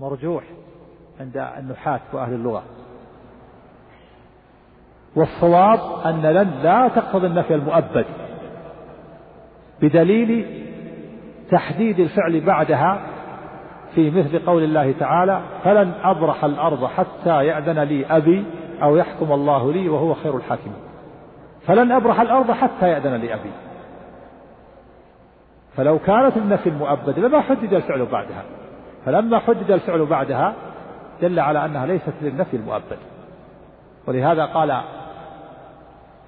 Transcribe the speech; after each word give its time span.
مرجوح 0.00 0.44
عند 1.20 1.36
النحاة 1.36 2.00
وأهل 2.12 2.32
اللغة. 2.32 2.62
والصواب 5.16 6.06
أن 6.06 6.22
لن 6.22 6.50
لا 6.62 6.88
تقتضي 6.88 7.26
النفي 7.26 7.54
المؤبد 7.54 8.06
بدليل 9.82 10.46
تحديد 11.50 12.00
الفعل 12.00 12.40
بعدها 12.40 13.00
في 13.94 14.10
مثل 14.10 14.38
قول 14.38 14.62
الله 14.64 14.92
تعالى 15.00 15.42
فلن 15.64 15.92
أبرح 16.02 16.44
الأرض 16.44 16.84
حتى 16.84 17.46
يأذن 17.46 17.78
لي 17.78 18.06
أبي 18.06 18.44
أو 18.82 18.96
يحكم 18.96 19.32
الله 19.32 19.72
لي 19.72 19.88
وهو 19.88 20.14
خير 20.14 20.36
الحاكمين. 20.36 20.76
فلن 21.66 21.92
أبرح 21.92 22.20
الأرض 22.20 22.50
حتى 22.50 22.88
يأذن 22.88 23.14
لي 23.14 23.34
أبي. 23.34 23.50
فلو 25.76 25.98
كانت 25.98 26.36
النفي 26.36 26.68
المؤبد 26.68 27.18
لما 27.18 27.40
حدد 27.40 27.74
الفعل 27.74 28.06
بعدها. 28.06 28.42
فلما 29.04 29.38
حدد 29.38 29.70
الفعل 29.70 30.06
بعدها 30.06 30.54
دل 31.22 31.40
على 31.40 31.64
أنها 31.64 31.86
ليست 31.86 32.12
للنفي 32.22 32.56
المؤبد. 32.56 32.98
ولهذا 34.06 34.44
قال 34.44 34.80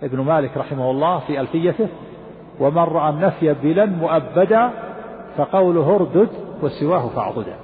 ابن 0.02 0.20
مالك 0.20 0.56
رحمه 0.56 0.91
الله 0.91 1.19
في 1.19 1.41
ألفيته 1.41 1.88
ومن 2.61 2.83
رأى 2.83 3.11
النفي 3.11 3.55
بلا 3.55 3.87
مؤبدا 3.87 4.70
فقوله 5.37 5.95
اردد 5.95 6.28
وسواه 6.62 7.09
فاعضدا 7.09 7.56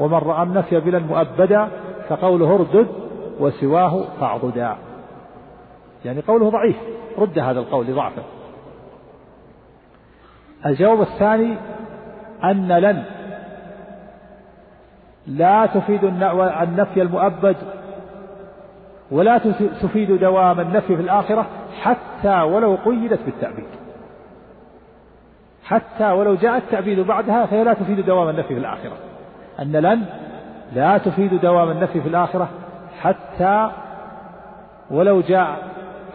ومن 0.00 0.18
رأى 0.18 0.42
النفي 0.42 0.80
بلا 0.80 0.98
مؤبدا 0.98 1.68
فقوله 2.08 2.54
اردد 2.54 2.86
وسواه 3.40 4.04
فاعضدا. 4.20 4.76
يعني 6.04 6.20
قوله 6.20 6.50
ضعيف. 6.50 6.76
رد 7.18 7.38
هذا 7.38 7.60
القول 7.60 7.86
لضعفه. 7.86 8.22
الجواب 10.66 11.00
الثاني 11.00 11.56
أن 12.44 12.68
لن 12.68 13.04
لا 15.26 15.66
تفيد 15.66 16.04
النفي 16.04 17.02
المؤبد 17.02 17.56
ولا 19.10 19.38
تفيد 19.82 20.12
دوام 20.20 20.60
النفي 20.60 20.96
في 20.96 21.02
الآخرة 21.02 21.46
حتى 21.82 22.40
ولو 22.40 22.78
قيدت 22.84 23.20
بالتعبيد 23.24 23.66
حتى 25.64 26.10
ولو 26.10 26.34
جاء 26.34 26.56
التعبيد 26.56 27.00
بعدها 27.00 27.46
فهي 27.46 27.64
لا 27.64 27.74
تفيد 27.74 28.00
دوام 28.00 28.28
النفي 28.28 28.48
في 28.48 28.58
الآخرة. 28.58 28.96
أن 29.60 29.72
لن 29.72 30.04
لا 30.74 30.98
تفيد 30.98 31.40
دوام 31.40 31.70
النفي 31.70 32.00
في 32.00 32.08
الآخرة 32.08 32.48
حتى 33.00 33.70
ولو 34.90 35.20
جاء 35.20 35.58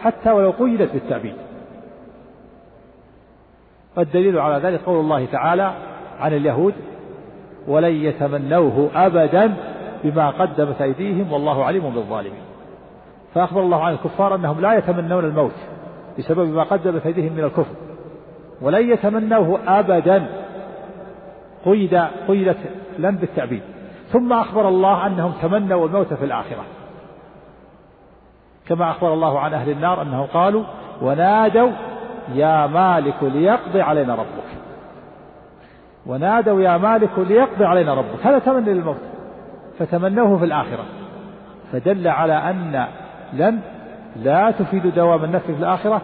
حتى 0.02 0.30
ولو 0.30 0.50
قيدت 0.50 0.92
بالتعبيد 0.92 1.34
والدليل 3.96 4.38
على 4.38 4.68
ذلك 4.68 4.80
قول 4.80 5.00
الله 5.00 5.26
تعالى 5.26 5.72
عن 6.20 6.32
اليهود 6.32 6.74
ولن 7.68 7.94
يتمنوه 7.94 8.90
أبدا 8.94 9.54
بما 10.04 10.30
قدمت 10.30 10.82
أيديهم 10.82 11.32
والله 11.32 11.64
عليم 11.64 11.90
بالظالمين. 11.90 12.42
فأخبر 13.34 13.60
الله 13.60 13.84
عن 13.84 13.92
الكفار 13.92 14.34
أنهم 14.34 14.60
لا 14.60 14.74
يتمنون 14.74 15.24
الموت 15.24 15.54
بسبب 16.18 16.48
ما 16.48 16.62
قدمت 16.62 17.06
أيديهم 17.06 17.32
من 17.32 17.44
الكفر. 17.44 17.74
ولن 18.62 18.90
يتمنوه 18.90 19.60
أبدا 19.66 20.26
قيد 21.64 21.94
قيدت 22.28 22.58
لم 22.98 23.16
بالتعبيد 23.16 23.62
ثم 24.12 24.32
أخبر 24.32 24.68
الله 24.68 25.06
أنهم 25.06 25.32
تمنوا 25.42 25.86
الموت 25.86 26.14
في 26.14 26.24
الآخرة. 26.24 26.64
كما 28.66 28.90
أخبر 28.90 29.14
الله 29.14 29.38
عن 29.40 29.54
أهل 29.54 29.70
النار 29.70 30.02
أنهم 30.02 30.26
قالوا 30.26 30.64
ونادوا 31.02 31.70
يا 32.34 32.66
مالك 32.66 33.22
ليقضي 33.22 33.80
علينا 33.80 34.14
ربك. 34.14 34.59
ونادوا 36.06 36.60
يا 36.60 36.76
مالك 36.76 37.18
ليقضي 37.18 37.64
علينا 37.64 37.94
ربك. 37.94 38.26
هذا 38.26 38.38
تمني 38.38 38.72
للموت 38.72 38.96
فتمنوه 39.78 40.38
في 40.38 40.44
الآخرة. 40.44 40.84
فدل 41.72 42.08
على 42.08 42.32
أن 42.32 42.86
لن 43.32 43.60
لا 44.16 44.50
تفيد 44.50 44.94
دوام 44.94 45.24
النفي 45.24 45.54
في 45.54 45.60
الآخرة 45.60 46.02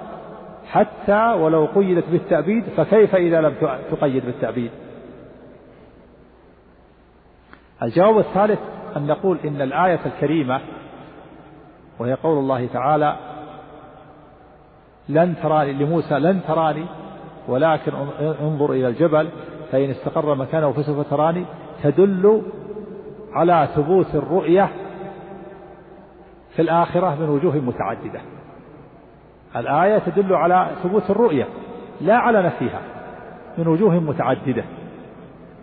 حتى 0.71 1.33
ولو 1.33 1.67
قيدت 1.75 2.09
بالتأبيد 2.09 2.65
فكيف 2.77 3.15
إذا 3.15 3.41
لم 3.41 3.55
تقيد 3.91 4.27
بالتأبيد؟ 4.27 4.71
الجواب 7.83 8.19
الثالث 8.19 8.59
أن 8.97 9.07
نقول 9.07 9.39
إن 9.45 9.61
الآية 9.63 10.01
الكريمة 10.07 10.61
وهي 11.99 12.15
قول 12.15 12.39
الله 12.39 12.67
تعالى 12.67 13.17
لن 15.09 15.35
تراني 15.43 15.73
لموسى 15.73 16.15
لن 16.15 16.41
تراني 16.49 16.87
ولكن 17.49 17.93
انظر 18.21 18.73
إلى 18.73 18.89
الجبل 18.89 19.29
فإن 19.73 19.91
استقر 19.91 20.35
مكانه 20.35 20.73
فسوف 20.73 21.11
تراني 21.11 21.45
تدل 21.83 22.43
على 23.33 23.69
ثبوت 23.75 24.15
الرؤية 24.15 24.69
في 26.57 26.63
الآخرة 26.63 27.15
من 27.15 27.29
وجوه 27.29 27.57
متعددة. 27.57 28.21
الآية 29.57 29.99
تدل 29.99 30.35
على 30.35 30.71
ثبوت 30.83 31.11
الرؤية 31.11 31.49
لا 32.01 32.17
على 32.17 32.43
نفيها 32.43 32.81
من 33.59 33.67
وجوه 33.67 33.95
متعددة. 33.95 34.65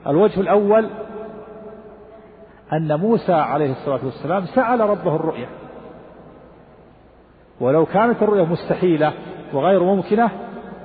الوجه 0.08 0.40
الأول 0.40 0.90
أن 2.74 3.00
موسى 3.00 3.34
عليه 3.34 3.72
الصلاة 3.72 4.00
والسلام 4.06 4.46
سأل 4.46 4.80
ربه 4.80 5.16
الرؤية. 5.16 5.48
ولو 7.60 7.86
كانت 7.86 8.24
الرؤية 8.24 8.44
مستحيلة 8.44 9.14
وغير 9.54 9.84
ممكنة 9.84 10.30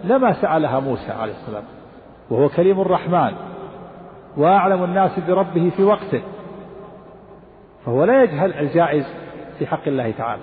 لما 0.05 0.33
سألها 0.33 0.81
موسى 0.81 1.12
عليه 1.12 1.33
السلام 1.33 1.65
وهو 2.31 2.49
كريم 2.49 2.81
الرحمن 2.81 3.33
وأعلم 4.37 4.84
الناس 4.84 5.19
بربه 5.28 5.71
في 5.77 5.84
وقته 5.84 6.22
فهو 7.87 8.05
لا 8.05 8.22
يجهل 8.22 8.53
الجائز 8.53 9.06
في 9.59 9.66
حق 9.66 9.89
الله 9.89 10.11
تعالى. 10.11 10.43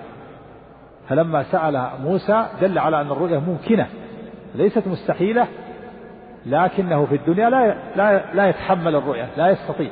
فلما 1.08 1.42
سأل 1.42 1.90
موسى 2.00 2.46
دل 2.60 2.78
على 2.78 3.00
أن 3.00 3.10
الرؤية 3.10 3.38
ممكنة 3.38 3.86
ليست 4.54 4.88
مستحيلة 4.88 5.46
لكنه 6.46 7.06
في 7.06 7.14
الدنيا 7.14 7.50
لا 7.50 7.76
لا 7.96 8.34
لا 8.34 8.48
يتحمل 8.48 8.96
الرؤية 8.96 9.28
لا 9.36 9.48
يستطيع. 9.48 9.90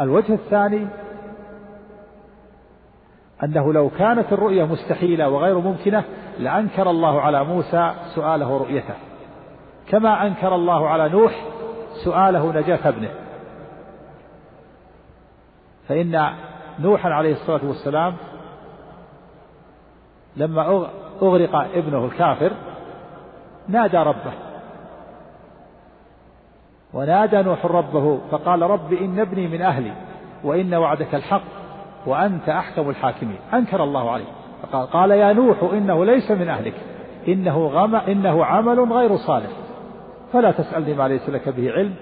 الوجه 0.00 0.34
الثاني 0.34 0.86
أنه 3.44 3.72
لو 3.72 3.90
كانت 3.90 4.32
الرؤية 4.32 4.64
مستحيلة 4.64 5.28
وغير 5.28 5.58
ممكنة 5.58 6.04
لأنكر 6.38 6.90
الله 6.90 7.20
على 7.20 7.44
موسى 7.44 7.94
سؤاله 8.14 8.58
رؤيته. 8.58 8.94
كما 9.88 10.26
أنكر 10.26 10.54
الله 10.54 10.88
على 10.88 11.08
نوح 11.08 11.44
سؤاله 12.04 12.52
نجاة 12.52 12.88
ابنه. 12.88 13.10
فإن 15.88 16.30
نوحا 16.78 17.10
عليه 17.10 17.32
الصلاة 17.32 17.60
والسلام 17.64 18.14
لما 20.36 20.86
أغرق 21.22 21.56
ابنه 21.74 22.04
الكافر 22.04 22.52
نادى 23.68 23.96
ربه. 23.96 24.32
ونادى 26.94 27.42
نوح 27.42 27.66
ربه 27.66 28.20
فقال 28.30 28.62
رب 28.62 28.92
إن 28.92 29.20
ابني 29.20 29.48
من 29.48 29.62
أهلي 29.62 29.92
وإن 30.44 30.74
وعدك 30.74 31.14
الحق 31.14 31.42
وأنت 32.06 32.48
أحكم 32.48 32.90
الحاكمين. 32.90 33.38
أنكر 33.54 33.84
الله 33.84 34.10
عليه. 34.10 34.24
فقال 34.62 34.86
قال 34.86 35.10
يا 35.10 35.32
نوح 35.32 35.62
إنه 35.72 36.04
ليس 36.04 36.30
من 36.30 36.48
أهلك 36.48 36.74
إنه 37.28 37.66
غم 37.66 37.94
إنه 37.94 38.44
عمل 38.44 38.92
غير 38.92 39.16
صالح. 39.16 39.50
فلا 40.32 40.50
تسألني 40.50 40.94
ما 40.94 41.08
ليس 41.08 41.28
لك 41.28 41.48
به 41.48 41.72
علم. 41.72 41.94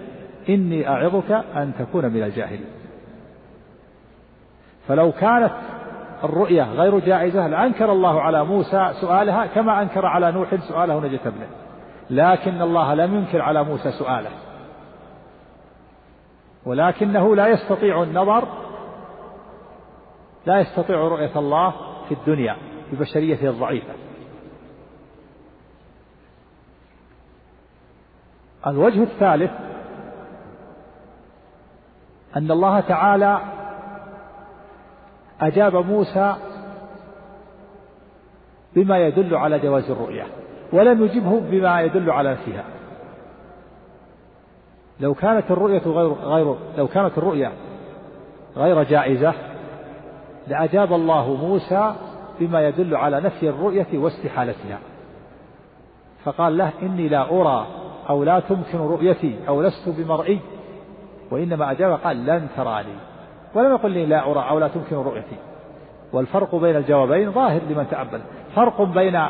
إني 0.49 0.89
أعظك 0.89 1.31
أن 1.57 1.73
تكون 1.79 2.05
من 2.05 2.23
الجاهلين. 2.23 2.65
فلو 4.89 5.13
كانت 5.13 5.53
الرؤية 6.25 6.63
غير 6.63 6.99
جائزة 6.99 7.47
لأنكر 7.47 7.93
الله 7.93 8.21
على 8.21 8.45
موسى 8.45 8.93
سؤالها 9.01 9.47
كما 9.47 9.83
أنكر 9.83 10.07
على 10.07 10.33
نوح 10.33 10.55
سؤاله 10.55 11.01
نجة 11.01 11.21
ابنه. 11.27 11.47
لكن 12.11 12.63
الله 12.63 12.95
لم 12.95 13.15
ينكر 13.15 13.43
على 13.43 13.65
موسى 13.65 13.93
سؤاله. 13.93 14.31
ولكنه 16.67 17.37
لا 17.37 17.49
يستطيع 17.49 18.03
النظر 18.03 18.49
لا 20.47 20.61
يستطيع 20.61 20.97
رؤية 20.97 21.39
الله 21.39 21.73
في 22.09 22.15
الدنيا 22.15 22.57
ببشريته 22.93 23.49
الضعيفة. 23.49 23.93
الوجه 28.67 29.03
الثالث 29.03 29.51
أن 32.37 32.51
الله 32.51 32.81
تعالى 32.81 33.41
أجاب 35.41 35.77
موسى 35.77 36.35
بما 38.75 38.99
يدل 38.99 39.35
على 39.35 39.59
جواز 39.59 39.91
الرؤية 39.91 40.27
ولم 40.73 41.05
يجبه 41.05 41.41
بما 41.41 41.83
يدل 41.83 42.11
على 42.11 42.33
نفيها 42.33 42.65
لو 45.01 45.15
كانت 45.15 45.51
الرؤية 45.51 45.83
غير 45.87 46.13
غير 46.13 46.57
لو 46.79 46.89
كانت 46.89 47.19
الرؤية 47.19 47.53
غير 48.57 48.83
جائزة 48.83 49.35
لأجاب 50.49 50.93
الله 50.93 51.35
موسى 51.35 51.95
بما 52.41 52.69
يدل 52.69 52.97
على 52.97 53.21
نفي 53.21 53.49
الرؤية 53.49 53.87
واستحالتها. 53.95 54.79
فقال 56.25 56.59
له 56.59 56.73
إني 56.83 57.09
لا 57.09 57.31
أرى 57.31 57.67
أو 58.11 58.25
لا 58.25 58.41
تمكن 58.41 58.79
رؤيتي 58.79 59.49
أو 59.49 59.63
لست 59.63 59.89
بمرئي. 59.89 60.41
وإنما 61.31 61.71
أجاب 61.71 61.99
قال 62.05 62.27
لن 62.27 62.49
تراني. 62.57 62.95
ولم 63.55 63.73
يقل 63.73 63.91
لي 63.91 64.07
لا 64.07 64.31
أرى 64.31 64.51
أو 64.51 64.59
لا 64.59 64.69
تمكن 64.69 64.97
رؤيتي. 64.97 65.37
والفرق 66.13 66.55
بين 66.55 66.77
الجوابين 66.77 67.33
ظاهر 67.33 67.61
لمن 67.71 67.87
تأمل. 67.91 68.21
فرق 68.57 68.83
بين 68.83 69.27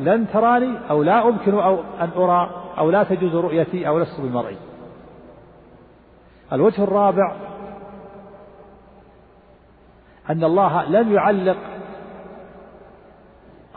لن 0.00 0.26
تراني 0.32 0.90
أو 0.90 1.02
لا 1.02 1.28
أمكن 1.28 1.54
أو 1.54 1.78
أن 2.00 2.10
أرى 2.16 2.50
أو 2.78 2.90
لا 2.90 3.02
تجوز 3.02 3.34
رؤيتي 3.34 3.88
أو 3.88 3.98
لست 3.98 4.20
بمرئي. 4.20 4.56
الوجه 6.52 6.84
الرابع 6.84 7.36
أن 10.30 10.44
الله 10.44 10.84
لم 10.84 11.12
يعلق 11.12 11.56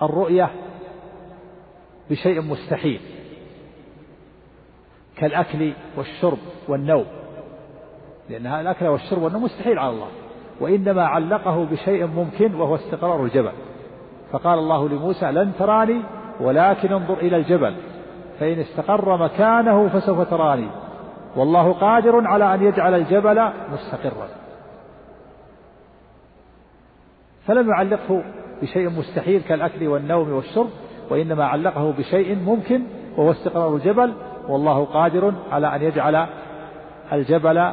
الرؤية 0.02 0.50
بشيء 2.10 2.42
مستحيل. 2.42 3.02
كالأكل 5.18 5.74
والشرب 5.98 6.38
والنوم. 6.68 7.06
لأن 8.30 8.48
الأكل 8.48 8.86
والشرب 8.86 9.22
والنوم 9.22 9.44
مستحيل 9.44 9.80
على 9.80 9.90
الله. 9.90 10.08
وإنما 10.62 11.06
علقه 11.06 11.66
بشيء 11.66 12.06
ممكن 12.06 12.56
وهو 12.56 12.76
استقرار 12.76 13.24
الجبل. 13.24 13.52
فقال 14.32 14.60
الله 14.60 14.90
لموسى 14.90 15.26
لن 15.26 15.52
تراني 15.60 16.02
ولكن 16.40 16.94
انظر 16.94 17.18
إلى 17.18 17.38
الجبل. 17.38 17.76
فإن 18.40 18.60
استقر 18.60 19.18
مكانه 19.18 19.88
فسوف 19.88 20.30
تراني. 20.30 20.68
والله 21.36 21.74
قادر 21.74 22.28
على 22.28 22.54
أن 22.54 22.64
يجعل 22.64 22.94
الجبل 22.94 23.50
مستقرا. 23.74 24.28
فلم 27.48 27.70
يعلقه 27.70 28.24
بشيء 28.62 28.90
مستحيل 28.90 29.42
كالأكل 29.42 29.88
والنوم 29.88 30.34
والشرب 30.34 30.70
وإنما 31.10 31.46
علقه 31.46 31.92
بشيء 31.92 32.36
ممكن 32.36 32.82
وهو 33.18 33.32
استقرار 33.32 33.76
الجبل 33.76 34.14
والله 34.48 34.86
قادر 34.86 35.34
على 35.52 35.76
أن 35.76 35.82
يجعل 35.82 36.28
الجبل 37.14 37.72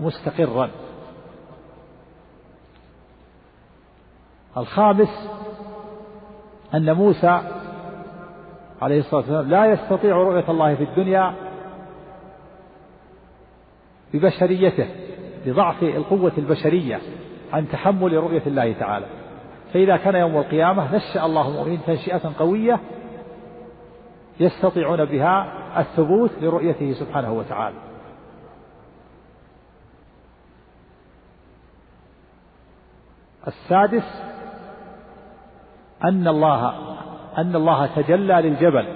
مستقرا. 0.00 0.70
الخامس 4.56 5.30
أن 6.74 6.92
موسى 6.92 7.40
عليه 8.82 8.98
الصلاة 8.98 9.20
والسلام 9.20 9.50
لا 9.50 9.66
يستطيع 9.66 10.16
رؤية 10.16 10.50
الله 10.50 10.74
في 10.74 10.84
الدنيا 10.84 11.34
ببشريته 14.14 14.86
لضعف 15.46 15.82
القوة 15.82 16.32
البشرية 16.38 17.00
عن 17.52 17.68
تحمل 17.68 18.12
رؤية 18.12 18.42
الله 18.46 18.72
تعالى. 18.72 19.06
فإذا 19.72 19.96
كان 19.96 20.14
يوم 20.14 20.36
القيامة 20.36 20.96
نشأ 20.96 21.24
الله 21.24 21.48
المؤمنين 21.48 21.80
تنشئة 21.86 22.32
قوية 22.38 22.80
يستطيعون 24.40 25.04
بها 25.04 25.63
الثبوت 25.80 26.30
لرؤيته 26.40 26.92
سبحانه 26.92 27.32
وتعالى. 27.32 27.76
السادس 33.46 34.22
أن 36.04 36.28
الله 36.28 36.72
أن 37.38 37.56
الله 37.56 37.86
تجلى 37.86 38.34
للجبل. 38.34 38.86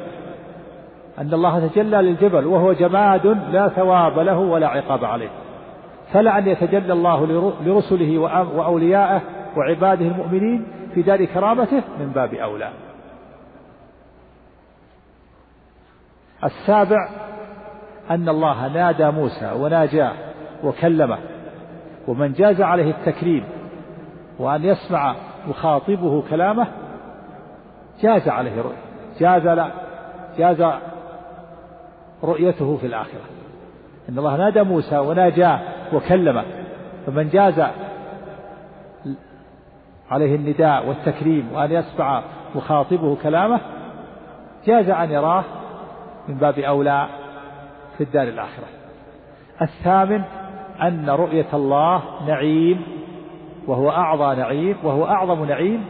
أن 1.18 1.34
الله 1.34 1.68
تجلى 1.68 1.96
للجبل 2.02 2.46
وهو 2.46 2.72
جماد 2.72 3.26
لا 3.26 3.68
ثواب 3.68 4.18
له 4.18 4.38
ولا 4.38 4.68
عقاب 4.68 5.04
عليه. 5.04 5.30
فلعن 6.12 6.48
يتجلى 6.48 6.92
الله 6.92 7.26
لرسله 7.64 8.18
وأوليائه 8.56 9.20
وعباده 9.56 10.06
المؤمنين 10.06 10.66
في 10.94 11.02
دار 11.02 11.24
كرامته 11.24 11.82
من 11.98 12.12
باب 12.14 12.34
أولى. 12.34 12.70
السابع 16.44 17.08
أن 18.10 18.28
الله 18.28 18.68
نادى 18.68 19.10
موسى 19.10 19.52
وناجاه 19.52 20.12
وكلمه 20.64 21.18
ومن 22.08 22.32
جاز 22.32 22.60
عليه 22.60 22.90
التكليم 22.90 23.44
وأن 24.38 24.64
يسمع 24.64 25.14
مخاطبه 25.48 26.22
كلامه 26.30 26.66
جاز 28.02 28.28
عليه 28.28 28.62
رؤية 28.62 28.88
جاز 29.20 29.46
لا 29.46 29.70
جاز 30.38 30.72
رؤيته 32.24 32.76
في 32.76 32.86
الآخرة. 32.86 33.20
إن 34.08 34.18
الله 34.18 34.36
نادى 34.36 34.62
موسى 34.62 34.98
وناجاه 34.98 35.60
وكلمه 35.92 36.44
فمن 37.06 37.28
جاز 37.28 37.62
عليه 40.10 40.36
النداء 40.36 40.88
والتكليم 40.88 41.52
وأن 41.52 41.72
يسمع 41.72 42.22
مخاطبه 42.54 43.16
كلامه 43.22 43.60
جاز 44.66 44.90
أن 44.90 45.10
يراه 45.10 45.44
من 46.28 46.34
باب 46.34 46.58
أولى 46.58 47.06
في 47.96 48.04
الدار 48.04 48.28
الآخرة. 48.28 48.66
الثامن 49.62 50.22
أن 50.82 51.10
رؤية 51.10 51.46
الله 51.54 52.02
نعيم 52.26 52.82
وهو 53.66 53.90
أعظى 53.90 54.40
نعيم 54.40 54.76
وهو 54.82 55.06
أعظم 55.06 55.44
نعيم 55.44 55.84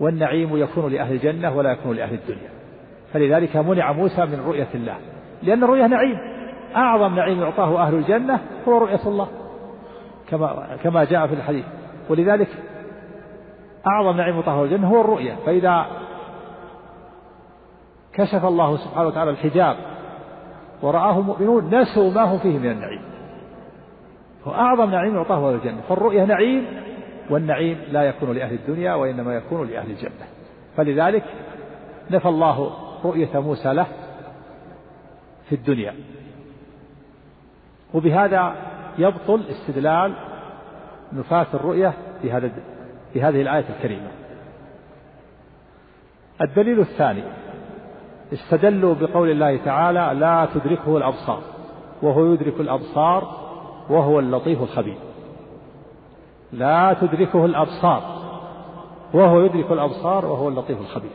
والنعيم 0.00 0.56
يكون 0.56 0.92
لأهل 0.92 1.14
الجنة 1.14 1.56
ولا 1.56 1.72
يكون 1.72 1.96
لأهل 1.96 2.14
الدنيا. 2.14 2.50
فلذلك 3.12 3.56
منع 3.56 3.92
موسى 3.92 4.26
من 4.26 4.44
رؤية 4.46 4.68
الله 4.74 4.96
لأن 5.42 5.64
الرؤية 5.64 5.86
نعيم. 5.86 6.18
أعظم 6.76 7.14
نعيم 7.14 7.40
يعطاه 7.40 7.82
أهل 7.82 7.94
الجنة 7.94 8.40
هو 8.68 8.78
رؤية 8.78 9.00
الله 9.06 9.28
كما 10.28 10.76
كما 10.82 11.04
جاء 11.04 11.26
في 11.26 11.34
الحديث. 11.34 11.64
ولذلك 12.10 12.48
أعظم 13.86 14.16
نعيم 14.16 14.34
يعطاه 14.34 14.64
الجنة 14.64 14.88
هو 14.88 15.00
الرؤية. 15.00 15.34
فإذا 15.46 15.86
كشف 18.14 18.44
الله 18.44 18.76
سبحانه 18.76 19.08
وتعالى 19.08 19.30
الحجاب 19.30 19.76
ورآه 20.82 21.18
المؤمنون 21.18 21.74
نسوا 21.74 22.10
ما 22.10 22.22
هم 22.22 22.38
فيه 22.38 22.58
من 22.58 22.70
النعيم. 22.70 23.02
وأعظم 24.46 24.90
نعيم 24.90 25.16
يعطاه 25.16 25.48
أهل 25.48 25.54
الجنة. 25.54 25.80
فالرؤية 25.88 26.24
نعيم 26.24 26.66
والنعيم 27.30 27.78
لا 27.90 28.02
يكون 28.02 28.32
لأهل 28.32 28.54
الدنيا 28.54 28.94
وإنما 28.94 29.34
يكون 29.34 29.68
لأهل 29.68 29.90
الجنة. 29.90 30.26
فلذلك 30.76 31.24
نفى 32.10 32.28
الله 32.28 32.72
رؤية 33.04 33.40
موسى 33.40 33.72
له 33.72 33.86
في 35.48 35.54
الدنيا. 35.54 35.94
وبهذا 37.94 38.54
يبطل 38.98 39.42
استدلال 39.50 40.14
نفاة 41.12 41.46
الرؤية 41.54 41.92
في 42.22 42.32
هذا 42.32 42.50
في 43.12 43.22
هذه 43.22 43.42
الآية 43.42 43.64
الكريمة. 43.76 44.08
الدليل 46.40 46.80
الثاني 46.80 47.22
استدلوا 48.32 48.94
بقول 48.94 49.30
الله 49.30 49.56
تعالى 49.56 50.20
لا 50.20 50.48
تدركه 50.54 50.96
الأبصار 50.96 51.40
وهو 52.02 52.32
يدرك 52.32 52.60
الأبصار 52.60 53.36
وهو 53.90 54.18
اللطيف 54.20 54.62
الخبير. 54.62 54.96
لا 56.52 56.96
تدركه 57.00 57.44
الأبصار 57.44 58.02
وهو 59.14 59.40
يدرك 59.40 59.72
الأبصار 59.72 60.26
وهو 60.26 60.48
اللطيف 60.48 60.80
الخبير. 60.80 61.10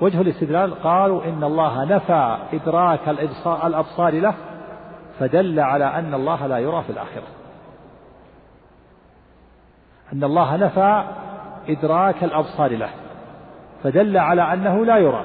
وجه 0.00 0.20
الاستدلال 0.20 0.74
قالوا 0.82 1.24
إن 1.24 1.44
الله 1.44 1.84
نفى 1.84 2.36
إدراك 2.52 3.08
الأبصار 3.08 4.20
له 4.20 4.34
فدل 5.18 5.60
على 5.60 5.84
أن 5.84 6.14
الله 6.14 6.46
لا 6.46 6.58
يرى 6.58 6.82
في 6.82 6.90
الآخرة 6.90 7.26
أن 10.12 10.24
الله 10.24 10.56
نفى 10.56 11.04
إدراك 11.68 12.24
الأبصار 12.24 12.76
له 12.76 12.90
فدل 13.82 14.16
على 14.16 14.52
أنه 14.52 14.84
لا 14.84 14.96
يرى 14.96 15.24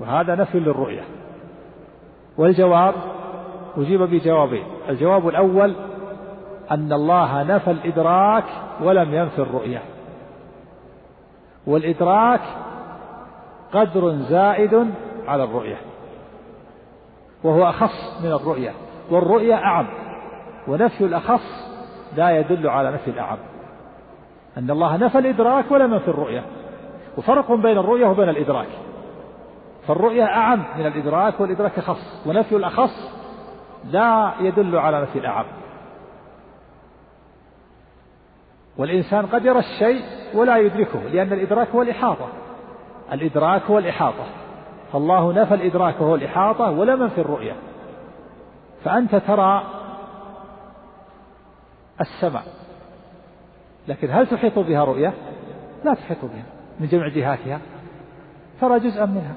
وهذا 0.00 0.34
نفي 0.34 0.60
للرؤية. 0.60 1.02
والجواب 2.38 2.94
أجيب 3.76 4.02
بجوابين. 4.02 4.64
الجواب 4.88 5.28
الأول 5.28 5.74
أن 6.70 6.92
الله 6.92 7.42
نفى 7.42 7.70
الإدراك 7.70 8.44
ولم 8.82 9.14
ينفي 9.14 9.38
الرؤية. 9.38 9.82
والإدراك 11.66 12.40
قدر 13.72 14.10
زائد 14.12 14.90
على 15.26 15.44
الرؤية. 15.44 15.76
وهو 17.44 17.68
أخص 17.68 18.22
من 18.24 18.32
الرؤية. 18.32 18.72
والرؤية 19.10 19.54
أعم. 19.54 19.86
ونفي 20.68 21.04
الأخص 21.04 21.74
لا 22.16 22.38
يدل 22.38 22.68
على 22.68 22.92
نفي 22.92 23.10
الأعم. 23.10 23.38
أن 24.58 24.70
الله 24.70 24.96
نفى 24.96 25.18
الإدراك 25.18 25.70
ولم 25.70 25.92
ينفي 25.92 26.08
الرؤية. 26.08 26.42
وفرق 27.16 27.52
بين 27.52 27.78
الرؤية 27.78 28.06
وبين 28.06 28.28
الإدراك. 28.28 28.68
فالرؤية 29.88 30.24
أعم 30.24 30.64
من 30.78 30.86
الإدراك 30.86 31.40
والإدراك 31.40 31.78
أخص 31.78 32.26
ونفي 32.26 32.56
الأخص 32.56 33.10
لا 33.84 34.32
يدل 34.40 34.76
على 34.76 35.02
نفي 35.02 35.18
الأعم. 35.18 35.44
والإنسان 38.78 39.26
قد 39.26 39.44
يرى 39.44 39.58
الشيء 39.58 40.04
ولا 40.34 40.56
يدركه 40.56 41.00
لأن 41.02 41.32
الإدراك 41.32 41.68
هو 41.68 41.82
الإحاطة. 41.82 42.28
الإدراك 43.12 43.62
هو 43.62 43.78
الإحاطة. 43.78 44.26
فالله 44.92 45.32
نفى 45.32 45.54
الإدراك 45.54 46.00
وهو 46.00 46.14
الإحاطة 46.14 46.70
ولم 46.70 47.02
ينفي 47.02 47.20
الرؤية. 47.20 47.56
فأنت 48.84 49.14
ترى 49.14 49.64
السماء. 52.00 52.44
لكن 53.88 54.10
هل 54.10 54.26
تحيط 54.26 54.58
بها 54.58 54.84
رؤية؟ 54.84 55.14
لا 55.84 55.94
تحيط 55.94 56.24
بها 56.24 56.44
من 56.80 56.86
جميع 56.86 57.08
جهاتها. 57.08 57.60
ترى 58.60 58.80
جزءا 58.80 59.06
منها. 59.06 59.34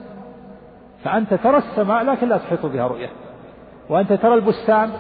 فأنت 1.08 1.34
ترى 1.34 1.58
السماء 1.58 2.04
لكن 2.04 2.30
لا 2.30 2.38
تحيط 2.38 2.66
بها 2.66 2.88
رؤية. 2.88 3.10
وأنت 3.90 4.14
ترى 4.14 4.34
البستان 4.34 4.92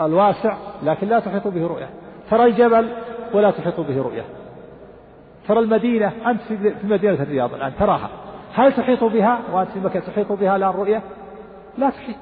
الواسع 0.00 0.56
لكن 0.82 1.08
لا 1.08 1.20
تحيط 1.20 1.48
به 1.48 1.66
رؤية. 1.66 1.88
ترى 2.30 2.44
الجبل 2.44 2.88
ولا 3.34 3.50
تحيط 3.50 3.80
به 3.80 4.02
رؤية. 4.02 4.24
ترى 5.48 5.58
المدينة 5.58 6.12
أنت 6.26 6.40
في 6.42 6.74
مدينة 6.84 7.22
الرياض 7.22 7.54
الآن 7.54 7.72
تراها. 7.78 8.08
هل 8.54 8.72
تحيط 8.72 9.04
بها؟ 9.04 9.38
وأنت 9.52 9.70
في 9.70 9.80
مكان 9.80 10.02
تحيط 10.02 10.32
بها 10.32 10.56
الآن 10.56 10.70
رؤية؟ 10.70 11.02
لا 11.78 11.90
تحيط. 11.90 12.16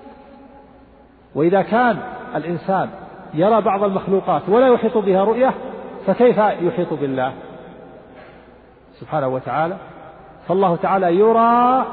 وإذا 1.34 1.62
كان 1.62 1.98
الإنسان 2.34 2.88
يرى 3.34 3.60
بعض 3.60 3.82
المخلوقات 3.82 4.42
ولا 4.48 4.68
يحيط 4.68 4.98
بها 4.98 5.24
رؤية 5.24 5.54
فكيف 6.06 6.38
يحيط 6.38 6.92
بالله؟ 6.92 7.32
سبحانه 9.00 9.28
وتعالى 9.28 9.76
فالله 10.48 10.76
تعالى 10.76 11.16
يرى 11.16 11.86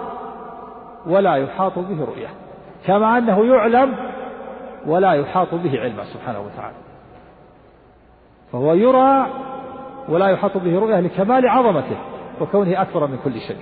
ولا 1.06 1.36
يحاط 1.36 1.80
به 1.80 2.06
رؤية 2.06 2.30
كما 2.86 3.18
أنه 3.18 3.46
يعلم 3.46 3.96
ولا 4.86 5.14
يحاط 5.14 5.56
به 5.56 5.80
علما 5.80 6.04
سبحانه 6.04 6.40
وتعالى. 6.40 6.76
فهو 8.52 8.74
يرى 8.74 9.28
ولا 10.10 10.28
يحاط 10.28 10.58
به 10.58 10.80
رؤية 10.80 11.00
لكمال 11.00 11.50
عظمته 11.50 11.98
وكونه 12.42 12.82
أكبر 12.82 13.08
من 13.08 13.20
كل 13.24 13.40
شيء. 13.40 13.58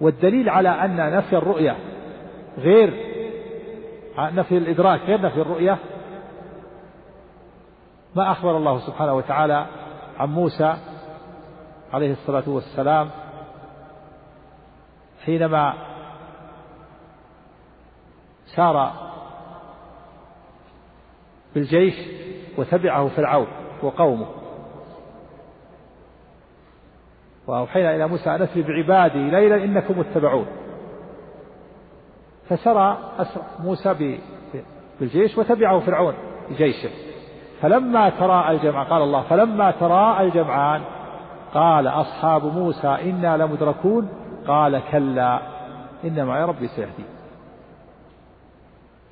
والدليل 0.00 0.48
على 0.48 0.68
أن 0.68 1.16
نفي 1.16 1.36
الرؤية 1.36 1.76
غير 2.58 2.94
نفي 4.18 4.58
الإدراك 4.58 5.00
غير 5.00 5.20
نفي 5.20 5.40
الرؤية 5.40 5.78
ما 8.14 8.32
أخبر 8.32 8.56
الله 8.56 8.78
سبحانه 8.78 9.14
وتعالى 9.14 9.66
عن 10.18 10.28
موسى 10.28 10.74
عليه 11.94 12.12
الصلاة 12.12 12.42
والسلام 12.46 13.10
حينما 15.24 15.74
سار 18.56 18.92
بالجيش 21.54 21.94
وتبعه 22.58 23.08
فرعون 23.08 23.46
وقومه. 23.82 24.26
وأوحينا 27.46 27.94
إلى 27.94 28.08
موسى 28.08 28.30
أن 28.30 28.42
أسر 28.42 28.60
بعبادي 28.60 29.30
ليلا 29.30 29.64
إنكم 29.64 29.98
متبعون. 29.98 30.46
فسرى 32.48 32.98
موسى 33.58 34.18
بالجيش 35.00 35.38
وتبعه 35.38 35.80
فرعون 35.80 36.14
بجيشه. 36.50 36.90
فلما 37.62 38.10
تراءى 38.10 38.56
الجمع 38.56 38.82
قال 38.82 39.02
الله 39.02 39.22
فلما 39.22 39.70
تراءى 39.70 40.26
الجمعان 40.26 40.82
قال 41.54 41.88
أصحاب 41.88 42.44
موسى 42.44 42.88
إنا 42.88 43.36
لمدركون؟ 43.36 44.08
قال 44.46 44.82
كلا. 44.92 45.40
إن 46.04 46.24
معي 46.24 46.44
ربي 46.44 46.68
سيهدي. 46.68 47.04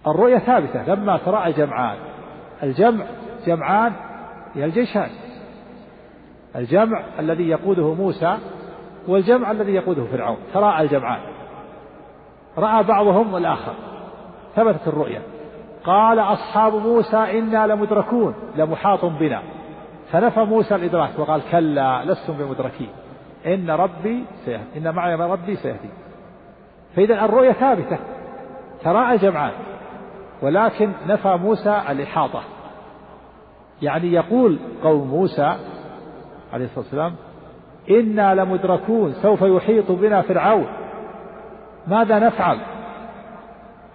الرؤية 0.06 0.38
ثابتة. 0.38 0.94
لما 0.94 1.16
تراءى 1.16 1.50
الجمعان. 1.50 1.96
الجمع 2.62 3.04
جمعان 3.46 3.92
هي 4.54 4.64
الجيشان. 4.64 5.08
الجمع 6.56 7.04
الذي 7.18 7.48
يقوده 7.48 7.94
موسى 7.94 8.38
والجمع 9.08 9.50
الذي 9.50 9.74
يقوده 9.74 10.04
فرعون. 10.04 10.36
تراءى 10.54 10.82
الجمعان. 10.82 11.20
رأى 12.58 12.82
بعضهم 12.82 13.36
الآخر 13.36 13.74
ثبتت 14.56 14.88
الرؤيا 14.88 15.22
قال 15.84 16.18
أصحاب 16.18 16.74
موسى 16.74 17.16
إنا 17.16 17.66
لمدركون. 17.66 18.34
لمحاط 18.56 19.04
بنا. 19.04 19.42
فنفى 20.12 20.40
موسى 20.40 20.74
الإدراك 20.74 21.18
وقال 21.18 21.42
كلا 21.50 22.04
لستم 22.04 22.32
بمدركين. 22.32 22.88
إن 23.46 23.70
ربي 23.70 24.24
سيهدي. 24.44 24.62
إن 24.76 24.94
معي 24.94 25.14
ربي 25.14 25.56
سيهدي. 25.56 25.88
فإذا 26.96 27.24
الرؤيا 27.24 27.52
ثابتة. 27.52 27.98
تراءى 28.84 29.14
الجمعان 29.14 29.52
ولكن 30.42 30.92
نفى 31.06 31.36
موسى 31.36 31.82
الإحاطة. 31.90 32.42
يعني 33.82 34.12
يقول 34.12 34.58
قوم 34.82 35.08
موسى 35.08 35.56
عليه 36.52 36.64
الصلاة 36.64 36.84
والسلام 36.84 37.14
إنا 37.90 38.34
لمدركون 38.34 39.12
سوف 39.12 39.42
يحيط 39.42 39.92
بنا 39.92 40.22
فرعون. 40.22 40.66
ماذا 41.86 42.18
نفعل؟ 42.18 42.58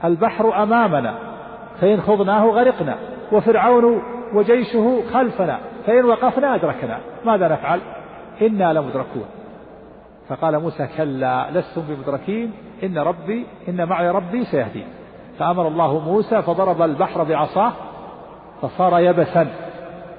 البحر 0.04 0.64
أمامنا 0.64 1.16
فإن 1.82 2.02
خضناه 2.02 2.46
غرقنا 2.46 2.96
وفرعون 3.32 4.02
وجيشه 4.34 5.04
خلفنا. 5.14 5.60
فإن 5.88 6.06
وقفنا 6.06 6.56
أدركنا. 6.56 7.00
ماذا 7.26 7.48
نفعل؟ 7.48 7.80
إنا 8.42 8.74
لمدركون. 8.74 9.26
فقال 10.30 10.60
موسى 10.60 10.88
كلا 10.98 11.52
لستم 11.52 11.82
بمدركين. 11.82 12.52
إن 12.84 12.98
ربي 12.98 13.46
إن 13.70 13.86
معي 13.86 14.10
ربي 14.10 14.46
سيهدي 14.46 14.84
فأمر 15.40 15.68
الله 15.68 16.00
موسى 16.00 16.42
فضرب 16.42 16.82
البحر 16.82 17.24
بعصاه 17.24 17.72
فصار 18.62 19.00
يبسا 19.00 19.48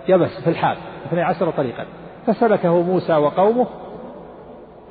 يبس 0.08 0.40
في 0.44 0.50
الحال 0.50 0.76
اثني 1.06 1.22
عشر 1.22 1.50
طريقا. 1.50 1.84
فسلكه 2.26 2.82
موسى 2.82 3.16
وقومه 3.16 3.66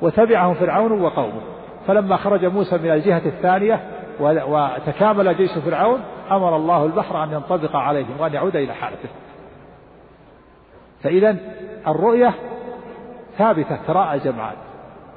وتبعه 0.02 0.54
فرعون 0.54 1.00
وقومه. 1.00 1.40
فلما 1.86 2.16
خرج 2.16 2.44
موسى 2.44 2.78
من 2.78 2.90
الجهة 2.90 3.22
الثانية 3.26 3.80
وتكامل 4.20 5.36
جيش 5.36 5.58
فرعون 5.58 6.00
أمر 6.30 6.56
الله 6.56 6.84
البحر 6.84 7.24
أن 7.24 7.32
ينطبق 7.32 7.76
عليهم 7.76 8.20
وأن 8.20 8.34
يعود 8.34 8.56
إلى 8.56 8.74
حالته. 8.74 9.08
فإذا 11.02 11.36
الرؤية 11.86 12.34
ثابتة 13.38 13.78
تراءى 13.86 14.18
جمعان. 14.18 14.56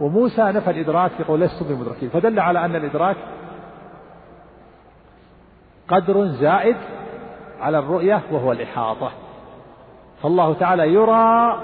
وموسى 0.02 0.42
نفى 0.42 0.72
الإدراك 0.72 1.12
يقول 1.20 1.42
لست 1.42 1.64
بمدركين 1.64 2.10
فدل 2.10 2.40
على 2.40 2.66
أن 2.66 2.76
الإدراك 2.76 3.16
قدر 5.88 6.26
زائد 6.26 6.76
على 7.60 7.80
الرؤية 7.80 8.22
وهو 8.32 8.52
الإحاطة. 8.52 9.12
فالله 10.24 10.54
تعالى 10.54 10.94
يرى 10.94 11.60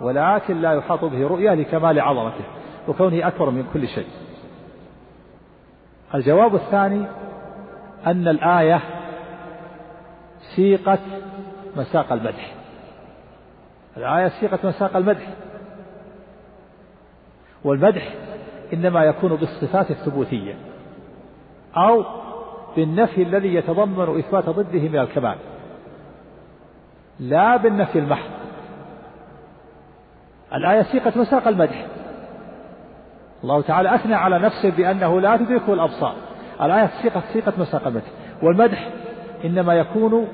ولكن 0.00 0.60
لا 0.60 0.72
يحاط 0.72 1.04
به 1.04 1.28
رؤية 1.28 1.54
لكمال 1.54 2.00
عظمته 2.00 2.44
وكونه 2.88 3.28
أكبر 3.28 3.50
من 3.50 3.64
كل 3.74 3.88
شيء. 3.88 4.08
الجواب 6.14 6.54
الثاني 6.54 7.06
أن 8.06 8.28
الآية 8.28 8.80
سيقت 10.56 11.00
مساق 11.76 12.12
المدح. 12.12 12.61
الآية 13.96 14.28
سيقت 14.28 14.64
مساق 14.64 14.96
المدح. 14.96 15.28
والمدح 17.64 18.14
إنما 18.72 19.04
يكون 19.04 19.36
بالصفات 19.36 19.90
الثبوتية 19.90 20.54
أو 21.76 22.04
بالنفي 22.76 23.22
الذي 23.22 23.54
يتضمن 23.54 24.18
إثبات 24.18 24.48
ضده 24.48 24.88
من 24.88 24.98
الكمال 24.98 25.36
لا 27.20 27.56
بالنفي 27.56 27.98
المحض. 27.98 28.30
الآية 30.54 30.82
سيقت 30.82 31.16
مساق 31.16 31.48
المدح. 31.48 31.86
الله 33.44 33.62
تعالى 33.62 33.94
أثنى 33.94 34.14
على 34.14 34.38
نفسه 34.38 34.70
بأنه 34.70 35.20
لا 35.20 35.36
تدركه 35.36 35.72
الأبصار. 35.72 36.16
الآية 36.62 36.90
سيقت 37.02 37.22
سيقت 37.32 37.58
مساق 37.58 37.86
المدح. 37.86 38.10
والمدح 38.42 38.90
إنما 39.44 39.74
يكون 39.74 40.28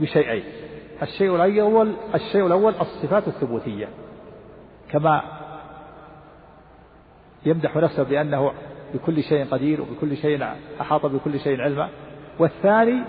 بشيئين. 0.00 0.44
الشيء 1.02 1.34
الأول 1.36 1.92
الشيء 2.14 2.46
الأول 2.46 2.74
الصفات 2.80 3.28
الثبوتية. 3.28 3.88
كما 4.90 5.22
يمدح 7.46 7.76
نفسه 7.76 8.02
بأنه 8.02 8.52
بكل 8.94 9.22
شيء 9.22 9.44
قدير 9.44 9.80
وبكل 9.80 10.16
شيء 10.16 10.44
أحاط 10.80 11.06
بكل 11.06 11.40
شيء 11.40 11.60
علما. 11.60 11.88
والثاني 12.38 13.02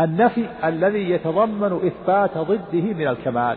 النفي 0.00 0.48
الذي 0.64 1.10
يتضمن 1.10 1.86
إثبات 1.86 2.38
ضده 2.38 2.80
من 2.80 3.08
الكمال. 3.08 3.56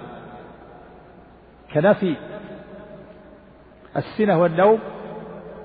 كنفي 1.74 2.16
السنة 3.98 4.42
والنوم 4.42 4.80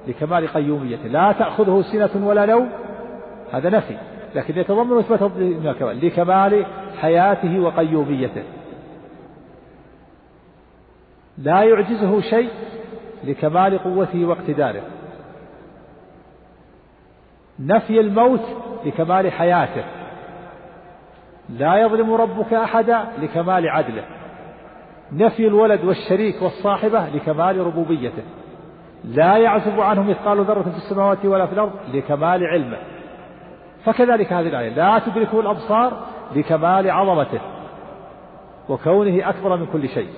لكمال 0.08 0.48
قيوميته. 0.48 1.06
لا 1.06 1.32
تأخذه 1.32 1.82
سنة 1.92 2.26
ولا 2.26 2.46
نوم. 2.46 2.70
هذا 3.52 3.70
نفي. 3.70 4.09
لكن 4.34 4.58
يتضمن 4.58 4.98
إثبات 4.98 5.22
الكمال 5.22 6.06
لكمال 6.06 6.66
حياته 7.00 7.60
وقيوميته. 7.60 8.42
لا 11.38 11.62
يعجزه 11.62 12.20
شيء 12.20 12.50
لكمال 13.24 13.78
قوته 13.78 14.24
واقتداره. 14.24 14.82
نفي 17.60 18.00
الموت 18.00 18.44
لكمال 18.84 19.32
حياته. 19.32 19.84
لا 21.48 21.76
يظلم 21.76 22.12
ربك 22.14 22.54
أحدا 22.54 23.04
لكمال 23.22 23.68
عدله. 23.68 24.04
نفي 25.12 25.46
الولد 25.46 25.84
والشريك 25.84 26.42
والصاحبة 26.42 27.08
لكمال 27.08 27.66
ربوبيته. 27.66 28.22
لا 29.04 29.36
يعزب 29.36 29.80
عنه 29.80 30.02
مثقال 30.02 30.44
ذرة 30.44 30.62
في 30.62 30.76
السماوات 30.76 31.24
ولا 31.24 31.46
في 31.46 31.52
الأرض 31.52 31.72
لكمال 31.94 32.46
علمه. 32.46 32.78
فكذلك 33.84 34.32
هذه 34.32 34.48
الآية. 34.48 34.68
لا 34.68 34.98
تدركه 34.98 35.40
الأبصار 35.40 36.06
لكمال 36.36 36.90
عظمته 36.90 37.40
وكونه 38.68 39.28
أكبر 39.28 39.56
من 39.56 39.66
كل 39.72 39.88
شيء. 39.88 40.08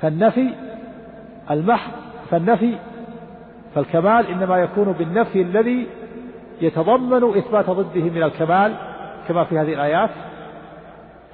فالنفي 0.00 0.54
المحض 1.50 1.92
فالنفي 2.30 2.78
فالكمال 3.74 4.26
إنما 4.26 4.56
يكون 4.58 4.92
بالنفي 4.92 5.42
الذي 5.42 5.86
يتضمن 6.60 7.38
إثبات 7.38 7.70
ضده 7.70 8.00
من 8.00 8.22
الكمال 8.22 8.74
كما 9.28 9.44
في 9.44 9.58
هذه 9.58 9.74
الآيات 9.74 10.10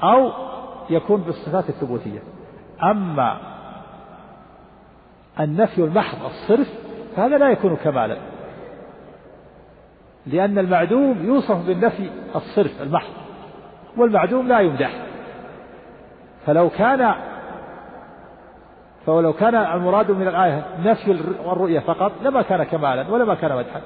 أو 0.03 0.31
يكون 0.91 1.21
بالصفات 1.21 1.69
الثبوتية. 1.69 2.19
أما 2.83 3.37
النفي 5.41 5.79
المحض 5.85 6.19
الصرف 6.25 6.69
فهذا 7.17 7.39
لا 7.39 7.51
يكون 7.51 7.77
كمالا. 7.77 8.17
لأن 10.33 10.59
المعدوم 10.59 11.17
يوصف 11.25 11.67
بالنفي 11.67 12.11
الصرف 12.37 12.83
المحض 12.83 13.13
والمعدوم 13.97 14.49
لا 14.49 14.61
يمدح. 14.61 14.91
فلو 16.47 16.71
كان 16.71 17.15
فلو 19.07 19.33
كان 19.33 19.55
المراد 19.55 20.11
من 20.11 20.29
الآية 20.29 20.65
نفي 20.85 21.11
الرؤية 21.47 21.81
فقط 21.81 22.13
لما 22.23 22.43
كان 22.43 22.65
كمالا 22.65 23.11
ولما 23.11 23.35
كان 23.35 23.57
مدحا. 23.57 23.81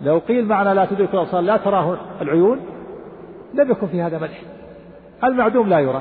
لو 0.00 0.18
قيل 0.18 0.46
معنى 0.46 0.74
لا 0.74 0.84
تدرك 0.84 1.14
الأبصار 1.14 1.40
لا 1.40 1.56
تراه 1.56 1.96
العيون 2.22 2.60
لم 3.54 3.70
يكن 3.70 3.86
في 3.86 4.02
هذا 4.02 4.18
مدح. 4.18 4.40
المعدوم 5.24 5.68
لا 5.68 5.78
يرى. 5.78 6.00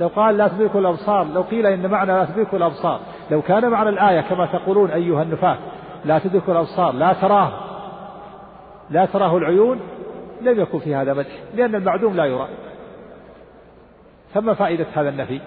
لو 0.00 0.08
قال 0.08 0.36
لا 0.36 0.48
تدرك 0.48 0.76
الأبصار 0.76 1.26
لو 1.34 1.42
قيل 1.42 1.66
إن 1.66 1.90
معنى 1.90 2.12
لا 2.12 2.24
تدرك 2.24 2.54
الأبصار. 2.54 3.00
لو 3.30 3.42
كان 3.42 3.70
معنى 3.70 3.88
الآية 3.88 4.20
كما 4.20 4.46
تقولون 4.46 4.90
أيها 4.90 5.22
النفاة 5.22 5.56
لا 6.04 6.18
تدرك 6.18 6.48
الأبصار 6.48 6.94
لا 6.94 7.12
تراه 7.12 7.63
لا 8.90 9.06
تراه 9.06 9.36
العيون 9.36 9.80
لم 10.40 10.60
يكن 10.60 10.78
في 10.78 10.94
هذا 10.94 11.14
مدح 11.14 11.42
لأن 11.54 11.74
المعدوم 11.74 12.16
لا 12.16 12.24
يرى. 12.24 12.48
ثم 14.34 14.54
فائدة 14.54 14.86
هذا 14.94 15.08
النفي؟ 15.08 15.40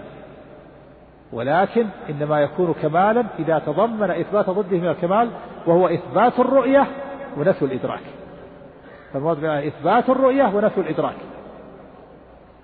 ولكن 1.34 1.86
إنما 2.10 2.41
يكون 2.41 2.74
كمالا 2.82 3.24
إذا 3.39 3.60
تضمن 3.60 4.12
إثبات 4.12 4.50
ضده 4.50 4.77
من 4.77 4.88
الكمال 4.88 5.29
وهو 5.67 5.88
إثبات 5.88 6.39
الرؤية 6.39 6.88
ونفي 7.38 7.65
الإدراك. 7.65 8.01
فالمراد 9.13 9.44
إثبات 9.44 10.10
الرؤية 10.10 10.56
ونفي 10.56 10.82
الإدراك. 10.82 11.15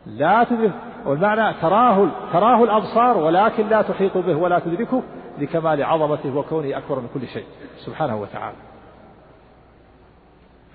لا 0.06 0.44
تدرك 0.44 0.72
والمعنى 1.06 1.54
تراه 1.62 2.08
تراه 2.34 2.64
الأبصار 2.64 3.18
ولكن 3.18 3.68
لا 3.68 3.82
تحيط 3.82 4.18
به 4.18 4.36
ولا 4.36 4.60
تدركه 4.60 5.02
لكمال 5.40 5.84
عظمته 5.84 6.38
وكونه 6.38 6.78
أكبر 6.78 7.00
من 7.00 7.08
كل 7.14 7.28
شيء. 7.28 7.46
سبحانه 7.86 8.22
وتعالى. 8.22 8.73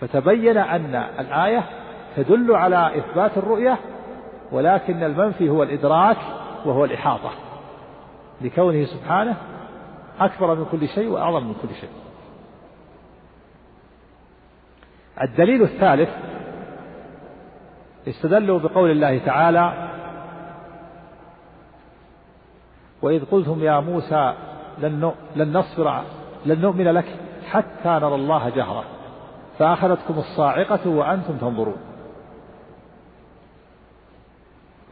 فتبين 0.00 0.56
أن 0.56 0.94
الآية 0.94 1.64
تدل 2.16 2.54
على 2.54 2.98
إثبات 2.98 3.38
الرؤية 3.38 3.78
ولكن 4.52 5.02
المنفي 5.02 5.48
هو 5.48 5.62
الإدراك 5.62 6.16
وهو 6.64 6.84
الإحاطة. 6.84 7.30
لكونه 8.40 8.84
سبحانه 8.84 9.36
أكبر 10.20 10.54
من 10.54 10.64
كل 10.72 10.88
شيء 10.88 11.08
وأعظم 11.08 11.46
من 11.46 11.54
كل 11.62 11.74
شيء. 11.80 11.90
الدليل 15.22 15.62
الثالث 15.62 16.10
استدلوا 18.08 18.58
بقول 18.58 18.90
الله 18.90 19.18
تعالى 19.18 19.88
وإذ 23.02 23.24
قلتم 23.24 23.64
يا 23.64 23.80
موسى 23.80 24.34
لن 25.36 25.52
نصبر 25.52 26.02
لن 26.46 26.60
نؤمن 26.60 26.88
لك 26.88 27.04
حتى 27.50 27.88
نرى 27.88 28.14
الله 28.14 28.48
جهرة 28.48 28.84
فأخذتكم 29.58 30.18
الصاعقة 30.18 30.90
وأنتم 30.90 31.36
تنظرون. 31.36 31.76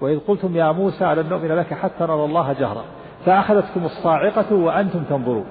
وإذ 0.00 0.18
قلتم 0.18 0.56
يا 0.56 0.72
موسى 0.72 1.04
لن 1.04 1.28
نؤمن 1.28 1.52
لك 1.52 1.74
حتى 1.74 2.04
نرى 2.04 2.24
الله 2.24 2.52
جهرة 2.52 2.84
فأخذتكم 3.26 3.84
الصاعقة 3.84 4.54
وأنتم 4.54 5.02
تنظرون. 5.02 5.46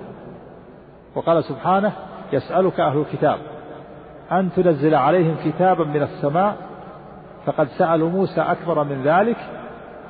وقال 1.16 1.44
سبحانه 1.44 1.92
يسألك 2.34 2.80
أهل 2.80 2.98
الكتاب 2.98 3.40
أن 4.32 4.50
تنزل 4.56 4.96
عليهم 4.96 5.36
كتابا 5.46 5.84
من 5.84 6.02
السماء 6.02 6.56
فقد 7.46 7.68
سألوا 7.68 8.10
موسى 8.10 8.42
أكبر 8.42 8.84
من 8.84 9.04
ذلك 9.04 9.38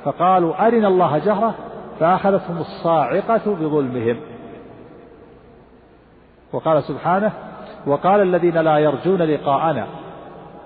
فقالوا 0.04 0.66
أرنا 0.66 0.88
الله 0.88 1.18
جهرة 1.18 1.54
فأخذتهم 2.00 2.58
الصاعقة 2.58 3.54
بظلمهم. 3.54 4.20
وقال 6.52 6.82
سبحانه 6.82 7.32
وقال 7.86 8.20
الذين 8.20 8.58
لا 8.58 8.78
يرجون 8.78 9.22
لقاءنا 9.22 9.86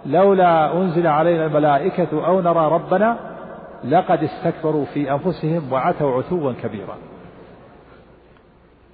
لولا 0.06 0.72
أنزل 0.72 1.06
علينا 1.06 1.46
الملائكة 1.46 2.26
أو 2.26 2.40
نرى 2.40 2.68
ربنا 2.68 3.16
لقد 3.85 4.22
استكبروا 4.22 4.85
في 4.85 5.12
أنفسهم 5.12 5.72
وعتوا 5.72 6.18
عتوا 6.18 6.52
كبيرا. 6.62 6.96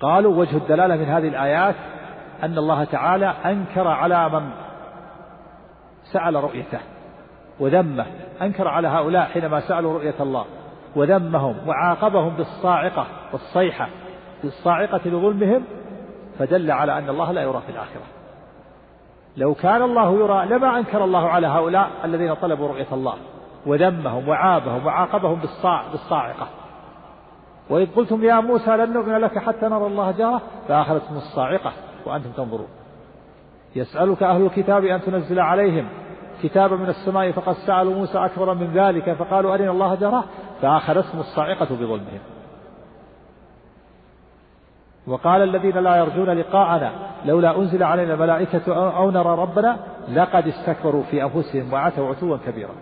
قالوا 0.01 0.37
وجه 0.37 0.57
الدلالة 0.57 0.97
من 0.97 1.05
هذه 1.05 1.29
الآيات 1.29 1.75
أن 2.43 2.59
الله 2.59 2.85
تعالى 2.85 3.35
أنكر 3.45 3.89
على 3.89 4.29
من 4.29 4.51
سأل 6.13 6.35
رؤيته 6.35 6.79
وذمه 7.61 8.07
أنكر 8.43 8.69
على 8.69 8.89
هؤلاء 8.89 9.25
حينما 9.25 9.61
سألوا 9.61 9.93
رؤية 9.93 10.15
الله 10.21 10.45
وذمهم 10.97 11.57
وعاقبهم 11.69 12.37
بالصاعقة 12.37 13.07
والصيحة 13.33 13.89
بالصاعقة 14.43 15.01
لظلمهم 15.05 15.63
فدل 16.39 16.71
على 16.71 16.99
أن 16.99 17.09
الله 17.09 17.33
لا 17.33 17.43
يرى 17.43 17.63
في 17.67 17.73
الآخرة. 17.73 18.16
لو 19.37 19.55
كان 19.55 19.83
الله 19.83 20.19
يرى 20.19 20.47
لما 20.47 20.79
أنكر 20.79 21.05
الله 21.05 21.29
على 21.29 21.47
هؤلاء 21.47 21.91
الذين 22.05 22.35
طلبوا 22.35 22.69
رؤية 22.69 22.87
الله 22.93 23.15
وذمهم 23.67 24.29
وعابهم 24.29 24.87
وعاقبهم 24.87 25.41
بالصاعقة. 25.93 26.49
وإذ 27.71 27.95
قلتم 27.97 28.25
يا 28.25 28.41
موسى 28.41 28.71
لن 28.71 28.93
نؤمن 28.93 29.17
لك 29.17 29.39
حتى 29.39 29.67
نرى 29.67 29.87
الله 29.87 30.11
جارة 30.11 30.41
فأخذتهم 30.69 31.17
الصاعقة 31.17 31.73
وأنتم 32.07 32.31
تنظرون. 32.31 32.69
يسألك 33.77 34.23
أهل 34.23 34.43
الكتاب 34.43 34.85
أن 34.85 35.01
تنزل 35.01 35.41
عليهم. 35.41 35.89
كتابا 36.43 36.77
من 36.77 36.89
السماء 36.89 37.33
فقد 37.33 37.55
سألوا 37.55 37.95
موسى 37.95 38.19
أكبر 38.19 38.55
من 38.55 38.73
ذلك 38.75 39.13
فقالوا 39.13 39.55
أرنا 39.55 39.71
الله 39.71 39.95
جرى 39.95 40.23
فأخذتهم 40.63 41.21
الصاعقة 41.21 41.69
بظلمهم. 41.71 42.21
وقال 45.07 45.43
الذين 45.43 45.79
لا 45.79 45.97
يرجون 45.97 46.31
لقاءنا 46.31 46.93
لولا 47.25 47.57
أنزل 47.57 47.83
علينا 47.83 48.17
ملائكة 48.17 48.97
أو 48.97 49.11
نرى 49.11 49.39
ربنا 49.39 49.77
لقد 50.13 50.47
استكبروا 50.47 51.03
في 51.03 51.23
أنفسهم 51.23 51.73
وعتوا 51.73 52.09
عتوا 52.09 52.37
كبيرا. 52.47 52.75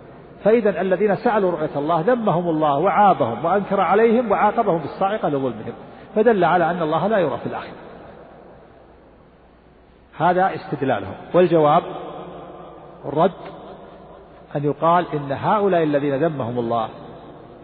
فإذا 0.44 0.80
الذين 0.80 1.16
سألوا 1.16 1.50
رؤية 1.50 1.76
الله 1.78 2.00
ذمهم 2.00 2.48
الله 2.48 2.78
وعابهم 2.78 3.44
وأنكر 3.44 3.80
عليهم 3.80 4.30
وعاقبهم 4.30 4.78
بالصاعقة 4.78 5.28
لظلمهم 5.28 5.72
فدل 6.14 6.44
على 6.44 6.70
أن 6.70 6.82
الله 6.82 7.06
لا 7.06 7.18
يرى 7.18 7.38
في 7.38 7.46
الآخرة. 7.46 7.76
هذا 10.18 10.54
استدلالهم. 10.54 11.14
والجواب 11.34 11.82
الرد 13.04 13.32
أن 14.56 14.64
يقال 14.64 15.06
إن 15.14 15.32
هؤلاء 15.32 15.82
الذين 15.82 16.24
ذمهم 16.24 16.58
الله 16.58 16.88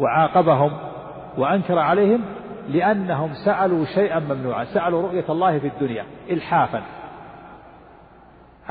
وعاقبهم 0.00 0.72
وأنكر 1.38 1.78
عليهم 1.78 2.24
لأنهم 2.70 3.34
سألوا 3.34 3.84
شيئا 3.84 4.18
ممنوعا. 4.18 4.64
سألوا 4.64 5.02
رؤية 5.02 5.24
الله 5.28 5.58
في 5.58 5.66
الدنيا 5.66 6.06
إلحافا. 6.30 6.82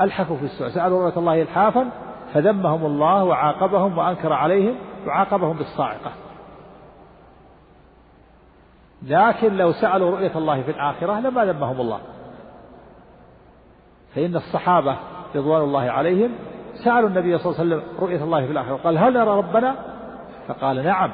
ألحفوا 0.00 0.36
في 0.36 0.44
السؤال 0.44 0.72
سألوا 0.72 1.08
رؤية 1.08 1.18
الله 1.18 1.42
إلحافا 1.42 1.90
فذمهم 2.34 2.86
الله 2.86 3.24
وعاقبهم 3.24 3.98
وأنكر 3.98 4.32
عليهم 4.32 4.74
وعاقبهم 5.06 5.56
بالصاعقة. 5.56 6.12
لكن 9.02 9.56
لو 9.56 9.72
سألوا 9.72 10.10
رؤية 10.10 10.38
الله 10.38 10.62
في 10.62 10.70
الآخرة 10.70 11.20
لما 11.20 11.44
ذمهم 11.44 11.80
الله. 11.80 12.00
فإن 14.14 14.36
الصحابة 14.36 14.96
رضوان 15.36 15.62
الله 15.62 15.90
عليهم 15.90 16.30
سألوا 16.84 17.08
النبي 17.08 17.38
صلى 17.38 17.52
الله 17.52 17.60
عليه 17.60 17.76
وسلم 17.76 18.00
رؤية 18.00 18.24
الله 18.24 18.46
في 18.46 18.52
الآخرة. 18.52 18.76
قال 18.76 18.98
هل 18.98 19.12
نرى 19.12 19.38
ربنا؟ 19.38 19.74
فقال 20.48 20.84
نعم. 20.84 21.10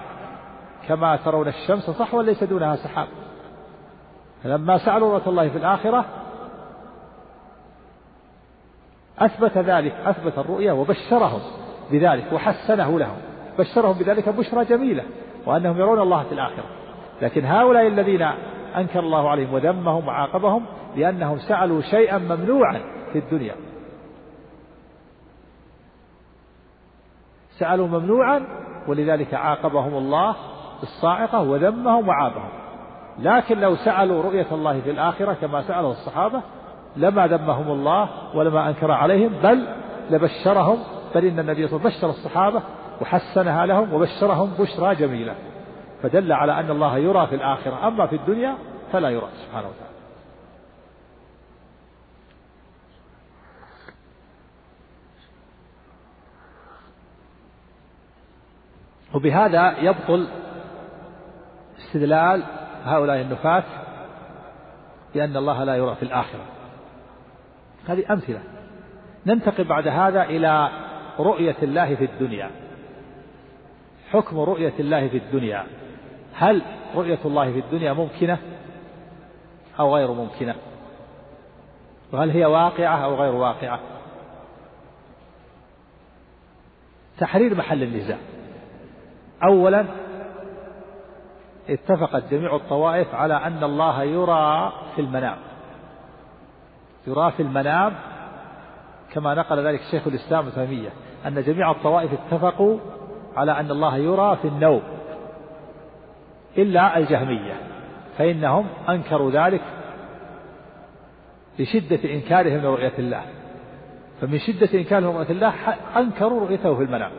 كما 0.89 1.17
ترون 1.17 1.49
الشمس 1.49 1.91
صحوا 1.91 2.23
ليس 2.23 2.45
دونها 2.45 2.77
سحاب. 2.77 3.09
فلما 4.45 4.79
سألوا 4.79 5.19
رؤية 5.19 5.27
الله 5.27 5.49
في 5.49 5.59
الآخرة 5.59 6.05
أثبت 9.19 9.59
ذلك 9.59 9.93
أثبت 9.93 10.39
الرؤيا 10.39 10.73
وبشرهم 10.73 11.41
بذلك 11.91 12.33
وحسنه 12.33 12.99
لهم. 12.99 13.17
بشرهم 13.59 13.99
بذلك 13.99 14.29
بشرى 14.29 14.65
جميلة 14.65 15.05
وأنهم 15.47 15.79
يرون 15.79 16.01
الله 16.01 16.23
في 16.23 16.33
الآخرة. 16.33 16.65
لكن 17.23 17.45
هؤلاء 17.45 17.87
الذين 17.87 18.23
أنكر 18.77 19.01
الله 19.01 19.31
عليهم 19.31 19.55
وذمهم 19.55 20.09
وعاقبهم 20.09 20.67
لأنهم 20.97 21.39
سألوا 21.39 21.81
شيئا 21.81 22.19
ممنوعا 22.19 22.81
في 23.13 23.19
الدنيا. 23.19 23.55
سألوا 27.59 27.87
ممنوعا 27.87 28.43
ولذلك 28.89 29.35
عاقبهم 29.35 29.95
الله 29.95 30.37
الصاعقة 30.83 31.43
وذمهم 31.43 32.09
وعابهم. 32.09 32.49
لكن 33.19 33.61
لو 33.61 33.77
سألوا 33.77 34.23
رؤية 34.23 34.47
الله 34.53 34.81
في 34.81 34.91
الآخرة 34.91 35.33
كما 35.33 35.63
سأله 35.63 35.91
الصحابة 35.91 36.41
لما 36.97 37.27
ذمهم 37.27 37.71
الله 37.71 38.09
ولما 38.35 38.69
أنكر 38.69 38.91
عليهم 38.91 39.33
بل 39.43 39.67
لبشرهم 40.11 40.79
بل 41.15 41.25
إن 41.25 41.39
النبي 41.39 41.69
صلى 41.69 41.77
الله 41.77 41.87
عليه 41.87 41.97
وسلم 41.97 42.11
بشر 42.11 42.11
الصحابة 42.11 42.63
وحسنها 43.01 43.67
لهم 43.67 43.95
وبشرهم 43.95 44.51
بشرى 44.59 44.95
جميلة. 44.95 45.35
فدل 46.03 46.33
على 46.33 46.61
أن 46.61 46.71
الله 46.71 46.99
يرى 46.99 47.27
في 47.27 47.35
الآخرة 47.35 47.89
أما 47.89 48.07
في 48.07 48.17
الدنيا 48.17 48.55
فلا 48.93 49.09
يرى 49.09 49.29
سبحانه 49.47 49.69
وتعالى. 49.69 49.97
وبهذا 59.15 59.75
يبطل 59.79 60.27
استدلال 61.87 62.43
هؤلاء 62.85 63.21
النفاة 63.21 63.65
بأن 65.15 65.37
الله 65.37 65.65
لا 65.65 65.77
يرى 65.77 65.95
في 65.95 66.03
الآخرة. 66.03 66.45
هذه 67.89 68.13
أمثلة. 68.13 68.41
ننتقل 69.27 69.65
بعد 69.65 69.89
هذا 69.89 70.23
إلى 70.23 70.71
رؤية 71.19 71.57
الله 71.63 71.95
في 71.95 72.05
الدنيا. 72.05 72.51
حكم 74.11 74.41
رؤية 74.41 74.73
الله 74.81 75.09
في 75.09 75.17
الدنيا. 75.17 75.65
هل 76.35 76.63
رؤية 76.95 77.19
الله 77.25 77.53
في 77.53 77.59
الدنيا 77.59 77.93
ممكنة 77.93 78.39
أو 79.81 79.97
غير 79.97 80.13
ممكنة؟ 80.13 80.55
وهل 82.13 82.31
هي 82.31 82.45
واقعة 82.45 83.05
أو 83.05 83.15
غير 83.15 83.35
واقعة؟ 83.35 83.81
تحرير 87.19 87.55
محل 87.55 87.83
النزاع. 87.83 88.19
أولا 89.43 89.85
اتفقت 91.69 92.23
جميع 92.31 92.57
الطوائف 92.57 93.15
على 93.15 93.35
أن 93.35 93.65
الله 93.65 94.03
يرى 94.03 94.73
في 94.95 95.01
المنام. 95.01 95.37
يرى 97.07 97.31
في 97.31 97.43
المنام 97.43 97.95
كما 99.13 99.35
نقل 99.35 99.67
ذلك 99.67 99.81
شيخ 99.91 100.07
الإسلام 100.07 100.49
تيمية 100.51 100.89
أن 101.27 101.43
جميع 101.43 101.71
الطوائف 101.71 102.11
اتفقوا 102.13 102.79
على 103.37 103.61
أن 103.61 103.71
الله 103.71 103.97
يرى 103.97 104.37
في 104.43 104.49
النوم 104.49 104.83
إلا 106.59 106.99
الجهمية 106.99 107.55
فإنهم 108.19 108.67
أنكروا 108.89 109.31
ذلك 109.31 109.63
لشدة 111.59 112.15
إنكارهم 112.15 112.59
لرؤية 112.59 112.93
الله. 112.99 113.23
فمن 114.21 114.39
شدة 114.39 114.79
إنكارهم 114.79 115.15
لرؤية 115.15 115.31
الله 115.31 115.53
أنكروا 115.97 116.41
رؤيته 116.41 116.75
في 116.75 116.83
المنام. 116.83 117.11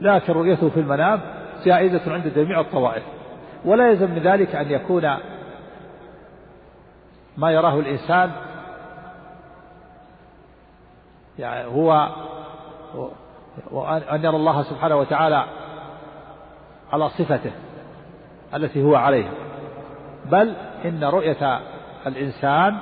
لكن 0.00 0.32
رؤيته 0.32 0.68
في 0.68 0.80
المنام 0.80 1.20
جائزة 1.64 2.12
عند 2.12 2.28
جميع 2.28 2.60
الطوائف. 2.60 3.02
ولا 3.64 3.90
يلزم 3.90 4.10
من 4.10 4.18
ذلك 4.18 4.54
أن 4.54 4.70
يكون 4.70 5.16
ما 7.36 7.50
يراه 7.50 7.78
الإنسان 7.78 8.30
يعني 11.38 11.66
هو 11.66 12.08
وأن 13.70 14.24
يرى 14.24 14.36
الله 14.36 14.62
سبحانه 14.62 14.96
وتعالى 14.96 15.44
على 16.92 17.08
صفته 17.08 17.52
التي 18.54 18.82
هو 18.82 18.94
عليها. 18.94 19.32
بل 20.24 20.54
إن 20.84 21.04
رؤية 21.04 21.60
الإنسان 22.06 22.76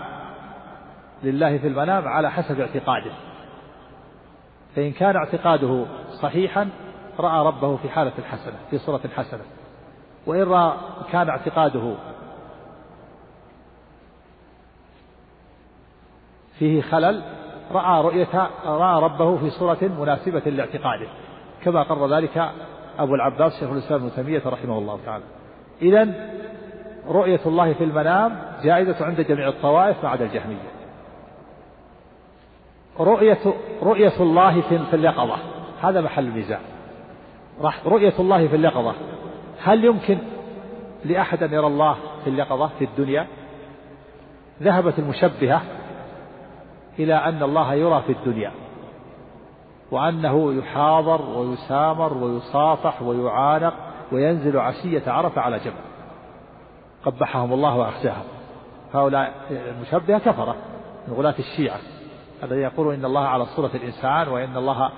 لله 1.22 1.58
في 1.58 1.66
المنام 1.66 2.08
على 2.08 2.30
حسب 2.30 2.60
اعتقاده. 2.60 3.12
فإن 4.76 4.92
كان 4.92 5.16
اعتقاده 5.16 5.86
صحيحا 6.22 6.68
رأى 7.18 7.46
ربه 7.46 7.76
في 7.76 7.88
حالة 7.88 8.12
حسنة 8.30 8.56
في 8.70 8.78
صورة 8.78 9.00
حسنة 9.16 9.42
وإن 10.26 10.42
رأى 10.42 10.72
كان 11.12 11.28
اعتقاده 11.28 11.94
فيه 16.58 16.82
خلل 16.82 17.22
رأى 17.72 18.02
رؤية 18.02 18.50
رأى 18.66 19.02
ربه 19.02 19.36
في 19.36 19.50
صورة 19.50 19.78
مناسبة 20.00 20.50
لاعتقاده. 20.50 21.06
كما 21.64 21.82
قرر 21.82 22.16
ذلك 22.16 22.50
أبو 22.98 23.14
العباس 23.14 23.52
شيخ 23.60 23.70
الإسلام 23.70 24.00
ابن 24.00 24.14
تيمية 24.14 24.42
رحمه 24.46 24.78
الله 24.78 24.98
تعالى. 25.06 25.24
إذا 25.82 26.08
رؤية 27.08 27.40
الله 27.46 27.72
في 27.72 27.84
المنام 27.84 28.38
جائزة 28.62 29.04
عند 29.04 29.20
جميع 29.20 29.48
الطوائف 29.48 30.04
ما 30.04 30.08
عدا 30.08 30.24
الجهمية. 30.24 30.70
رؤية 33.00 33.54
رؤية 33.82 34.20
الله 34.20 34.60
في 34.60 34.94
اليقظة. 34.96 35.36
هذا 35.82 36.00
محل 36.00 36.26
النزاع 36.26 36.60
رؤية 37.86 38.14
الله 38.18 38.48
في 38.48 38.56
اليقظة 38.56 38.94
هل 39.62 39.84
يمكن 39.84 40.18
لأحد 41.04 41.42
أن 41.42 41.52
يرى 41.52 41.66
الله 41.66 41.96
في 42.24 42.30
اليقظة 42.30 42.70
في 42.78 42.84
الدنيا؟ 42.84 43.26
ذهبت 44.62 44.98
المشبهة 44.98 45.62
إلى 46.98 47.14
أن 47.14 47.42
الله 47.42 47.74
يرى 47.74 48.02
في 48.06 48.12
الدنيا 48.12 48.52
وأنه 49.90 50.54
يحاضر 50.54 51.22
ويسامر 51.22 52.14
ويصافح 52.14 53.02
ويعانق 53.02 53.74
وينزل 54.12 54.58
عشية 54.58 55.02
عرفة 55.06 55.40
على 55.40 55.58
جبل. 55.58 55.74
قبحهم 57.04 57.52
الله 57.52 57.76
وأخزاهم. 57.76 58.24
هؤلاء 58.94 59.32
المشبهة 59.50 60.18
كفرة 60.18 60.56
من 61.08 61.14
غلاة 61.14 61.34
الشيعة. 61.38 61.78
الذين 62.42 62.62
يقولون 62.62 62.94
إن 62.94 63.04
الله 63.04 63.20
على 63.20 63.46
صورة 63.46 63.70
الإنسان 63.74 64.28
وإن 64.28 64.56
الله 64.56 64.90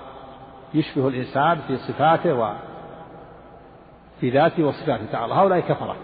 يشبه 0.75 1.07
الإنسان 1.07 1.57
في 1.67 1.77
صفاته 1.77 2.33
وفي 2.33 4.29
ذاته 4.29 4.63
وصفاته 4.63 5.05
تعالى. 5.11 5.33
هؤلاء 5.33 5.59
كفرة. 5.59 5.95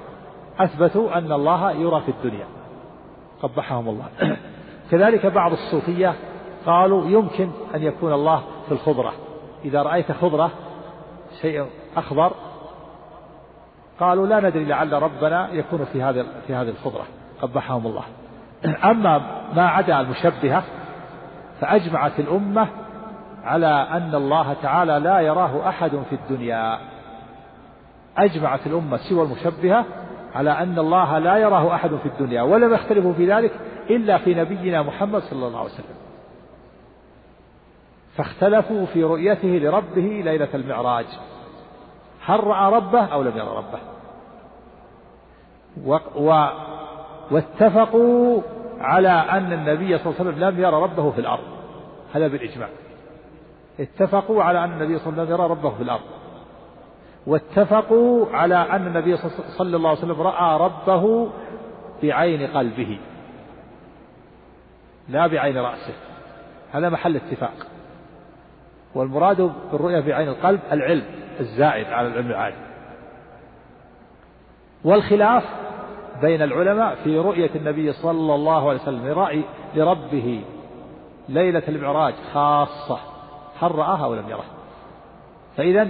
أثبتوا 0.59 1.17
أن 1.17 1.31
الله 1.31 1.71
يرى 1.71 2.01
في 2.01 2.11
الدنيا. 2.11 2.45
قبحهم 3.41 3.89
الله. 3.89 4.05
كذلك 4.91 5.25
بعض 5.25 5.51
الصوفية 5.51 6.15
قالوا 6.65 7.05
يمكن 7.05 7.49
أن 7.75 7.83
يكون 7.83 8.13
الله 8.13 8.43
في 8.65 8.71
الخضرة. 8.71 9.13
إذا 9.65 9.81
رأيت 9.81 10.11
خضرة 10.11 10.51
شيء 11.41 11.65
أخضر 11.97 12.33
قالوا 13.99 14.27
لا 14.27 14.39
ندري 14.39 14.65
لعل 14.65 14.93
ربنا 15.03 15.49
يكون 15.53 15.85
في 15.85 16.03
هذه 16.03 16.25
في 16.47 16.53
هذه 16.53 16.69
الخضرة. 16.69 17.05
قبحهم 17.41 17.87
الله. 17.87 18.03
أما 18.91 19.41
ما 19.55 19.67
عدا 19.67 20.01
المشبهة 20.01 20.63
فأجمعت 21.61 22.19
الأمة 22.19 22.67
على 23.43 23.87
أن 23.91 24.15
الله 24.15 24.53
تعالى 24.53 24.99
لا 24.99 25.19
يراه 25.19 25.69
أحد 25.69 25.91
في 26.09 26.15
الدنيا. 26.15 26.79
أجمعت 28.17 28.67
الأمة 28.67 28.97
سوى 28.97 29.23
المشبهة 29.23 29.85
على 30.35 30.51
أن 30.51 30.79
الله 30.79 31.17
لا 31.17 31.37
يراه 31.37 31.75
أحد 31.75 31.89
في 31.95 32.05
الدنيا 32.05 32.41
ولم 32.41 32.73
يختلفوا 32.73 33.13
في 33.13 33.33
ذلك 33.33 33.51
إلا 33.89 34.17
في 34.17 34.33
نبينا 34.33 34.81
محمد 34.81 35.21
صلى 35.21 35.47
الله 35.47 35.59
عليه 35.59 35.69
وسلم. 35.69 35.95
فاختلفوا 38.17 38.85
في 38.85 39.03
رؤيته 39.03 39.47
لربه 39.47 40.21
ليلة 40.25 40.49
المعراج. 40.53 41.05
هل 42.25 42.43
رأى 42.43 42.73
ربه 42.73 43.05
أو 43.05 43.23
لم 43.23 43.37
يرى 43.37 43.57
ربه؟ 43.57 43.79
و 45.85 45.97
و 46.15 46.47
واتفقوا 47.31 48.41
على 48.79 49.09
أن 49.09 49.53
النبي 49.53 49.97
صلى 49.97 50.05
الله 50.05 50.15
عليه 50.19 50.29
وسلم 50.29 50.39
لم 50.39 50.59
يرى 50.59 50.83
ربه 50.83 51.11
في 51.11 51.21
الأرض. 51.21 51.43
هذا 52.13 52.27
بالإجماع. 52.27 52.69
اتفقوا 53.81 54.43
على 54.43 54.63
أن 54.63 54.71
النبي 54.71 54.99
صلى 54.99 55.07
الله 55.07 55.21
عليه 55.21 55.33
وسلم 55.33 55.41
يرى 55.41 55.51
ربه 55.51 55.69
في 55.69 55.83
الأرض. 55.83 56.01
واتفقوا 57.27 58.25
على 58.33 58.55
أن 58.55 58.87
النبي 58.87 59.17
صلى 59.57 59.75
الله 59.77 59.89
عليه 59.89 59.99
وسلم 59.99 60.21
رأى 60.21 60.59
ربه 60.59 61.29
بعين 62.03 62.47
قلبه. 62.47 62.99
لا 65.09 65.27
بعين 65.27 65.57
رأسه. 65.57 65.93
هذا 66.71 66.89
محل 66.89 67.15
اتفاق. 67.15 67.67
والمراد 68.95 69.51
بالرؤية 69.71 69.99
بعين 69.99 70.27
القلب 70.27 70.59
العلم 70.71 71.05
الزائد 71.39 71.87
على 71.87 72.07
العلم 72.07 72.29
العادي. 72.29 72.55
والخلاف 74.83 75.43
بين 76.21 76.41
العلماء 76.41 76.95
في 77.03 77.17
رؤية 77.17 77.49
النبي 77.55 77.93
صلى 77.93 78.35
الله 78.35 78.69
عليه 78.69 78.81
وسلم 78.81 79.07
لرأي 79.07 79.43
لربه 79.75 80.43
ليلة 81.29 81.63
المعراج 81.67 82.13
خاصة. 82.33 83.10
هل 83.61 83.75
رآها 83.75 84.05
أو 84.05 84.15
لم 84.15 84.29
يره 84.29 84.43
فإذا 85.57 85.87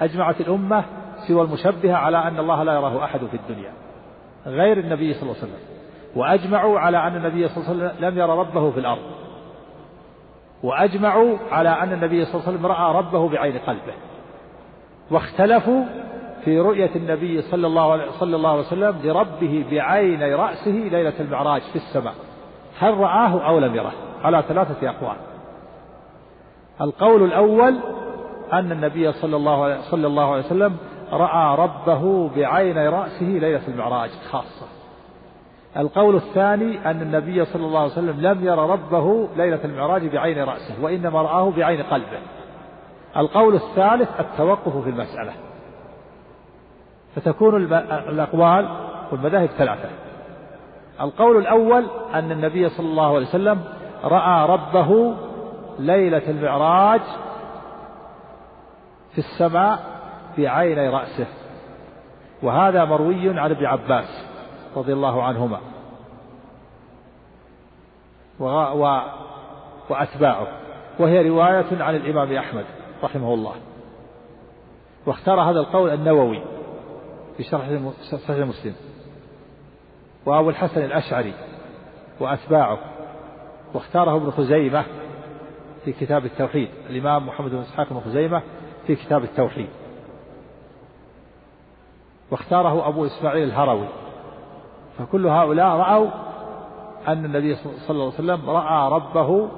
أجمعت 0.00 0.40
الأمة 0.40 0.84
سوى 1.28 1.42
المشبهة 1.42 1.94
على 1.94 2.18
أن 2.18 2.38
الله 2.38 2.62
لا 2.62 2.72
يراه 2.72 3.04
أحد 3.04 3.20
في 3.20 3.36
الدنيا 3.36 3.72
غير 4.46 4.78
النبي 4.78 5.14
صلى 5.14 5.22
الله 5.22 5.34
عليه 5.42 5.52
وسلم 5.52 5.68
وأجمعوا 6.16 6.78
على 6.78 6.98
أن 6.98 7.16
النبي 7.16 7.48
صلى 7.48 7.56
الله 7.56 7.68
عليه 7.68 7.94
وسلم 7.94 8.04
لم 8.08 8.18
يرى 8.18 8.38
ربه 8.38 8.70
في 8.70 8.80
الأرض 8.80 9.02
وأجمعوا 10.62 11.38
على 11.50 11.68
أن 11.68 11.92
النبي 11.92 12.24
صلى 12.24 12.34
الله 12.34 12.46
عليه 12.46 12.56
وسلم 12.56 12.66
رأى 12.66 12.94
ربه 12.94 13.28
بعين 13.28 13.58
قلبه 13.58 13.94
واختلفوا 15.10 15.84
في 16.44 16.60
رؤية 16.60 16.90
النبي 16.96 17.42
صلى 17.42 17.66
الله 17.66 17.92
عليه 17.92 18.10
صلى 18.10 18.36
الله 18.36 18.50
عليه 18.50 18.60
وسلم 18.60 18.96
لربه 19.04 19.64
بعين 19.70 20.34
رأسه 20.34 20.70
ليلة 20.70 21.20
المعراج 21.20 21.62
في 21.62 21.76
السماء 21.76 22.14
هل 22.78 22.98
رآه 22.98 23.46
أو 23.48 23.58
لم 23.58 23.74
يره 23.74 23.92
على 24.22 24.42
ثلاثة 24.48 24.90
أقوال. 24.90 25.16
القول 26.80 27.22
الأول 27.24 27.78
أن 28.52 28.72
النبي 28.72 29.12
صلى 29.12 29.36
الله 29.36 29.64
عليه 29.64 29.80
صلى 29.90 30.06
الله 30.06 30.32
عليه 30.32 30.46
وسلم 30.46 30.76
رأى 31.12 31.56
ربه 31.56 32.30
بعين 32.36 32.78
رأسه 32.78 33.26
ليلة 33.26 33.68
المعراج 33.68 34.10
خاصة. 34.30 34.66
القول 35.76 36.16
الثاني 36.16 36.90
أن 36.90 37.02
النبي 37.02 37.44
صلى 37.44 37.66
الله 37.66 37.80
عليه 37.80 37.92
وسلم 37.92 38.20
لم 38.20 38.44
ير 38.44 38.58
ربه 38.58 39.28
ليلة 39.36 39.60
المعراج 39.64 40.06
بعين 40.06 40.38
رأسه 40.44 40.82
وإنما 40.82 41.22
رآه 41.22 41.50
بعين 41.50 41.82
قلبه. 41.82 42.18
القول 43.16 43.54
الثالث 43.54 44.20
التوقف 44.20 44.76
في 44.76 44.90
المسألة. 44.90 45.32
فتكون 47.16 47.56
الأقوال 48.08 48.68
والمذاهب 49.12 49.48
ثلاثة. 49.48 49.88
القول 51.00 51.36
الأول 51.36 51.86
أن 52.14 52.32
النبي 52.32 52.68
صلى 52.68 52.86
الله 52.86 53.14
عليه 53.16 53.26
وسلم 53.26 53.64
رأى 54.04 54.48
ربه 54.48 55.14
ليلة 55.78 56.30
المعراج 56.30 57.00
في 59.12 59.18
السماء 59.18 59.78
بعيني 60.38 60.88
رأسه. 60.88 61.26
وهذا 62.42 62.84
مروي 62.84 63.40
عن 63.40 63.50
ابن 63.50 63.66
عباس 63.66 64.24
رضي 64.76 64.92
الله 64.92 65.22
عنهما. 65.22 65.60
و 68.40 68.44
وأتباعه. 69.90 70.46
وهي 70.98 71.28
رواية 71.28 71.82
عن 71.82 71.96
الإمام 71.96 72.32
أحمد 72.32 72.64
رحمه 73.04 73.34
الله. 73.34 73.54
واختار 75.06 75.40
هذا 75.40 75.60
القول 75.60 75.90
النووي 75.90 76.42
في 77.36 77.42
شرح 77.42 77.68
صحيح 78.10 78.46
مسلم. 78.46 78.74
وأبو 80.26 80.50
الحسن 80.50 80.84
الأشعري 80.84 81.34
وأتباعه. 82.20 82.78
واختاره 83.74 84.16
ابن 84.16 84.30
خزيمة 84.30 84.84
في 85.92 86.06
كتاب 86.06 86.24
التوحيد. 86.24 86.68
الإمام 86.90 87.26
محمد 87.26 87.50
بن 87.50 87.58
إسحاق 87.58 87.92
بن 87.92 88.00
خزيمة 88.00 88.42
في 88.86 88.96
كتاب 88.96 89.24
التوحيد. 89.24 89.68
واختاره 92.30 92.88
أبو 92.88 93.06
إسماعيل 93.06 93.48
الهروي. 93.48 93.88
فكل 94.98 95.26
هؤلاء 95.26 95.66
رأوا 95.66 96.10
أن 97.08 97.24
النبي 97.24 97.54
صلى 97.54 97.72
الله 97.90 98.04
عليه 98.04 98.14
وسلم 98.14 98.50
رأى 98.50 98.92
ربه 98.92 99.48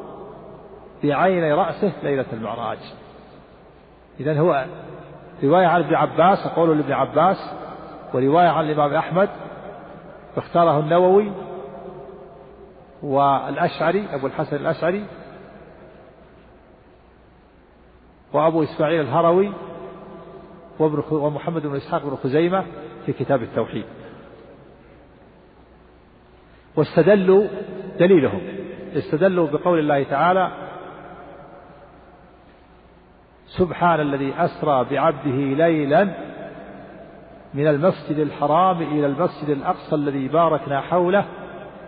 بعيني 1.05 1.53
رأسه 1.53 1.93
ليلة 2.03 2.27
المعراج. 2.33 2.79
إذا 4.21 4.41
هو 4.41 4.67
رواية 5.43 5.67
عن 5.67 5.81
ابن 5.81 5.95
عباس 5.95 6.47
قول 6.47 6.79
لابن 6.79 6.93
عباس 6.93 7.51
ورواية 8.15 8.49
عن 8.49 8.65
الإمام 8.65 8.95
أحمد 8.95 9.29
اختاره 10.37 10.79
النووي 10.79 11.33
والأشعري 13.03 14.07
أبو 14.13 14.27
الحسن 14.27 14.57
الأشعري 14.57 15.05
وأبو 18.33 18.63
إسماعيل 18.63 19.01
الهروي 19.01 19.53
ومحمد 21.11 21.63
بن 21.63 21.77
إسحاق 21.77 22.03
بن 22.03 22.17
خزيمة 22.17 22.65
في 23.07 23.13
كتاب 23.13 23.43
التوحيد. 23.43 23.85
واستدلوا 26.77 27.47
دليلهم. 27.99 28.41
استدلوا 28.97 29.47
بقول 29.47 29.79
الله 29.79 30.03
تعالى 30.03 30.51
سبحان 33.47 34.01
الذي 34.01 34.35
أسرى 34.39 34.87
بعبده 34.91 35.67
ليلا 35.67 36.05
من 37.55 37.67
المسجد 37.67 38.19
الحرام 38.19 38.83
إلى 38.83 39.07
المسجد 39.07 39.49
الأقصى 39.49 39.95
الذي 39.95 40.29
باركنا 40.29 40.81
حوله 40.81 41.25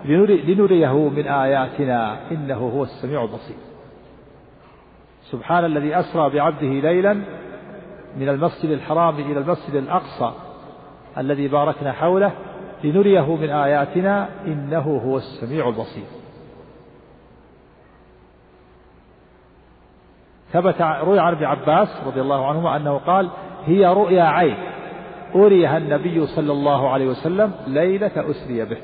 لنريه 0.04 1.08
من 1.08 1.26
آياتنا 1.26 2.30
إنه 2.30 2.58
هو 2.58 2.82
السميع 2.82 3.22
البصير. 3.22 3.56
سبحان 5.32 5.64
الذي 5.64 6.00
أسرى 6.00 6.30
بعبده 6.30 6.66
ليلا 6.66 7.12
من 8.16 8.28
المسجد 8.28 8.70
الحرام 8.70 9.14
إلى 9.18 9.38
المسجد 9.38 9.74
الأقصى 9.74 10.32
الذي 11.18 11.48
باركنا 11.48 11.92
حوله 11.92 12.32
لنريه 12.84 13.36
من 13.36 13.50
آياتنا 13.50 14.28
إنه 14.46 15.00
هو 15.06 15.16
السميع 15.16 15.68
البصير. 15.68 16.04
ثبت 20.52 20.82
روي 20.82 21.18
عن 21.18 21.32
ابن 21.32 21.44
عباس 21.44 21.88
رضي 22.06 22.20
الله 22.20 22.46
عنهما 22.46 22.76
أنه 22.76 22.98
قال 22.98 23.30
هي 23.64 23.86
رؤيا 23.86 24.22
عين 24.22 24.56
أريها 25.34 25.78
النبي 25.78 26.26
صلى 26.26 26.52
الله 26.52 26.90
عليه 26.90 27.06
وسلم 27.06 27.52
ليلة 27.66 28.30
أسري 28.30 28.64
به. 28.64 28.78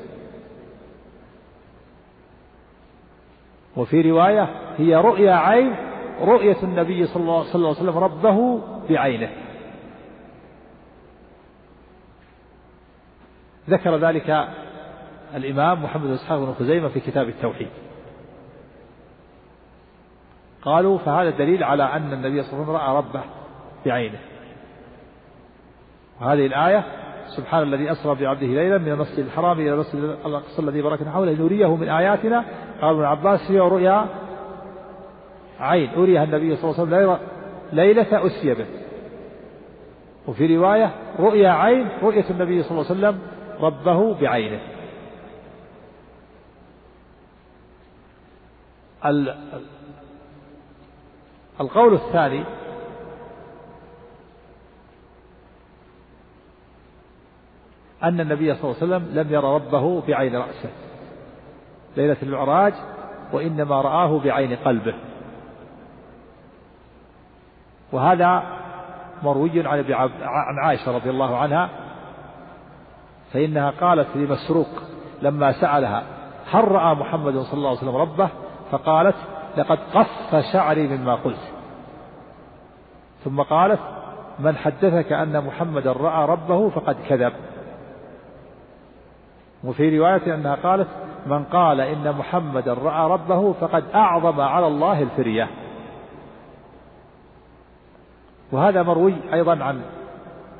وفي 3.77 4.11
رواية 4.11 4.49
هي 4.77 4.95
رؤيا 4.95 5.33
عين 5.33 5.88
رؤية 6.21 6.57
النبي 6.63 7.05
صلى 7.05 7.23
الله 7.23 7.45
عليه 7.53 7.69
وسلم 7.69 7.97
ربه 7.97 8.61
بعينه. 8.89 9.29
ذكر 13.69 13.97
ذلك 13.97 14.47
الإمام 15.35 15.83
محمد 15.83 16.03
بن 16.03 16.13
إسحاق 16.13 16.39
بن 16.39 16.53
خزيمة 16.53 16.87
في 16.87 16.99
كتاب 16.99 17.29
التوحيد. 17.29 17.69
قالوا 20.61 20.97
فهذا 20.97 21.29
دليل 21.29 21.63
على 21.63 21.83
أن 21.83 22.13
النبي 22.13 22.43
صلى 22.43 22.53
الله 22.53 22.63
عليه 22.63 22.63
وسلم 22.63 22.75
رأى 22.75 22.97
ربه 22.97 23.21
بعينه. 23.85 24.19
وهذه 26.21 26.45
الآية 26.45 26.85
سبحان 27.37 27.63
الذي 27.63 27.91
أسرى 27.91 28.15
بعبده 28.15 28.47
ليلا 28.47 28.77
من 28.77 28.91
المسجد 28.91 29.19
الحرام 29.19 29.59
إلى 29.59 29.73
المسجد 29.73 30.03
الأقصى 30.25 30.61
الذي 30.61 30.81
باركنا 30.81 31.11
حوله 31.11 31.31
لنريه 31.31 31.75
من 31.75 31.89
آياتنا. 31.89 32.45
قال 32.81 32.95
ابن 32.95 33.03
عباس 33.03 33.51
هي 33.51 33.59
رؤيا 33.59 34.05
عين 35.59 35.89
أريها 35.89 36.23
النبي 36.23 36.55
صلى 36.55 36.71
الله 36.71 36.97
عليه 36.97 37.07
وسلم 37.07 37.27
ليلة 37.73 38.27
أسي 38.27 38.53
به. 38.53 38.65
وفي 40.27 40.57
رواية 40.57 40.91
رؤيا 41.19 41.49
عين 41.49 41.87
رؤية 42.03 42.29
النبي 42.29 42.63
صلى 42.63 42.71
الله 42.71 42.85
عليه 42.89 42.99
وسلم 42.99 43.19
ربه 43.61 44.13
بعينه. 44.13 44.59
القول 51.61 51.93
الثاني 51.93 52.43
أن 58.03 58.19
النبي 58.19 58.55
صلى 58.55 58.63
الله 58.63 58.75
عليه 58.81 58.85
وسلم 58.95 59.19
لم 59.19 59.33
ير 59.33 59.43
ربه 59.43 60.01
بعين 60.01 60.35
رأسه. 60.35 60.69
ليلة 61.97 62.17
المعراج 62.23 62.73
وإنما 63.33 63.81
رآه 63.81 64.19
بعين 64.19 64.55
قلبه. 64.55 64.93
وهذا 67.91 68.43
مروي 69.23 69.67
عن 69.67 69.85
عن 70.21 70.59
عائشة 70.63 70.95
رضي 70.95 71.09
الله 71.09 71.37
عنها 71.37 71.69
فإنها 73.33 73.69
قالت 73.81 74.07
لمسروق 74.15 74.67
لما 75.21 75.51
سألها 75.51 76.03
هل 76.51 76.71
رأى 76.71 76.95
محمد 76.95 77.37
صلى 77.37 77.53
الله 77.53 77.69
عليه 77.69 77.79
وسلم 77.79 77.95
ربه؟ 77.95 78.29
فقالت 78.71 79.15
لقد 79.57 79.79
قف 79.93 80.51
شعري 80.53 80.87
مما 80.87 81.15
قلت. 81.15 81.51
ثم 83.23 83.41
قالت 83.41 83.79
من 84.39 84.55
حدثك 84.55 85.11
أن 85.11 85.45
محمدا 85.45 85.91
رأى 85.91 86.25
ربه 86.25 86.69
فقد 86.69 86.95
كذب. 87.09 87.33
وفي 89.63 89.99
رواية 89.99 90.35
أنها 90.35 90.55
قالت 90.55 90.87
من 91.27 91.43
قال 91.43 91.81
إن 91.81 92.15
محمدا 92.15 92.73
رأى 92.73 93.11
ربه 93.11 93.53
فقد 93.53 93.83
أعظم 93.95 94.41
على 94.41 94.67
الله 94.67 95.01
الفرية. 95.01 95.47
وهذا 98.51 98.83
مروي 98.83 99.15
أيضا 99.33 99.63
عن 99.63 99.81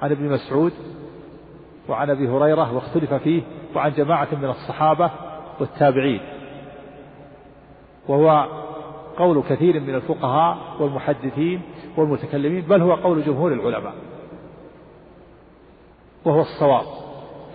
عن 0.02 0.12
ابن 0.12 0.30
مسعود 0.30 0.74
وعن 1.90 2.10
أبي 2.10 2.28
هريرة 2.28 2.74
واختلف 2.74 3.14
فيه 3.14 3.42
وعن 3.76 3.92
جماعة 3.92 4.28
من 4.32 4.50
الصحابة 4.50 5.12
والتابعين. 5.60 6.22
وهو 8.08 8.48
قول 9.18 9.44
كثير 9.50 9.80
من 9.80 9.96
الفقهاء 9.96 10.58
والمحدثين 10.80 11.62
والمتكلمين 11.98 12.62
بل 12.62 12.82
هو 12.82 12.94
قول 12.94 13.24
جمهور 13.24 13.54
العلماء. 13.54 13.94
وهو 16.26 16.42
الصواب 16.42 16.86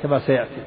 كما 0.03 0.19
سيأتي. 0.19 0.65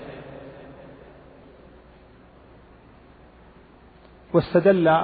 واستدل 4.33 5.01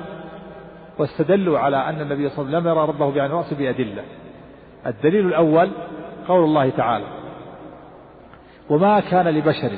واستدلوا 0.99 1.59
على 1.59 1.77
أن 1.89 2.01
النبي 2.01 2.29
صلى 2.29 2.45
الله 2.45 2.57
عليه 2.57 2.59
وسلم 2.59 2.59
لم 2.59 2.67
يرى 2.67 2.87
ربه 2.87 3.11
بعين 3.11 3.43
بأدلة. 3.57 4.03
الدليل 4.85 5.27
الأول 5.27 5.71
قول 6.27 6.43
الله 6.43 6.69
تعالى 6.69 7.05
وما 8.69 8.99
كان 8.99 9.27
لبشر 9.27 9.71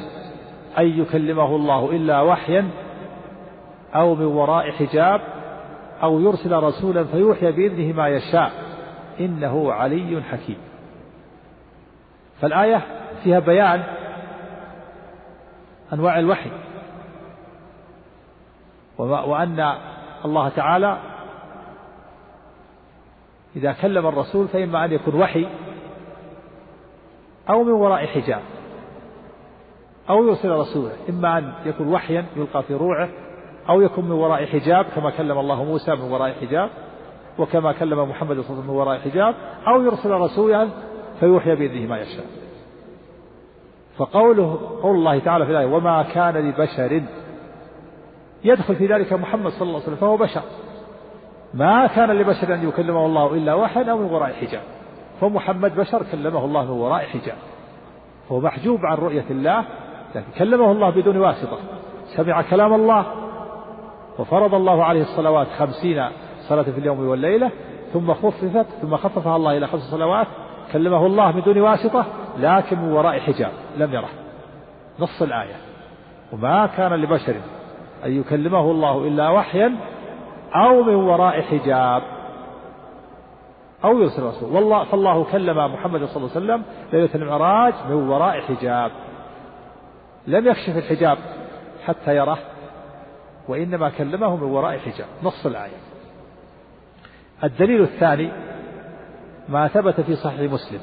أن 0.77 1.01
يكلمه 1.01 1.55
الله 1.55 1.91
إلا 1.91 2.21
وحيا 2.21 2.69
أو 3.95 4.15
من 4.15 4.25
وراء 4.25 4.71
حجاب 4.71 5.21
أو 6.03 6.19
يرسل 6.19 6.53
رسولا 6.53 7.03
فيوحي 7.03 7.51
بإذنه 7.51 7.93
ما 7.93 8.07
يشاء. 8.07 8.51
إنه 9.19 9.73
علي 9.73 10.21
حكيم. 10.31 10.57
فالآية 12.41 12.81
فيها 13.23 13.39
بيان 13.39 13.83
أنواع 15.93 16.19
الوحي 16.19 16.51
وأن 18.97 19.73
الله 20.25 20.49
تعالى 20.49 20.97
إذا 23.55 23.71
كلم 23.71 24.07
الرسول 24.07 24.47
فإما 24.47 24.85
أن 24.85 24.91
يكون 24.91 25.15
وحي 25.15 25.47
أو 27.49 27.63
من 27.63 27.71
وراء 27.71 28.05
حجاب 28.05 28.41
أو 30.09 30.27
يرسل 30.27 30.49
رسوله. 30.49 30.91
إما 31.09 31.37
أن 31.37 31.53
يكون 31.65 31.87
وحيا 31.87 32.25
يلقى 32.35 32.63
في 32.63 32.73
روعه 32.73 33.09
أو 33.69 33.81
يكون 33.81 34.05
من 34.05 34.11
وراء 34.11 34.45
حجاب 34.45 34.85
كما 34.85 35.09
كلم 35.09 35.39
الله 35.39 35.63
موسى 35.63 35.95
من 35.95 36.11
وراء 36.11 36.33
حجاب 36.41 36.69
وكما 37.39 37.71
كلم 37.71 38.09
محمد 38.09 38.41
صلى 38.41 38.49
الله 38.49 38.51
عليه 38.51 38.61
وسلم 38.61 38.73
من 38.73 38.79
وراء 38.79 38.99
حجاب 38.99 39.35
أو 39.67 39.81
يرسل 39.81 40.11
رسولا 40.11 40.69
فيوحي 41.19 41.55
بإذنه 41.55 41.87
ما 41.87 41.97
يشاء. 41.97 42.25
فقوله 43.97 44.79
قول 44.81 44.95
الله 44.95 45.19
تعالى 45.19 45.45
في 45.45 45.51
الآية 45.51 45.65
وما 45.65 46.03
كان 46.03 46.37
لبشر 46.49 47.01
يدخل 48.43 48.75
في 48.75 48.87
ذلك 48.87 49.13
محمد 49.13 49.51
صلى 49.51 49.61
الله 49.61 49.73
عليه 49.73 49.83
وسلم 49.83 49.95
فهو 49.95 50.17
بشر. 50.17 50.41
ما 51.55 51.87
كان 51.87 52.11
لبشر 52.11 52.53
أن 52.53 52.67
يكلمه 52.67 53.05
الله 53.05 53.33
إلا 53.33 53.53
وحيا 53.53 53.91
أو 53.91 53.97
من 53.97 54.05
وراء 54.05 54.33
حجاب. 54.33 54.61
فمحمد 55.21 55.75
بشر 55.75 56.03
كلمه 56.11 56.45
الله 56.45 56.63
من 56.63 56.79
وراء 56.79 57.05
حجاب. 57.05 57.37
هو 58.31 58.39
محجوب 58.39 58.79
عن 58.85 58.97
رؤية 58.97 59.25
الله 59.29 59.65
لكن 60.15 60.31
كلمه 60.37 60.71
الله 60.71 60.89
بدون 60.89 61.17
واسطة. 61.17 61.57
سمع 62.15 62.41
كلام 62.41 62.73
الله. 62.73 63.05
وفرض 64.19 64.55
الله 64.55 64.83
عليه 64.83 65.01
الصلوات 65.01 65.47
خمسين 65.47 66.09
صلاة 66.49 66.63
في 66.63 66.77
اليوم 66.77 67.07
والليلة 67.07 67.51
ثم 67.93 68.13
خففت 68.13 68.65
ثم 68.81 68.97
خففها 68.97 69.35
الله 69.35 69.57
إلى 69.57 69.67
خمس 69.67 69.81
صلوات 69.81 70.27
كلمه 70.73 71.05
الله 71.05 71.31
من 71.31 71.41
دون 71.41 71.61
واسطة 71.61 72.05
لكن 72.37 72.79
من 72.79 72.91
وراء 72.91 73.19
حجاب. 73.19 73.51
لم 73.77 73.93
يره. 73.93 74.09
نص 74.99 75.21
الآية. 75.21 75.55
وما 76.33 76.67
كان 76.77 76.93
لبشر 76.93 77.35
أن 78.05 78.19
يكلمه 78.19 78.71
الله 78.71 79.07
إلا 79.07 79.29
وحيا 79.29 79.75
أو 80.53 80.83
من 80.83 80.95
وراء 80.95 81.41
حجاب. 81.41 82.01
أو 83.83 83.99
يرسل 83.99 84.23
رسول. 84.23 84.51
والله 84.51 84.83
فالله 84.83 85.23
كلم 85.23 85.73
محمد 85.73 86.05
صلى 86.05 86.17
الله 86.17 86.29
عليه 86.35 86.45
وسلم 86.45 86.63
ليلة 86.93 87.15
المعراج 87.15 87.73
من 87.89 88.09
وراء 88.09 88.41
حجاب. 88.41 88.91
لم 90.27 90.47
يكشف 90.47 90.77
الحجاب 90.77 91.17
حتى 91.85 92.15
يراه 92.15 92.37
وإنما 93.47 93.89
كلمه 93.89 94.35
من 94.35 94.43
وراء 94.43 94.77
حجاب. 94.77 95.07
نص 95.23 95.45
الآية. 95.45 95.77
الدليل 97.43 97.81
الثاني 97.81 98.31
ما 99.49 99.67
ثبت 99.67 100.01
في 100.01 100.15
صحيح 100.15 100.51
مسلم. 100.51 100.79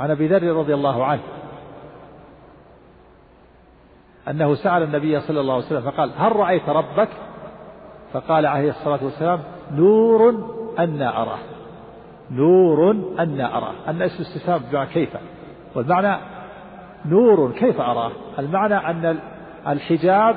عن 0.00 0.10
أبي 0.10 0.28
ذر 0.28 0.56
رضي 0.56 0.74
الله 0.74 1.04
عنه. 1.04 1.22
أنه 4.28 4.54
سأل 4.54 4.82
النبي 4.82 5.20
صلى 5.20 5.40
الله 5.40 5.54
عليه 5.54 5.64
وسلم 5.64 5.90
فقال 5.90 6.10
هل 6.16 6.36
رأيت 6.36 6.68
ربك؟ 6.68 7.08
فقال 8.12 8.46
عليه 8.46 8.70
الصلاة 8.70 9.04
والسلام 9.04 9.40
نور 9.74 10.48
أنا 10.78 11.22
أراه. 11.22 11.38
نور 12.30 12.90
أنا 13.18 13.58
أراه. 13.58 13.74
أن 13.88 14.02
اسم 14.02 14.22
استفهام 14.22 14.60
بمعنى 14.70 14.90
كيف؟ 14.90 15.16
والمعنى 15.74 16.16
نور 17.06 17.52
كيف 17.52 17.80
أراه؟ 17.80 18.10
المعنى 18.38 18.74
أن 18.74 19.18
الحجاب 19.68 20.36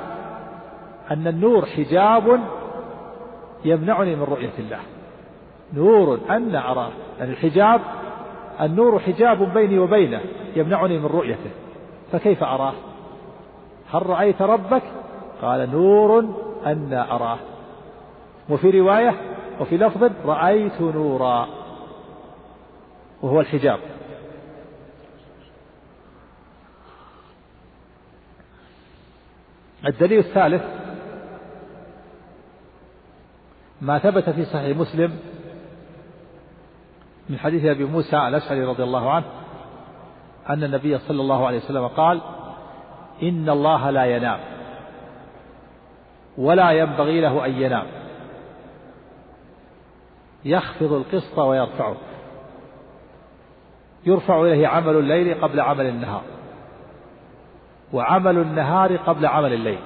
أن 1.10 1.26
النور 1.26 1.66
حجاب 1.66 2.40
يمنعني 3.64 4.16
من 4.16 4.22
رؤية 4.22 4.52
الله. 4.58 4.78
نور 5.74 6.20
أنا 6.30 6.72
أراه. 6.72 6.90
يعني 7.18 7.30
الحجاب 7.32 7.80
النور 8.60 8.98
حجاب 8.98 9.54
بيني 9.54 9.78
وبينه 9.78 10.20
يمنعني 10.56 10.98
من 10.98 11.06
رؤيته. 11.06 11.50
فكيف 12.12 12.42
أراه؟ 12.42 12.72
هل 13.92 14.06
رأيت 14.06 14.42
ربك؟ 14.42 14.82
قال 15.42 15.70
نور 15.70 16.24
أنا 16.66 17.14
أراه. 17.14 17.38
وفي 18.48 18.80
رواية 18.80 19.14
وفي 19.60 19.76
لفظ 19.76 20.10
رأيت 20.24 20.80
نورا 20.80 21.48
وهو 23.22 23.40
الحجاب. 23.40 23.78
الدليل 29.86 30.18
الثالث 30.18 30.62
ما 33.80 33.98
ثبت 33.98 34.30
في 34.30 34.44
صحيح 34.44 34.76
مسلم 34.76 35.18
من 37.28 37.38
حديث 37.38 37.64
أبي 37.64 37.84
موسى 37.84 38.16
الأشعري 38.16 38.64
رضي 38.64 38.82
الله 38.82 39.10
عنه 39.10 39.24
أن 40.48 40.64
النبي 40.64 40.98
صلى 40.98 41.20
الله 41.20 41.46
عليه 41.46 41.58
وسلم 41.58 41.86
قال 41.86 42.20
إن 43.22 43.48
الله 43.50 43.90
لا 43.90 44.04
ينام. 44.04 44.38
ولا 46.38 46.70
ينبغي 46.70 47.20
له 47.20 47.46
أن 47.46 47.50
ينام. 47.50 47.86
يخفض 50.44 50.92
القسط 50.92 51.38
ويرفعه. 51.38 51.96
يرفع 54.06 54.40
إليه 54.40 54.68
عمل 54.68 54.96
الليل 54.96 55.40
قبل 55.40 55.60
عمل 55.60 55.86
النهار. 55.86 56.22
وعمل 57.92 58.38
النهار 58.38 58.96
قبل 58.96 59.26
عمل 59.26 59.52
الليل. 59.52 59.78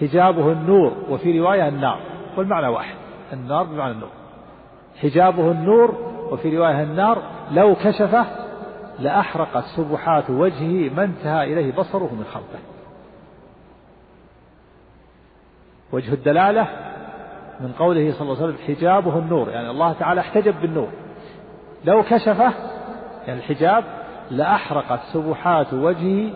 حجابه 0.00 0.52
النور 0.52 0.92
وفي 1.08 1.40
رواية 1.40 1.68
النار 1.68 2.00
والمعنى 2.36 2.66
واحد. 2.66 2.94
النار 3.32 3.62
بمعنى 3.62 3.92
النور. 3.92 4.10
حجابه 5.02 5.50
النور 5.50 5.94
وفي 6.30 6.56
رواية 6.56 6.82
النار 6.82 7.22
لو 7.52 7.74
كشفه 7.74 8.26
لأحرقت 9.00 9.64
سبحات 9.64 10.30
وجهه 10.30 10.94
ما 10.94 11.04
انتهى 11.04 11.52
إليه 11.52 11.72
بصره 11.72 12.14
من 12.14 12.24
خلقه. 12.24 12.58
وجه 15.92 16.12
الدلالة 16.12 16.68
من 17.60 17.72
قوله 17.72 18.12
صلى 18.12 18.22
الله 18.22 18.42
عليه 18.42 18.54
وسلم 18.54 18.66
حجابه 18.66 19.18
النور 19.18 19.48
يعني 19.48 19.70
الله 19.70 19.92
تعالى 19.92 20.20
احتجب 20.20 20.60
بالنور. 20.60 20.88
لو 21.84 22.02
كشفه 22.02 22.52
يعني 23.26 23.38
الحجاب 23.40 23.84
لأحرقت 24.30 25.00
سبحات 25.12 25.72
وجهه 25.72 26.30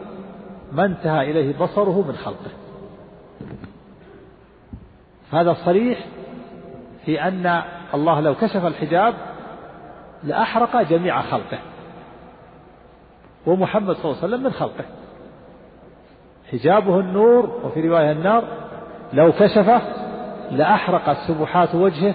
ما 0.72 0.84
انتهى 0.84 1.30
إليه 1.30 1.58
بصره 1.58 2.04
من 2.08 2.16
خلقه. 2.16 2.50
هذا 5.32 5.52
صريح 5.52 6.06
في 7.04 7.22
أن 7.22 7.62
الله 7.94 8.20
لو 8.20 8.34
كشف 8.34 8.66
الحجاب 8.66 9.14
لأحرق 10.24 10.82
جميع 10.82 11.22
خلقه. 11.22 11.58
ومحمد 13.46 13.96
صلى 13.96 14.04
الله 14.04 14.16
عليه 14.22 14.28
وسلم 14.28 14.42
من 14.42 14.50
خلقه. 14.50 14.84
حجابه 16.52 17.00
النور 17.00 17.60
وفي 17.64 17.88
رواية 17.88 18.12
النار 18.12 18.44
لو 19.12 19.32
كشفه 19.32 19.82
لأحرقت 20.50 21.16
سبحات 21.28 21.74
وجهه 21.74 22.14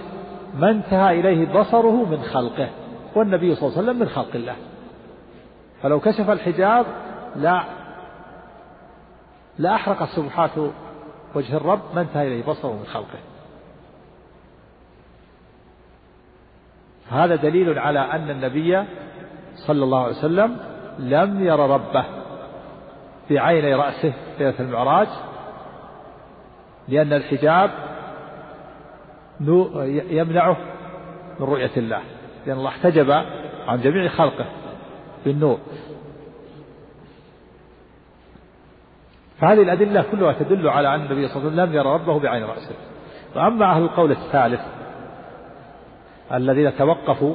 ما 0.58 0.70
انتهى 0.70 1.20
إليه 1.20 1.60
بصره 1.60 2.04
من 2.04 2.22
خلقه 2.22 2.68
والنبي 3.16 3.54
صلى 3.54 3.68
الله 3.68 3.78
عليه 3.78 3.88
وسلم 3.88 4.00
من 4.00 4.08
خلق 4.08 4.34
الله. 4.34 4.56
فلو 5.82 6.00
كشف 6.00 6.30
الحجاب 6.30 6.86
لا 7.36 7.64
لأحرقت 9.58 10.08
سبحات 10.08 10.50
وجه 11.34 11.56
الرب 11.56 11.80
ما 11.94 12.00
انتهى 12.00 12.26
إليه 12.28 12.44
بصره 12.44 12.72
من 12.72 12.86
خلقه. 12.86 13.18
هذا 17.10 17.36
دليل 17.36 17.78
على 17.78 18.00
أن 18.00 18.30
النبي 18.30 18.84
صلى 19.66 19.84
الله 19.84 20.02
عليه 20.04 20.16
وسلم 20.16 20.56
لم 21.00 21.44
ير 21.44 21.58
ربه 21.58 22.04
بعيني 23.30 23.74
رأسه 23.74 24.12
ليلة 24.38 24.60
المعراج 24.60 25.08
لأن 26.88 27.12
الحجاب 27.12 27.70
يمنعه 30.10 30.56
من 31.40 31.46
رؤية 31.46 31.70
الله 31.76 32.00
لأن 32.46 32.56
الله 32.56 32.68
احتجب 32.68 33.10
عن 33.66 33.80
جميع 33.80 34.08
خلقه 34.08 34.46
بالنور. 35.24 35.58
فهذه 39.38 39.62
الأدلة 39.62 40.04
كلها 40.12 40.32
تدل 40.32 40.68
على 40.68 40.94
أن 40.94 41.00
النبي 41.00 41.28
صلى 41.28 41.36
الله 41.36 41.50
عليه 41.50 41.62
وسلم 41.62 41.64
لم 41.64 41.74
يرى 41.74 41.94
ربه 41.94 42.18
بعين 42.18 42.44
رأسه. 42.44 42.74
وأما 43.36 43.70
أهل 43.70 43.82
القول 43.82 44.10
الثالث 44.10 44.60
الذين 46.32 46.76
توقفوا 46.76 47.34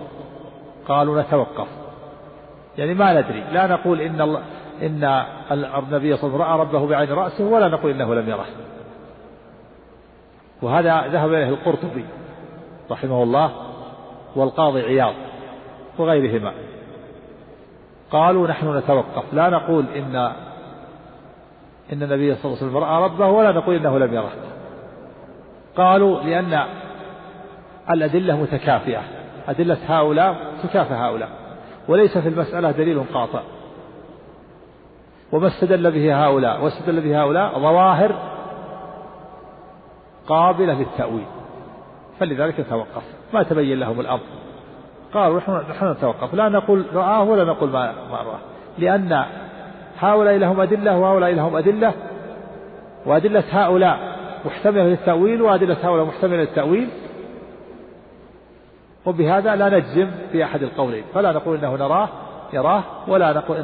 قالوا 0.88 1.22
نتوقف. 1.22 1.68
يعني 2.78 2.94
ما 2.94 3.22
ندري. 3.22 3.44
لا 3.52 3.68
نقول 3.68 4.02
إن 4.02 4.22
الله 4.22 4.42
إن 4.82 5.04
النبي 5.54 5.68
صلى 5.82 5.90
الله 5.90 5.98
عليه 6.10 6.16
وسلم 6.16 6.42
رأى 6.42 6.60
ربه 6.60 6.88
بعين 6.88 7.12
رأسه 7.12 7.44
ولا 7.44 7.68
نقول 7.68 7.92
إنه 7.92 8.16
لم 8.16 8.30
يره. 8.30 8.46
وهذا 10.62 11.08
ذهب 11.08 11.34
إليه 11.34 11.50
القرطبي 11.50 12.06
رحمه 12.92 13.24
الله 13.24 13.52
والقاضي 14.36 14.82
عياض 14.82 15.14
وغيرهما. 15.98 16.52
قالوا 18.12 18.48
نحن 18.48 18.78
نتوقف. 18.78 19.34
لا 19.34 19.50
نقول 19.50 19.86
إن 19.96 20.16
إن 21.94 22.04
النبي 22.04 22.36
صلى 22.36 22.46
الله 22.46 22.58
عليه 22.58 22.68
وسلم 22.68 22.78
رأى 22.78 23.04
ربه 23.04 23.28
ولا 23.28 23.52
نقول 23.52 23.76
إنه 23.76 24.00
لم 24.00 24.14
يره. 24.14 24.32
قالوا 25.78 26.22
لأن 26.22 26.66
الأدلة 27.90 28.42
متكافئة. 28.42 29.02
أدلة 29.48 29.78
هؤلاء 29.88 30.36
تكافئ 30.64 30.94
هؤلاء. 30.94 31.30
وليس 31.88 32.18
في 32.18 32.30
المسألة 32.30 32.72
دليل 32.72 33.04
قاطع. 33.14 33.42
وما 35.32 35.48
استدل 35.48 35.92
به 35.92 36.26
هؤلاء 36.26 36.64
واستدل 36.64 37.02
به 37.02 37.24
هؤلاء 37.24 37.60
ظواهر 37.60 38.16
قابلة 40.28 40.74
للتأويل. 40.74 41.26
فلذلك 42.20 42.66
توقف. 42.70 43.04
ما 43.34 43.44
تبين 43.44 43.80
لهم 43.80 44.00
الأمر. 44.00 44.24
قالوا 45.14 45.40
نحن 45.70 45.92
نتوقف. 45.92 46.34
لا 46.34 46.50
نقول 46.50 46.86
رآه 46.94 47.24
ولا 47.24 47.44
نقول 47.44 47.70
ما 47.70 47.94
ما 48.12 48.18
رآه. 48.18 48.40
لأن 48.78 49.26
هؤلاء 50.00 50.36
لهم 50.38 50.62
أدلة 50.62 50.98
وهؤلاء 50.98 51.32
لهم 51.32 51.56
أدلة. 51.56 51.94
وأدلة 53.06 53.44
هؤلاء 53.52 54.16
محتملة 54.46 54.84
للتأويل 54.84 55.42
وأدلة 55.42 55.78
هؤلاء 55.84 56.06
محتملة 56.06 56.38
للتأويل. 56.38 56.90
وبهذا 59.06 59.56
لا 59.56 59.70
نجزم 59.70 60.12
في 60.32 60.44
أحد 60.44 60.64
القولين. 60.64 61.04
فلا 61.14 61.32
نقول 61.32 61.58
إنه 61.58 61.76
نراه 61.76 62.10
يراه 62.54 62.84
ولا 63.08 63.34
نقول 63.34 63.58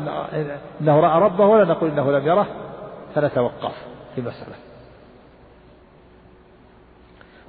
إنه 0.82 1.00
رأى 1.00 1.22
ربه 1.22 1.46
ولا 1.46 1.66
نقول 1.66 1.90
إنه 1.90 2.12
لم 2.12 2.28
يره. 2.28 2.48
فنتوقف 3.16 3.76
في 4.16 4.22
مسألة 4.22 4.56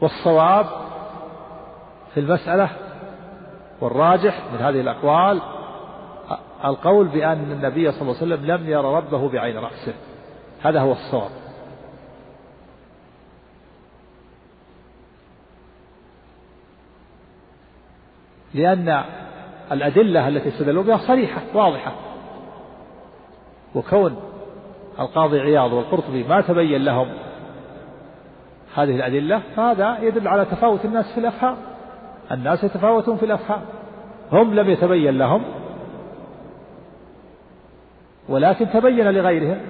والصواب 0.01 0.67
في 2.15 2.21
المسألة 2.21 2.71
والراجح 3.81 4.41
من 4.53 4.59
هذه 4.59 4.81
الأقوال 4.81 5.41
القول 6.65 7.07
بأن 7.09 7.53
النبي 7.53 7.93
صلى 7.93 8.03
الله 8.03 8.17
عليه 8.23 8.35
وسلم 8.35 8.47
لم 8.47 8.71
ير 8.71 8.85
ربه 8.85 9.29
بعين 9.29 9.59
رأسه. 9.59 9.95
هذا 10.63 10.81
هو 10.81 10.93
الصواب. 10.93 11.31
لأن 18.55 19.03
الأدلة 19.73 20.29
التي 20.29 20.49
استدلوا 20.49 20.83
بها 20.83 20.97
صريحة 20.97 21.41
واضحة. 21.55 21.93
وكون 23.75 24.17
القاضي 25.01 25.41
عياض 25.41 25.73
والقرطبي 25.73 26.25
ما 26.25 26.41
تبين 26.41 26.85
لهم 26.85 27.09
هذه 28.75 28.97
الأدلة 28.97 29.43
فهذا 29.57 29.99
يدل 30.03 30.29
على 30.29 30.45
تفاوت 30.45 30.85
الناس 30.85 31.13
في 31.13 31.21
الأفهام. 31.21 31.57
الناس 32.31 32.65
يتفاوتون 32.65 33.17
في 33.17 33.25
الأفهام. 33.25 33.61
هم 34.33 34.55
لم 34.55 34.71
يتبين 34.71 35.19
لهم 35.19 35.45
ولكن 38.29 38.71
تبين 38.71 39.11
لغيرهم. 39.11 39.61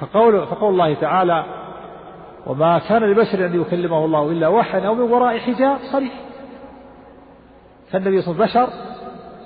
فقول 0.00 0.46
فقول 0.46 0.72
الله 0.72 0.94
تعالى 0.94 1.44
وما 2.46 2.78
كان 2.78 3.02
لبشر 3.02 3.46
أن 3.46 3.60
يكلمه 3.60 4.04
الله 4.04 4.30
إلا 4.30 4.48
وحيا 4.48 4.86
أو 4.86 4.94
من 4.94 5.12
وراء 5.12 5.38
حجاب. 5.38 5.78
صريح. 5.92 6.23
فالنبي 7.90 8.22
صلى 8.22 8.34
الله 8.34 8.42
عليه 8.42 8.50
وسلم 8.50 8.66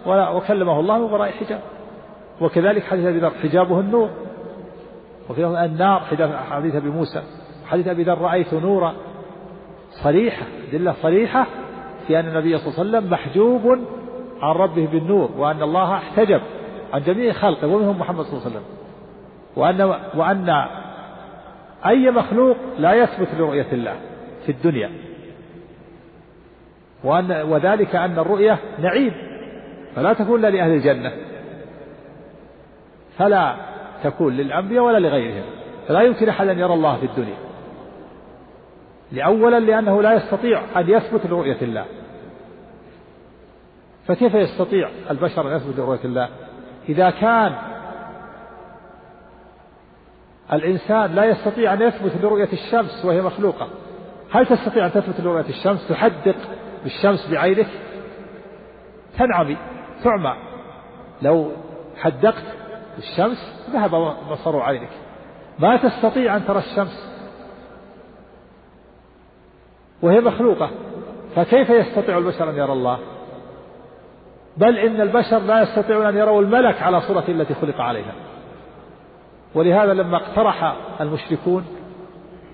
بشر 0.06 0.36
وكلمه 0.36 0.80
الله 0.80 0.98
من 0.98 1.12
وراء 1.12 1.30
حجاب 1.30 1.60
وكذلك 2.40 2.82
حديث 2.82 3.06
أبي 3.06 3.18
ذر 3.18 3.30
حجابه 3.42 3.80
النور. 3.80 4.10
وفي 5.30 5.46
النار 5.46 6.00
حديث 6.50 6.74
أبي 6.74 6.88
موسى. 6.88 7.22
حديث 7.66 7.88
أبي 7.88 8.02
ذر 8.02 8.18
رأيت 8.18 8.54
نورا 8.54 8.94
صريحة 10.02 10.46
دلة 10.72 10.94
صريحة 11.02 11.46
في 12.06 12.20
أن 12.20 12.28
النبي 12.28 12.58
صلى 12.58 12.68
الله 12.68 12.78
عليه 12.78 12.88
وسلم 12.88 13.10
محجوب 13.12 13.78
عن 14.42 14.54
ربه 14.54 14.86
بالنور 14.86 15.30
وأن 15.38 15.62
الله 15.62 15.94
احتجب 15.94 16.40
عن 16.92 17.02
جميع 17.02 17.32
خلقه 17.32 17.66
ومنهم 17.66 17.98
محمد 17.98 18.24
صلى 18.24 18.32
الله 18.32 18.44
عليه 18.44 18.50
وسلم. 18.50 18.66
وأن 19.56 19.80
وأن 20.14 20.66
أي 21.86 22.10
مخلوق 22.10 22.56
لا 22.78 22.94
يثبت 22.94 23.28
لرؤية 23.38 23.66
الله 23.72 23.96
في 24.46 24.52
الدنيا. 24.52 24.90
وأن 27.04 27.32
وذلك 27.32 27.96
أن 27.96 28.18
الرؤية 28.18 28.58
نعيم 28.78 29.12
فلا 29.96 30.12
تكون 30.12 30.44
إلا 30.44 30.56
لأهل 30.56 30.70
الجنة 30.70 31.12
فلا 33.18 33.56
تكون 34.04 34.36
للأنبياء 34.36 34.84
ولا 34.84 34.98
لغيرهم 34.98 35.44
فلا 35.88 36.00
يمكن 36.00 36.28
أحد 36.28 36.48
أن 36.48 36.58
يرى 36.58 36.74
الله 36.74 36.96
في 36.96 37.06
الدنيا 37.06 37.36
لأولا 39.12 39.60
لأنه 39.60 40.02
لا 40.02 40.14
يستطيع 40.14 40.62
أن 40.76 40.90
يثبت 40.90 41.26
لرؤية 41.26 41.56
الله. 41.62 41.84
فكيف 44.06 44.34
يستطيع 44.34 44.88
البشر 45.10 45.48
أن 45.48 45.56
يثبت 45.56 45.78
لرؤية 45.78 46.04
الله؟ 46.04 46.28
إذا 46.88 47.10
كان 47.10 47.54
الإنسان 50.52 51.14
لا 51.14 51.24
يستطيع 51.24 51.72
أن 51.72 51.82
يثبت 51.82 52.12
لرؤية 52.22 52.48
الشمس 52.52 53.04
وهي 53.04 53.22
مخلوقة 53.22 53.68
هل 54.30 54.46
تستطيع 54.46 54.86
أن 54.86 54.92
تثبت 54.92 55.20
لرؤية 55.20 55.48
الشمس؟ 55.48 55.88
تحدق 55.88 56.36
بالشمس 56.84 57.30
بعينك 57.30 57.68
تنعمي 59.18 59.56
تعمى. 60.04 60.34
لو 61.22 61.50
حدقت 61.96 62.44
بالشمس 62.96 63.68
ذهب 63.70 64.16
بصر 64.30 64.60
عينك. 64.60 64.90
ما 65.58 65.76
تستطيع 65.76 66.36
أن 66.36 66.46
ترى 66.46 66.58
الشمس. 66.58 67.08
وهي 70.02 70.20
مخلوقة. 70.20 70.70
فكيف 71.36 71.70
يستطيع 71.70 72.18
البشر 72.18 72.50
أن 72.50 72.56
يرى 72.56 72.72
الله؟ 72.72 72.98
بل 74.56 74.78
إن 74.78 75.00
البشر 75.00 75.38
لا 75.38 75.62
يستطيعون 75.62 76.06
أن 76.06 76.16
يروا 76.16 76.42
الملك 76.42 76.82
على 76.82 77.00
صورة 77.00 77.24
التي 77.28 77.54
خلق 77.54 77.80
عليها. 77.80 78.12
ولهذا 79.54 79.94
لما 79.94 80.16
اقترح 80.16 80.76
المشركون 81.00 81.66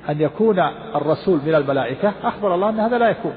أن 0.09 0.21
يكون 0.21 0.59
الرسول 0.95 1.41
من 1.47 1.55
الملائكة 1.55 2.13
أخبر 2.25 2.55
الله 2.55 2.69
أن 2.69 2.81
هذا 2.81 2.99
لا 2.99 3.09
يكون. 3.09 3.35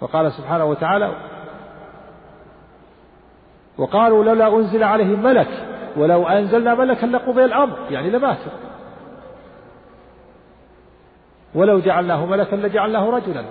وقال 0.00 0.32
سبحانه 0.32 0.64
وتعالى 0.64 1.12
وقالوا 3.78 4.24
لولا 4.24 4.56
أنزل 4.56 4.82
عليه 4.82 5.16
ملك 5.16 5.48
ولو 5.96 6.28
أنزلنا 6.28 6.74
ملكا 6.74 7.06
لقضي 7.06 7.44
الأمر 7.44 7.76
يعني 7.90 8.10
لماتوا. 8.10 8.52
ولو 11.54 11.80
جعلناه 11.80 12.26
ملكا 12.26 12.56
لجعلناه 12.56 13.10
رجلا. 13.10 13.44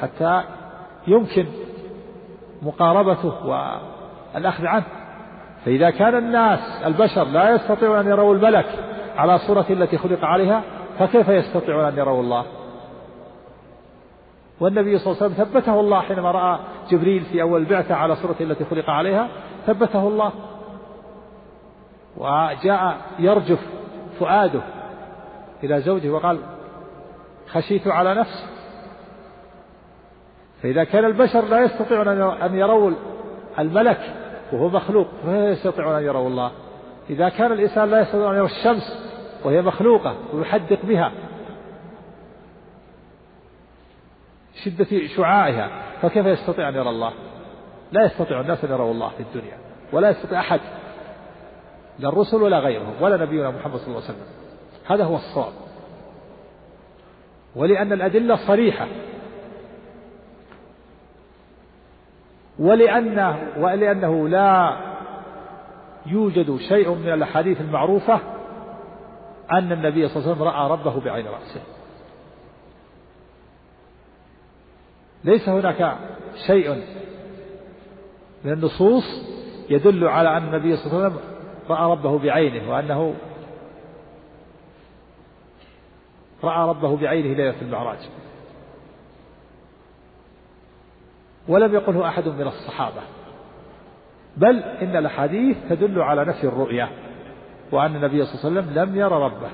حتى 0.00 0.42
يمكن 1.06 1.46
مقاربته 2.62 3.46
والأخذ 3.46 4.66
عنه. 4.66 4.84
فإذا 5.64 5.90
كان 5.90 6.14
الناس 6.14 6.60
البشر 6.86 7.24
لا 7.24 7.50
يستطيعون 7.50 7.98
أن 7.98 8.06
يروا 8.06 8.34
الملك 8.34 8.66
على 9.16 9.38
صورة 9.38 9.66
التي 9.70 9.98
خلق 9.98 10.24
عليها 10.24 10.62
فكيف 10.98 11.28
يستطيعون 11.28 11.84
أن 11.84 11.98
يروا 11.98 12.22
الله؟ 12.22 12.44
والنبي 14.60 14.98
صلى 14.98 15.12
الله 15.12 15.22
عليه 15.22 15.34
وسلم 15.34 15.44
ثبته 15.44 15.80
الله 15.80 16.00
حينما 16.00 16.30
رأى 16.30 16.58
جبريل 16.90 17.24
في 17.24 17.42
أول 17.42 17.60
البعثة 17.60 17.94
على 17.94 18.16
صورة 18.16 18.36
التي 18.40 18.64
خلق 18.64 18.90
عليها 18.90 19.28
ثبته 19.66 20.08
الله. 20.08 20.32
وجاء 22.16 22.96
يرجف 23.18 23.58
فؤاده 24.18 24.60
إلى 25.64 25.80
زوجه 25.80 26.10
وقال 26.10 26.38
خشيت 27.48 27.88
على 27.88 28.14
نفسي. 28.14 28.46
فإذا 30.62 30.84
كان 30.84 31.04
البشر 31.04 31.44
لا 31.44 31.60
يستطيعون 31.60 32.08
أن 32.32 32.54
يروا 32.54 32.90
الملك 33.58 34.14
وهو 34.52 34.68
مخلوق 34.68 35.06
فلا 35.24 35.50
يستطيعون 35.50 35.94
أن 35.94 36.02
يروا 36.02 36.28
الله. 36.28 36.50
إذا 37.10 37.28
كان 37.28 37.52
الإنسان 37.52 37.90
لا 37.90 38.00
يستطيع 38.00 38.30
أن 38.30 38.36
يرى 38.36 38.46
الشمس 38.46 39.06
وهي 39.44 39.62
مخلوقة 39.62 40.14
ويحدق 40.34 40.78
بها 40.84 41.12
شدة 44.64 45.06
شعاعها 45.16 45.70
فكيف 46.02 46.26
يستطيع 46.26 46.68
أن 46.68 46.74
يرى 46.74 46.90
الله؟ 46.90 47.12
لا 47.92 48.04
يستطيع 48.04 48.40
الناس 48.40 48.64
أن 48.64 48.70
يروا 48.70 48.92
الله 48.92 49.08
في 49.08 49.20
الدنيا 49.22 49.58
ولا 49.92 50.10
يستطيع 50.10 50.40
أحد 50.40 50.60
لا 51.98 52.08
الرسل 52.08 52.42
ولا 52.42 52.58
غيرهم 52.58 52.94
ولا 53.00 53.16
نبينا 53.16 53.50
محمد 53.50 53.76
صلى 53.76 53.86
الله 53.86 54.02
عليه 54.02 54.10
وسلم. 54.10 54.26
هذا 54.86 55.04
هو 55.04 55.16
الصواب. 55.16 55.52
ولأن 57.56 57.92
الأدلة 57.92 58.36
صريحة. 58.46 58.86
ولأنه 62.58 63.52
ولأنه 63.58 64.28
لا 64.28 64.76
يوجد 66.06 66.56
شيء 66.56 66.90
من 66.90 67.12
الأحاديث 67.12 67.60
المعروفة 67.60 68.20
أن 69.52 69.72
النبي 69.72 70.08
صلى 70.08 70.16
الله 70.16 70.32
عليه 70.32 70.32
وسلم 70.32 70.42
رأى 70.42 70.70
ربه 70.70 71.00
بعين 71.00 71.26
رأسه. 71.26 71.75
ليس 75.26 75.48
هناك 75.48 75.96
شيء. 76.46 76.82
من 78.44 78.52
النصوص 78.52 79.04
يدل 79.70 80.08
على 80.08 80.36
أن 80.36 80.44
النبي 80.54 80.76
صلى 80.76 80.86
الله 80.92 81.04
عليه 81.04 81.14
وسلم 81.14 81.24
رأى 81.70 81.90
ربه 81.90 82.18
بعينه 82.18 82.70
وأنه 82.70 83.14
رأى 86.44 86.68
ربه 86.68 86.96
بعينه 86.96 87.36
ليلة 87.36 87.62
المعراج. 87.62 87.98
ولم 91.48 91.74
يقله 91.74 92.08
أحد 92.08 92.28
من 92.28 92.46
الصحابة. 92.46 93.02
بل 94.36 94.62
إن 94.62 94.96
الأحاديث 94.96 95.56
تدل 95.68 96.02
على 96.02 96.24
نفي 96.24 96.44
الرؤية 96.44 96.90
وأن 97.72 97.96
النبي 97.96 98.24
صلى 98.24 98.34
الله 98.34 98.60
عليه 98.60 98.70
وسلم 98.70 98.82
لم 98.82 98.96
ير 98.96 99.12
ربه. 99.12 99.50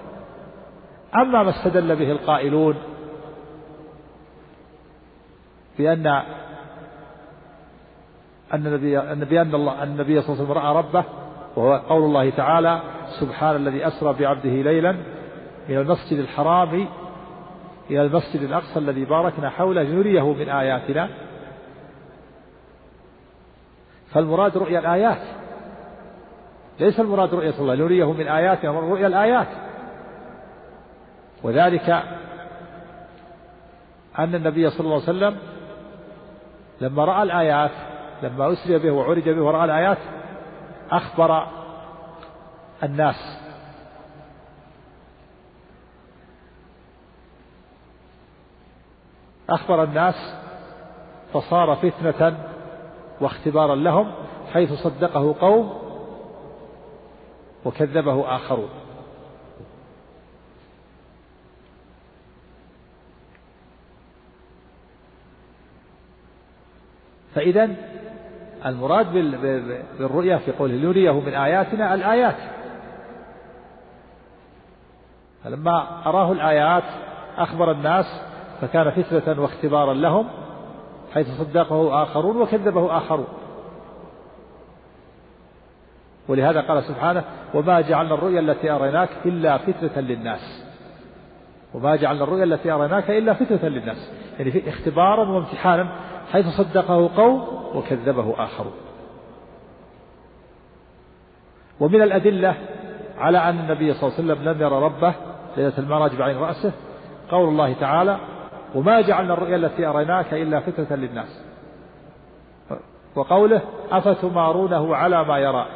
أما 1.14 1.42
ما 1.42 1.50
استدل 1.50 1.96
به 1.96 2.12
القائلون 2.12 2.76
بأن 5.78 6.06
أن 8.52 8.66
النبي 8.66 8.98
أن 8.98 9.24
بأن 9.24 9.54
الله 9.54 9.82
النبي 9.82 10.22
صلى 10.22 10.34
الله 10.34 10.44
عليه 10.44 10.52
وسلم 10.52 10.52
رأى 10.52 10.76
ربه 10.76 11.04
وهو 11.56 11.76
قول 11.88 12.04
الله 12.04 12.30
تعالى 12.30 12.80
سبحان 13.20 13.56
الذي 13.56 13.86
أسرى 13.86 14.12
بعبده 14.12 14.50
ليلا 14.50 14.92
من 15.68 15.78
المسجد 15.78 16.18
الحرام 16.18 16.88
إلى 17.90 18.02
المسجد 18.02 18.42
الأقصى 18.42 18.78
الذي 18.78 19.04
باركنا 19.04 19.50
حوله 19.50 19.82
لنريه 19.82 20.32
من 20.32 20.48
آياتنا. 20.48 21.08
فالمراد 24.12 24.56
رؤيا 24.56 24.78
الآيات. 24.78 25.22
ليس 26.80 27.00
المراد 27.00 27.34
رؤية 27.34 27.54
الله 27.58 27.74
نريه 27.74 28.12
من 28.12 28.28
آياتنا 28.28 28.70
رؤيا 28.70 29.06
الآيات. 29.06 29.48
وذلك 31.42 31.90
أن 34.18 34.34
النبي 34.34 34.70
صلى 34.70 34.80
الله 34.80 34.94
عليه 34.94 35.04
وسلم 35.18 35.36
لما 36.80 37.04
رأى 37.04 37.22
الآيات 37.22 37.70
لما 38.22 38.52
أسري 38.52 38.78
به 38.78 38.90
وعرج 38.90 39.28
به 39.28 39.42
ورأى 39.42 39.64
الآيات 39.64 39.98
أخبر 40.90 41.46
الناس. 42.82 43.38
أخبر 49.50 49.82
الناس 49.82 50.14
فصار 51.32 51.76
فتنة 51.76 52.38
واختبارا 53.20 53.74
لهم 53.74 54.12
حيث 54.52 54.72
صدقه 54.72 55.34
قوم 55.40 55.82
وكذبه 57.64 58.36
آخرون. 58.36 58.81
فإذا 67.34 67.70
المراد 68.66 69.12
بالرؤيا 69.98 70.36
في 70.36 70.52
قوله 70.52 70.74
لنريه 70.74 71.20
من 71.20 71.34
آياتنا 71.34 71.94
الآيات. 71.94 72.36
فلما 75.44 76.06
أراه 76.06 76.32
الآيات 76.32 76.84
أخبر 77.38 77.70
الناس 77.70 78.06
فكان 78.60 78.90
فتنة 78.90 79.42
واختبارا 79.42 79.94
لهم 79.94 80.28
حيث 81.14 81.26
صدقه 81.38 82.02
آخرون 82.02 82.36
وكذبه 82.36 82.96
آخرون. 82.96 83.26
ولهذا 86.28 86.60
قال 86.60 86.82
سبحانه 86.82 87.24
وما 87.54 87.80
جعلنا 87.80 88.14
الرؤيا 88.14 88.40
التي 88.40 88.70
أريناك 88.70 89.08
إلا 89.24 89.58
فتنة 89.58 90.00
للناس. 90.00 90.64
وما 91.74 91.96
جعلنا 91.96 92.24
الرؤيا 92.24 92.44
التي 92.44 92.70
أريناك 92.72 93.10
إلا 93.10 93.34
فتنة 93.34 93.68
للناس. 93.68 94.12
يعني 94.38 94.68
اختبارا 94.68 95.28
وامتحانا 95.28 95.92
حيث 96.32 96.46
صدقه 96.46 97.10
قوم 97.16 97.46
وكذبه 97.74 98.34
آخرون 98.38 98.72
ومن 101.80 102.02
الأدلة 102.02 102.56
على 103.18 103.38
أن 103.38 103.58
النبي 103.58 103.94
صلى 103.94 104.08
الله 104.08 104.18
عليه 104.18 104.32
وسلم 104.32 104.48
لم 104.48 104.62
يرى 104.62 104.82
ربه 104.84 105.14
ليلة 105.56 105.78
المعراج 105.78 106.16
بعين 106.16 106.36
رأسه 106.36 106.72
قول 107.30 107.48
الله 107.48 107.72
تعالى 107.72 108.18
وما 108.74 109.00
جعلنا 109.00 109.34
الرؤيا 109.34 109.56
التي 109.56 109.86
أريناك 109.86 110.34
إلا 110.34 110.60
فتنة 110.60 110.96
للناس 110.96 111.42
وقوله 113.14 113.60
أفتمارونه 113.90 114.96
على 114.96 115.24
ما 115.24 115.38
يرى 115.38 115.66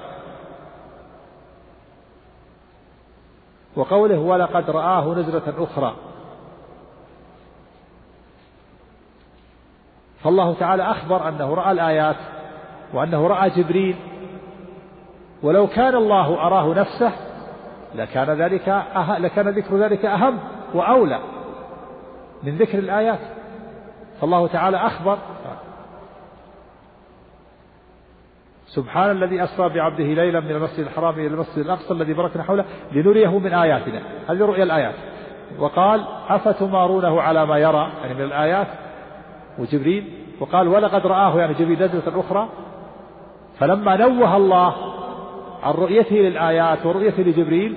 وقوله 3.76 4.18
ولقد 4.18 4.70
رآه 4.70 5.14
نزلة 5.14 5.42
أخرى 5.58 5.96
فالله 10.26 10.54
تعالى 10.54 10.82
أخبر 10.82 11.28
أنه 11.28 11.54
رأى 11.54 11.72
الآيات 11.72 12.16
وأنه 12.94 13.26
رأى 13.26 13.50
جبريل. 13.50 13.96
ولو 15.42 15.66
كان 15.66 15.94
الله 15.94 16.46
أراه 16.46 16.74
نفسه 16.74 17.12
لكان 17.94 18.30
ذلك 18.30 18.68
أه... 18.68 19.18
لكان 19.18 19.48
ذكر 19.48 19.76
ذلك 19.76 20.04
أهم 20.04 20.38
وأولى 20.74 21.20
من 22.42 22.56
ذكر 22.56 22.78
الآيات. 22.78 23.18
فالله 24.20 24.46
تعالى 24.46 24.76
أخبر. 24.76 25.18
سبحان 28.66 29.10
الذي 29.10 29.44
أسرى 29.44 29.68
بعبده 29.68 30.04
ليلا 30.04 30.40
من 30.40 30.50
المسجد 30.50 30.80
الحرام 30.80 31.14
إلى 31.14 31.26
المسجد 31.26 31.58
الأقصى 31.58 31.92
الذي 31.94 32.12
باركنا 32.12 32.42
حوله 32.42 32.64
لنريه 32.92 33.38
من 33.38 33.54
آياتنا. 33.54 34.02
هذه 34.28 34.38
رؤيا 34.38 34.64
الآيات. 34.64 34.94
وقال 35.58 36.04
أفتمارونه 36.28 37.20
على 37.22 37.46
ما 37.46 37.58
يرى؟ 37.58 37.92
يعني 38.02 38.14
من 38.14 38.24
الآيات. 38.24 38.66
وجبريل 39.58 40.15
وقال 40.40 40.68
ولقد 40.68 41.06
رآه 41.06 41.38
يعني 41.38 41.54
جبريل 41.54 41.82
نزلة 41.82 42.20
أخرى. 42.20 42.48
فلما 43.58 43.96
نوه 43.96 44.36
الله 44.36 44.74
عن 45.62 45.74
رؤيته 45.74 46.16
للآيات 46.16 46.86
ورؤيته 46.86 47.22
لجبريل 47.22 47.76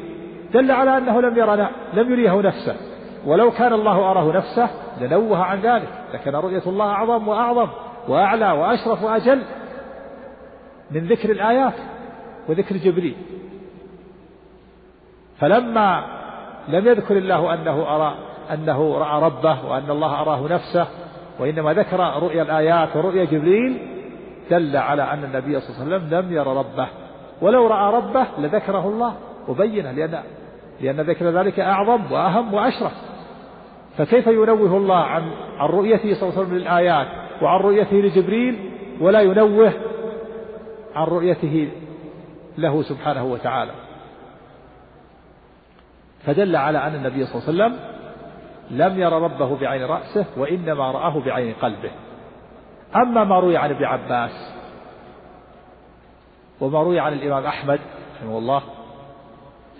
دل 0.53 0.72
على 0.72 0.97
أنه 0.97 1.22
لم 1.22 1.38
يرى 1.38 1.70
لم 1.93 2.12
يريه 2.12 2.41
نفسه. 2.41 2.76
ولو 3.26 3.51
كان 3.51 3.74
الله 3.74 4.12
أراه 4.12 4.32
نفسه 4.32 4.70
لنوه 5.01 5.43
عن 5.43 5.60
ذلك. 5.60 5.89
لكن 6.14 6.32
رؤية 6.32 6.64
الله 6.68 6.86
أعظم 6.86 7.28
وأعظم 7.28 7.68
وأعلى 8.07 8.51
وأشرف 8.51 9.03
وأجل 9.03 9.41
من 10.91 11.07
ذكر 11.07 11.32
الآيات 11.32 11.74
وذكر 12.49 12.78
جبريل. 12.78 13.16
فلما 15.39 16.05
لم 16.68 16.88
يذكر 16.88 17.18
الله 17.18 17.53
أنه 17.53 17.95
أرى 17.95 18.16
أنه 18.53 18.97
رأى 18.97 19.22
ربه 19.22 19.66
وأن 19.66 19.91
الله 19.91 20.22
أراه 20.22 20.47
نفسه 20.47 20.88
وإنما 21.39 21.73
ذكر 21.73 21.99
رؤيا 21.99 22.41
الآيات 22.41 22.95
ورؤيا 22.95 23.25
جبريل 23.25 23.77
دل 24.51 24.77
على 24.77 25.03
أن 25.03 25.23
النبي 25.23 25.59
صلى 25.59 25.69
الله 25.69 25.95
عليه 25.95 25.95
وسلم 25.95 26.19
لم 26.19 26.33
ير 26.33 26.47
ربه. 26.47 26.87
ولو 27.41 27.67
رأى 27.67 27.93
ربه 27.93 28.27
لذكره 28.37 28.87
الله 28.87 29.15
وبينه 29.47 29.91
لأن 29.91 30.23
لأن 30.81 31.01
ذكر 31.01 31.29
ذلك 31.29 31.59
أعظم 31.59 32.11
وأهم 32.11 32.53
وأشرف. 32.53 32.93
فكيف 33.97 34.27
ينوه 34.27 34.77
الله 34.77 34.97
عن 34.97 35.31
عن 35.57 35.69
رؤيته 35.69 36.13
صلى 36.13 36.29
الله 36.29 36.39
عليه 36.39 36.41
وسلم 36.41 36.57
للآيات 36.57 37.07
وعن 37.41 37.59
رؤيته 37.59 37.95
لجبريل 37.95 38.71
ولا 39.01 39.21
ينوه 39.21 39.73
عن 40.95 41.07
رؤيته 41.07 41.69
له 42.57 42.81
سبحانه 42.81 43.25
وتعالى؟ 43.25 43.71
فدل 46.25 46.55
على 46.55 46.77
أن 46.77 46.95
النبي 46.95 47.25
صلى 47.25 47.41
الله 47.41 47.63
عليه 47.63 47.73
وسلم 47.73 47.99
لم 48.70 48.99
ير 48.99 49.13
ربه 49.13 49.57
بعين 49.57 49.84
رأسه 49.86 50.26
وإنما 50.38 50.91
رآه 50.91 51.20
بعين 51.20 51.53
قلبه. 51.61 51.91
أما 52.95 53.24
ما 53.24 53.39
روي 53.39 53.57
عن 53.57 53.70
ابن 53.70 53.86
عباس 53.86 54.53
وما 56.61 56.84
روي 56.84 56.99
عن 56.99 57.13
الإمام 57.13 57.45
أحمد 57.45 57.80
رحمه 58.17 58.38
الله 58.38 58.61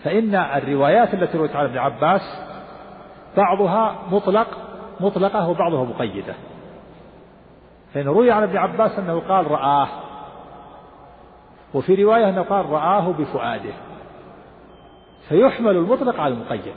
فإن 0.04 0.36
الروايات 0.36 1.14
التي 1.14 1.38
رويت 1.38 1.56
عن 1.56 1.66
ابن 1.66 1.78
عباس 1.78 2.22
بعضها 3.38 3.96
مطلق 4.12 4.48
مطلقة 5.00 5.50
وبعضها 5.50 5.84
مقيدة. 5.84 6.34
فإن 7.94 8.06
روي 8.08 8.32
عن 8.32 8.44
ابن 8.44 8.58
عباس 8.58 9.00
أنه 9.00 9.20
قال 9.20 9.52
رآه 9.52 9.88
وفي 11.74 12.04
رواية 12.04 12.30
أنه 12.30 12.42
قال 12.42 12.70
رآه 12.70 13.12
بفؤاده 13.12 13.74
فيحمل 15.30 15.72
المطلق 15.72 16.20
على 16.20 16.34
المقيد. 16.34 16.74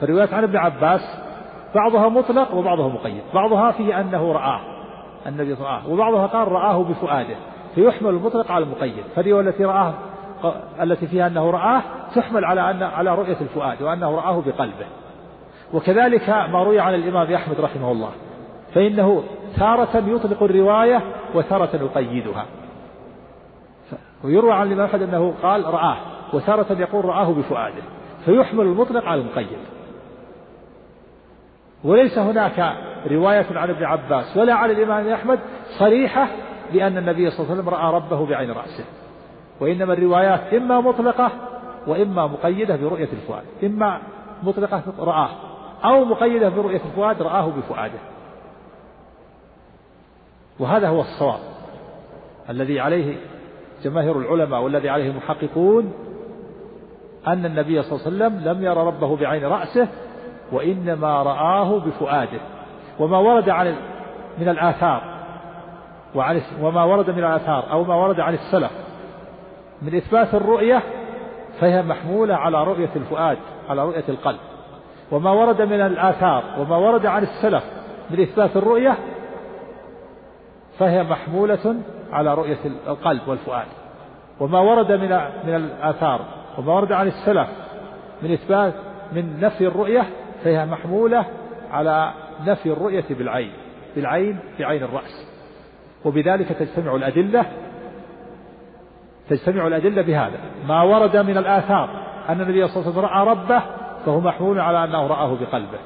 فالروايات 0.00 0.34
عن 0.34 0.42
ابن 0.42 0.56
عباس 0.56 1.29
بعضها 1.74 2.08
مطلق 2.08 2.54
وبعضها 2.54 2.88
مقيد. 2.88 3.22
بعضها 3.34 3.70
فيه 3.70 4.00
أنه 4.00 4.32
رآه 4.32 4.60
النبي 5.26 5.52
وسلم. 5.52 5.80
وبعضها 5.88 6.26
قال 6.26 6.52
رآه 6.52 6.82
بفؤاده. 6.82 7.36
فيحمل 7.74 8.10
المطلق 8.10 8.52
على 8.52 8.64
المقيد. 8.64 9.04
فالرواية 9.16 9.48
التي 9.48 9.64
رآه 9.64 9.94
التي 10.80 11.06
فيها 11.06 11.26
أنه 11.26 11.50
رآه 11.50 11.82
تحمل 12.14 12.44
على 12.44 12.70
أن 12.70 12.82
على 12.82 13.14
رؤية 13.14 13.40
الفؤاد 13.40 13.82
وأنه 13.82 14.16
رآه 14.16 14.42
بقلبه. 14.46 14.86
وكذلك 15.74 16.28
ما 16.28 16.62
روي 16.62 16.80
عن 16.80 16.94
الإمام 16.94 17.34
أحمد 17.34 17.60
رحمه 17.60 17.92
الله. 17.92 18.10
فإنه 18.74 19.22
تارة 19.58 19.96
يطلق 20.06 20.42
الرواية 20.42 21.02
وتارة 21.34 21.70
يقيدها. 21.76 22.44
ويروى 24.24 24.52
عن 24.52 24.66
الإمام 24.66 24.86
أحمد 24.86 25.02
أنه 25.02 25.34
قال 25.42 25.64
رآه 25.74 25.96
وتارة 26.32 26.80
يقول 26.80 27.04
رآه 27.04 27.32
بفؤاده. 27.32 27.82
فيحمل 28.24 28.64
المطلق 28.64 29.04
على 29.04 29.20
المقيد. 29.20 29.58
وليس 31.84 32.18
هناك 32.18 32.74
رواية 33.10 33.46
عن 33.54 33.70
ابن 33.70 33.84
عباس 33.84 34.36
ولا 34.36 34.54
عن 34.54 34.70
الإمام 34.70 35.08
أحمد 35.08 35.38
صريحة 35.78 36.28
بأن 36.72 36.98
النبي 36.98 37.30
صلى 37.30 37.40
الله 37.40 37.50
عليه 37.50 37.62
وسلم 37.62 37.74
رأى 37.74 37.94
ربه 37.94 38.26
بعين 38.26 38.50
رأسه. 38.50 38.84
وإنما 39.60 39.92
الروايات 39.92 40.54
إما 40.54 40.80
مطلقة 40.80 41.30
وإما 41.86 42.26
مقيدة 42.26 42.76
برؤية 42.76 43.08
الفؤاد. 43.12 43.44
إما 43.64 44.00
مطلقة 44.42 44.82
رآه 44.98 45.28
أو 45.84 46.04
مقيدة 46.04 46.48
برؤية 46.48 46.80
الفؤاد 46.90 47.22
رآه 47.22 47.46
بفؤاده. 47.46 47.98
وهذا 50.58 50.88
هو 50.88 51.00
الصواب 51.00 51.40
الذي 52.50 52.80
عليه 52.80 53.16
جماهير 53.84 54.18
العلماء 54.18 54.62
والذي 54.62 54.88
عليه 54.88 55.10
المحققون 55.10 55.92
أن 57.26 57.46
النبي 57.46 57.82
صلى 57.82 57.92
الله 57.92 58.06
عليه 58.06 58.36
وسلم 58.36 58.48
لم 58.48 58.64
ير 58.64 58.76
ربه 58.76 59.16
بعين 59.16 59.44
رأسه 59.44 59.88
وإنما 60.52 61.22
رآه 61.22 61.78
بفؤاده. 61.78 62.40
وما 62.98 63.18
ورد 63.18 63.48
عن 63.48 63.74
من 64.38 64.48
الآثار. 64.48 65.02
وعن 66.14 66.40
وما 66.60 66.84
ورد 66.84 67.10
من 67.10 67.18
الآثار 67.18 67.72
أو 67.72 67.84
ما 67.84 67.94
ورد 67.94 68.20
عن 68.20 68.34
السلف. 68.34 68.70
من 69.82 69.94
إثبات 69.94 70.34
الرؤية 70.34 70.82
فهي 71.60 71.82
محمولة 71.82 72.34
على 72.34 72.64
رؤية 72.64 72.90
الفؤاد 72.96 73.38
على 73.68 73.84
رؤية 73.84 74.04
القلب. 74.08 74.38
وما 75.10 75.30
ورد 75.30 75.62
من 75.62 75.80
الآثار 75.80 76.44
وما 76.58 76.76
ورد 76.76 77.06
عن 77.06 77.22
السلف 77.22 77.64
من 78.10 78.20
إثبات 78.20 78.56
الرؤية 78.56 78.96
فهي 80.78 81.02
محمولة 81.02 81.74
على 82.12 82.34
رؤية 82.34 82.58
القلب 82.86 83.28
والفؤاد. 83.28 83.66
وما 84.40 84.60
ورد 84.60 84.92
من 84.92 85.08
من 85.44 85.54
الآثار 85.54 86.20
وما 86.58 86.72
ورد 86.72 86.92
عن 86.92 87.06
السلف 87.06 87.48
من 88.22 88.32
إثبات 88.32 88.74
من 89.12 89.40
نفي 89.40 89.66
الرؤية 89.66 90.06
فهي 90.44 90.66
محمولة 90.66 91.26
على 91.72 92.12
نفي 92.46 92.72
الرؤية 92.72 93.04
بالعين 93.10 93.52
بالعين 93.96 94.38
بعين 94.58 94.82
الرأس. 94.82 95.26
وبذلك 96.04 96.48
تجتمع 96.48 96.94
الأدلة 96.94 97.44
تجتمع 99.28 99.66
الأدلة 99.66 100.02
بهذا. 100.02 100.38
ما 100.68 100.82
ورد 100.82 101.16
من 101.16 101.36
الآثار 101.36 101.90
أن 102.28 102.40
النبي 102.40 102.68
صلى 102.68 102.76
الله 102.76 102.98
عليه 102.98 102.98
وسلم 102.98 103.04
رأى 103.04 103.26
ربه 103.26 103.62
فهو 104.06 104.20
محمول 104.20 104.60
على 104.60 104.84
أنه 104.84 105.06
رآه 105.06 105.34
بقلبه. 105.34 105.78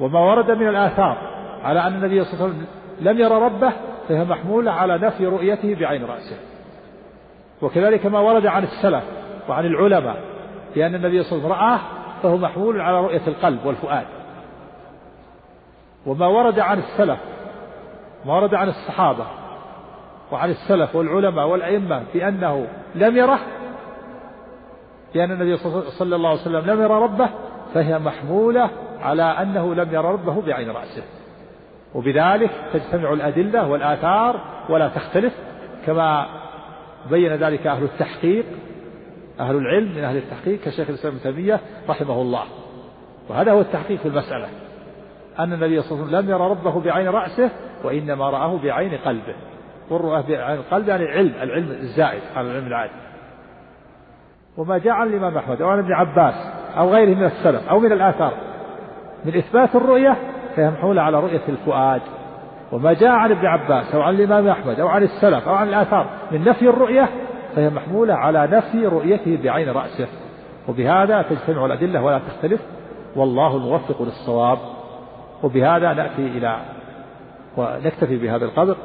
وما 0.00 0.20
ورد 0.20 0.50
من 0.50 0.68
الآثار 0.68 1.16
على 1.64 1.80
أن 1.80 1.94
النبي 1.94 2.24
صلى 2.24 2.34
الله 2.34 2.44
عليه 2.44 2.54
وسلم 2.54 2.66
لم 3.00 3.18
يرى 3.18 3.34
ربه 3.34 3.72
فهي 4.08 4.24
محمولة 4.24 4.72
على 4.72 4.98
نفي 4.98 5.26
رؤيته 5.26 5.74
بعين 5.74 6.04
رأسه. 6.04 6.36
وكذلك 7.62 8.06
ما 8.06 8.20
ورد 8.20 8.46
عن 8.46 8.62
السلف 8.62 9.04
وعن 9.48 9.66
العلماء 9.66 10.16
بأن 10.74 10.94
النبي 10.94 11.22
صلى 11.22 11.38
الله 11.38 11.54
عليه 11.54 11.56
وسلم 11.56 11.68
رآه 11.68 11.80
فهو 12.22 12.36
محمول 12.36 12.80
على 12.80 13.00
رؤية 13.00 13.26
القلب 13.26 13.66
والفؤاد. 13.66 14.06
وما 16.06 16.26
ورد 16.26 16.58
عن 16.58 16.78
السلف 16.78 17.18
ما 18.24 18.34
ورد 18.34 18.54
عن 18.54 18.68
الصحابة 18.68 19.26
وعن 20.32 20.50
السلف 20.50 20.96
والعلماء 20.96 21.46
والأئمة 21.46 22.02
بأنه 22.14 22.66
لم 22.94 23.16
يره 23.16 23.38
بأن 25.14 25.32
النبي 25.32 25.56
صلى 25.98 26.16
الله 26.16 26.28
عليه 26.28 26.40
وسلم 26.40 26.70
لم 26.70 26.82
يرى 26.82 26.94
ربه 26.94 27.28
فهي 27.74 27.98
محمولة 27.98 28.70
على 29.00 29.22
أنه 29.22 29.74
لم 29.74 29.94
يرى 29.94 30.08
ربه 30.08 30.42
بعين 30.42 30.70
رأسه. 30.70 31.02
وبذلك 31.94 32.50
تجتمع 32.72 33.12
الأدلة 33.12 33.68
والآثار 33.68 34.40
ولا 34.68 34.88
تختلف 34.88 35.32
كما 35.86 36.26
بين 37.10 37.32
ذلك 37.32 37.66
أهل 37.66 37.82
التحقيق 37.82 38.44
أهل 39.40 39.56
العلم 39.56 39.92
من 39.96 40.04
أهل 40.04 40.16
التحقيق 40.16 40.60
كشيخ 40.60 40.88
الإسلام 40.88 41.14
ابن 41.14 41.22
تيمية 41.22 41.60
رحمه 41.88 42.20
الله. 42.20 42.44
وهذا 43.28 43.52
هو 43.52 43.60
التحقيق 43.60 43.98
في 44.00 44.08
المسألة. 44.08 44.48
أن 45.38 45.52
النبي 45.52 45.82
صلى 45.82 45.92
الله 45.92 46.06
عليه 46.06 46.18
وسلم 46.18 46.30
لم 46.30 46.30
يرى 46.30 46.50
ربه 46.50 46.80
بعين 46.80 47.08
رأسه 47.08 47.50
وإنما 47.84 48.30
رآه 48.30 48.58
بعين 48.62 48.98
قلبه. 49.04 49.34
والرؤى 49.90 50.22
بعين 50.28 50.58
القلب 50.58 50.88
يعني 50.88 51.04
العلم 51.04 51.34
العلم 51.42 51.70
الزائد 51.70 52.20
على 52.36 52.50
العلم 52.50 52.66
العادي. 52.66 52.92
وما 54.56 54.78
جاء 54.78 54.92
عن 54.92 55.08
الإمام 55.08 55.36
أحمد 55.36 55.62
أو 55.62 55.68
عن 55.68 55.78
ابن 55.78 55.92
عباس 55.92 56.34
أو 56.76 56.94
غيره 56.94 57.14
من 57.18 57.24
السلف 57.24 57.68
أو 57.68 57.80
من 57.80 57.92
الآثار 57.92 58.32
من 59.24 59.36
إثبات 59.36 59.76
الرؤية 59.76 60.16
فهي 60.56 60.70
محولة 60.70 61.02
على 61.02 61.20
رؤية 61.20 61.42
الفؤاد. 61.48 62.02
وما 62.72 62.92
جاء 62.92 63.10
عن 63.10 63.30
ابن 63.30 63.46
عباس 63.46 63.94
أو 63.94 64.02
عن 64.02 64.14
الإمام 64.14 64.48
أحمد 64.48 64.80
أو 64.80 64.88
عن 64.88 65.02
السلف 65.02 65.48
أو 65.48 65.54
عن 65.54 65.68
الآثار 65.68 66.06
من 66.32 66.44
نفي 66.44 66.68
الرؤية 66.68 67.08
فهي 67.56 67.70
محمولة 67.70 68.14
على 68.14 68.46
نفي 68.46 68.86
رؤيته 68.86 69.38
بعين 69.42 69.68
رأسه. 69.68 70.08
وبهذا 70.68 71.22
تجتمع 71.22 71.66
الأدلة 71.66 72.02
ولا 72.02 72.18
تختلف. 72.18 72.60
والله 73.16 73.56
الموفق 73.56 74.02
للصواب. 74.02 74.58
وبهذا 75.42 75.92
نأتي 75.92 76.26
إلى 76.26 76.60
ونكتفي 77.56 78.16
بهذا 78.16 78.44
القدر. 78.44 78.76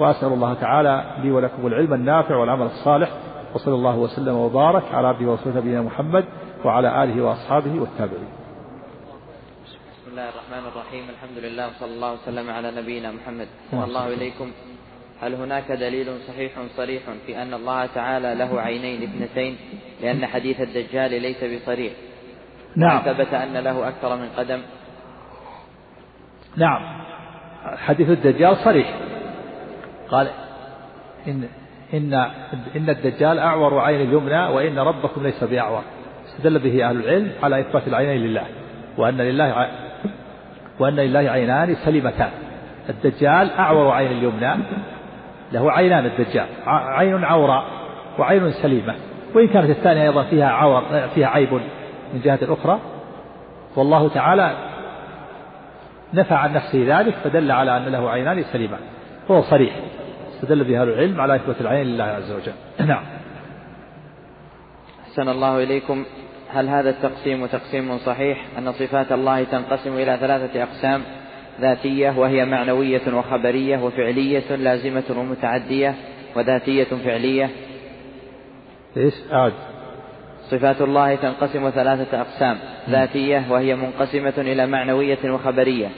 وأسأل 0.00 0.32
الله 0.32 0.54
تعالى 0.54 1.04
لي 1.22 1.30
ولكم 1.30 1.66
العلم 1.66 1.94
النافع 1.94 2.36
والعمل 2.36 2.66
الصالح. 2.66 3.10
وصلى 3.54 3.74
الله 3.74 3.98
وسلم 3.98 4.36
وبارك 4.36 4.82
على 4.92 5.08
عبده 5.08 5.30
ورسوله 5.30 5.56
نبينا 5.56 5.82
محمد 5.82 6.24
وعلى 6.64 7.04
آله 7.04 7.22
وأصحابه 7.22 7.80
والتابعين. 7.80 8.28
بسم 9.64 10.10
الله 10.10 10.28
الرحمن 10.28 10.68
الرحيم. 10.72 11.04
الحمد 11.10 11.38
لله 11.44 11.66
وصلى 11.68 11.94
الله 11.94 12.12
وسلم 12.12 12.50
على 12.50 12.70
نبينا 12.82 13.12
محمد. 13.12 13.46
صلى 13.70 13.84
الله 13.84 14.08
إليكم 14.08 14.50
هل 15.22 15.34
هناك 15.34 15.72
دليل 15.72 16.06
صحيح 16.28 16.52
صريح 16.76 17.02
في 17.26 17.42
أن 17.42 17.54
الله 17.54 17.86
تعالى 17.86 18.34
له 18.34 18.60
عينين 18.60 19.02
اثنتين؟ 19.02 19.56
لأن 20.02 20.26
حديث 20.26 20.60
الدجال 20.60 21.22
ليس 21.22 21.44
بصريح. 21.44 21.92
نعم. 22.76 22.98
ثبت 22.98 23.34
أن 23.34 23.52
له 23.52 23.88
أكثر 23.88 24.16
من 24.16 24.28
قدم؟ 24.36 24.60
نعم. 26.56 27.02
حديث 27.76 28.08
الدجال 28.08 28.56
صريح. 28.56 28.94
قال 30.10 30.28
إن 31.26 31.48
إن 31.94 32.14
إن 32.76 32.90
الدجال 32.90 33.38
أعور 33.38 33.78
عين 33.78 34.00
اليمنى 34.00 34.46
وإن 34.46 34.78
ربكم 34.78 35.22
ليس 35.22 35.44
بأعور. 35.44 35.82
استدل 36.26 36.58
به 36.58 36.88
أهل 36.88 36.96
العلم 36.96 37.32
على 37.42 37.60
إثبات 37.60 37.88
العينين 37.88 38.26
لله 38.26 38.46
وأن 38.98 39.18
لله 39.18 39.68
وأن 40.78 40.96
لله 40.96 41.30
عينان 41.30 41.74
سليمتان. 41.84 42.30
الدجال 42.88 43.50
أعور 43.50 43.90
عين 43.90 44.10
اليمنى 44.10 44.54
له 45.52 45.72
عينان 45.72 46.06
الدجال 46.06 46.46
عين 46.66 47.24
عوراء 47.24 47.64
وعين 48.18 48.52
سليمة. 48.52 48.94
وإن 49.34 49.48
كانت 49.48 49.70
الثانية 49.70 50.02
أيضا 50.02 50.22
فيها 50.22 50.48
عور 50.48 51.08
فيها 51.14 51.28
عيب 51.28 51.52
من 52.14 52.20
جهة 52.24 52.38
أخرى 52.42 52.78
والله 53.76 54.08
تعالى 54.08 54.52
نفى 56.14 56.34
عن 56.34 56.52
نفسه 56.52 56.84
ذلك 56.86 57.14
فدل 57.14 57.50
على 57.50 57.76
أن 57.76 57.84
له 57.84 58.10
عينان 58.10 58.44
سليمان 58.52 58.80
وهو 59.28 59.42
صريح. 59.42 59.72
استدل 60.34 60.64
به 60.64 60.82
أهل 60.82 60.88
العلم 60.88 61.20
على 61.20 61.36
إثبات 61.36 61.60
العين 61.60 61.86
لله 61.86 62.04
عز 62.04 62.32
وجل. 62.32 62.52
نعم. 62.88 63.02
أحسن 65.08 65.28
الله 65.28 65.62
إليكم. 65.62 66.04
هل 66.52 66.68
هذا 66.68 66.90
التقسيم 66.90 67.46
تقسيم 67.46 67.98
صحيح 67.98 68.44
أن 68.58 68.72
صفات 68.72 69.12
الله 69.12 69.44
تنقسم 69.44 69.92
إلى 69.92 70.16
ثلاثة 70.20 70.62
أقسام؟ 70.62 71.02
ذاتية 71.62 72.18
وهي 72.18 72.44
معنوية 72.44 73.14
وخبرية 73.14 73.78
وفعلية 73.78 74.56
لازمة 74.56 75.04
ومتعدية 75.16 75.94
وذاتية 76.36 76.84
فعلية. 76.84 77.50
إيش؟ 78.96 79.14
عاد 79.30 79.52
صفات 80.50 80.80
الله 80.80 81.14
تنقسم 81.14 81.70
ثلاثة 81.70 82.20
أقسام 82.20 82.58
ذاتية 82.88 83.44
وهي 83.50 83.74
منقسمة 83.74 84.34
إلى 84.38 84.66
معنوية 84.66 85.30
وخبرية 85.30 85.88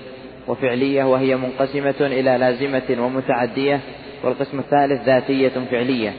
وفعلية 0.49 1.05
وهي 1.05 1.37
منقسمة 1.37 1.95
إلى 2.01 2.39
لازمة 2.39 3.05
ومتعدية 3.05 3.81
والقسم 4.25 4.59
الثالث 4.59 5.03
ذاتية 5.03 5.49
فعلية. 5.71 6.13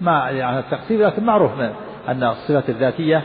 ما 0.00 0.30
يعني 0.30 0.58
التقسيم 0.58 1.02
لكن 1.02 1.24
معروف 1.24 1.52
أن 2.08 2.22
الصفات 2.22 2.68
الذاتية 2.68 3.24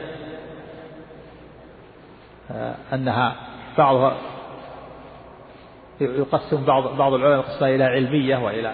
آه، 2.51 2.75
أنها 2.93 3.35
بعضها 3.77 4.17
يقسم 6.01 6.65
بعض 6.65 6.97
بعض 6.97 7.13
العلماء 7.13 7.39
يقسمها 7.39 7.75
إلى 7.75 7.83
علمية 7.83 8.37
وإلى 8.37 8.73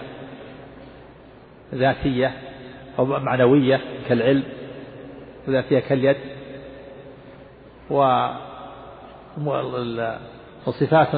ذاتية 1.74 2.32
أو 2.98 3.04
معنوية 3.04 3.80
كالعلم 4.08 4.42
وذاتية 5.48 5.78
كاليد. 5.78 6.16
و 7.90 8.28
وصفات 10.66 11.08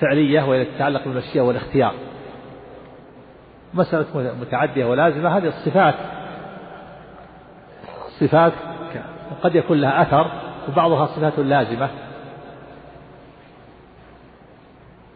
فعلية 0.00 0.42
وهي 0.42 0.64
تتعلق 0.64 1.04
بالمشيئة 1.04 1.40
والاختيار. 1.42 1.94
مسألة 3.74 4.34
متعدية 4.40 4.84
ولازمة. 4.84 5.38
هذه 5.38 5.48
الصفات 5.48 5.94
صفات 8.20 8.52
قد 9.42 9.54
يكون 9.54 9.80
لها 9.80 10.02
أثر 10.02 10.30
وبعضها 10.68 11.06
صفات 11.06 11.38
لازمة. 11.38 11.88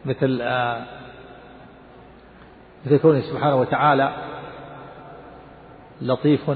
مثل 0.09 0.39
آه، 0.43 0.83
مثل 2.87 2.99
كونه 2.99 3.21
سبحانه 3.21 3.57
وتعالى 3.57 4.13
لطيف 6.01 6.51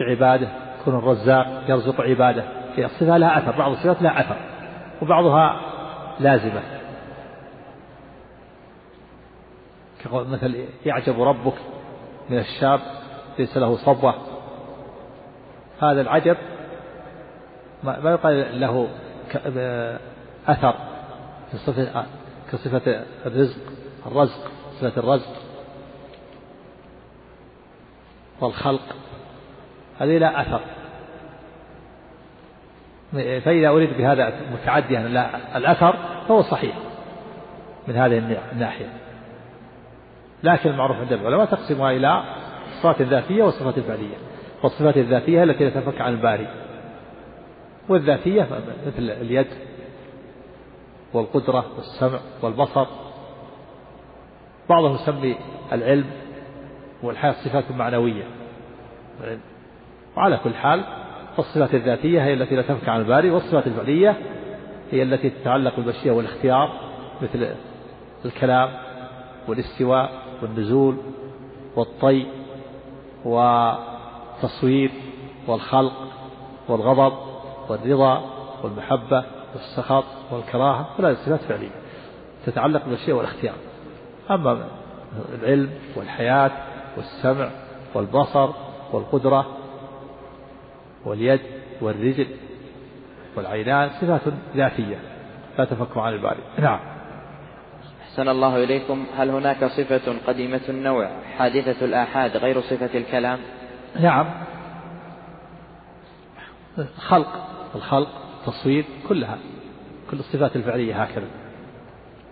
بعباده 0.00 0.48
كون 0.84 0.94
الرزاق 0.94 1.64
يرزق 1.68 2.00
عباده. 2.00 2.44
في 2.74 2.84
الصفة 2.84 3.16
لها 3.16 3.38
أثر 3.38 3.58
بعض 3.58 3.70
الصفات 3.70 4.02
لها 4.02 4.20
أثر 4.20 4.36
وبعضها 5.02 5.60
لازمة. 6.20 6.62
مثل 10.12 10.64
يعجب 10.86 11.22
ربك 11.22 11.54
من 12.30 12.38
الشاب 12.38 12.80
ليس 13.38 13.56
له 13.56 13.76
صبوة. 13.76 14.14
هذا 15.82 16.00
العجب 16.00 16.36
ما 17.82 18.10
يقال 18.10 18.60
له 18.60 18.88
أثر 20.48 20.74
في 21.50 21.58
صفة 21.58 22.04
كصفة 22.52 23.04
الرزق 23.26 23.58
الرزق 24.06 24.50
صفة 24.80 25.00
الرزق. 25.00 25.32
والخلق 28.40 28.96
هذه 29.98 30.18
لا 30.18 30.40
أثر. 30.40 30.60
فإذا 33.12 33.68
أريد 33.68 33.98
بهذا 33.98 34.40
متعديا 34.52 35.06
الأثر 35.56 35.96
فهو 36.28 36.42
صحيح 36.42 36.76
من 37.88 37.96
هذه 37.96 38.38
الناحية. 38.52 38.92
لكن 40.42 40.70
المعروف 40.70 40.96
عند 40.96 41.12
العلماء 41.12 41.46
تقسمها 41.46 41.90
إلى 41.90 42.22
صفات 42.82 43.02
ذاتية 43.02 43.42
وصفات 43.42 43.80
فعلية 43.80 44.16
والصفات 44.62 44.96
الذاتية 44.96 45.42
التي 45.42 45.64
لا 45.64 45.70
تنفك 45.70 46.00
عن 46.00 46.12
الباري. 46.12 46.48
والذاتية 47.88 48.48
مثل 48.86 49.10
اليد 49.10 49.46
والقدرة 51.12 51.64
والسمع 51.76 52.18
والبصر. 52.42 52.86
بعضهم 54.68 54.94
يسمي 54.94 55.36
العلم 55.72 56.10
والحياة 57.02 57.32
صفات 57.32 57.70
معنوية. 57.70 58.24
وعلى 60.16 60.36
كل 60.44 60.54
حال 60.54 60.84
فالصفات 61.36 61.74
الذاتية 61.74 62.24
هي 62.24 62.32
التي 62.32 62.56
لا 62.56 62.62
تنفك 62.62 62.88
عن 62.88 63.00
الباري 63.00 63.30
والصفات 63.30 63.66
الفعلية 63.66 64.16
هي 64.90 65.02
التي 65.02 65.30
تتعلق 65.30 65.76
بالمشيئة 65.76 66.10
والاختيار 66.10 66.80
مثل 67.22 67.54
الكلام 68.24 68.70
والاستواء 69.48 70.10
والنزول 70.42 70.96
والطي 71.76 72.26
والتصوير 73.24 74.90
والخلق 75.46 75.92
والغضب 76.68 77.12
والرضا 77.68 78.24
والمحبة 78.64 79.24
والسخط 79.58 80.04
والكراهة 80.30 80.96
كلها 80.96 81.14
صفات 81.14 81.40
فعلية 81.40 81.70
تتعلق 82.46 82.84
بالشيء 82.86 83.14
والاختيار. 83.14 83.54
أما 84.30 84.68
العلم 85.34 85.70
والحياة 85.96 86.50
والسمع 86.96 87.50
والبصر 87.94 88.50
والقدرة 88.92 89.46
واليد 91.04 91.40
والرجل 91.80 92.26
والعينان 93.36 93.90
صفات 94.00 94.20
ذاتية 94.56 94.98
لا 95.58 95.64
تفك 95.64 95.96
عن 95.96 96.12
الباري 96.12 96.40
نعم. 96.58 96.80
أحسن 98.02 98.28
الله 98.28 98.64
إليكم. 98.64 99.06
هل 99.16 99.30
هناك 99.30 99.64
صفة 99.64 100.14
قديمة 100.26 100.60
النوع 100.68 101.10
حادثة 101.38 101.84
الآحاد 101.84 102.36
غير 102.36 102.60
صفة 102.60 102.98
الكلام؟ 102.98 103.38
نعم. 104.00 104.26
خلق 106.98 107.48
الخلق 107.74 108.27
التصوير 108.48 108.84
كلها 109.08 109.38
كل 110.10 110.18
الصفات 110.18 110.56
الفعلية 110.56 111.02
هكذا. 111.02 111.26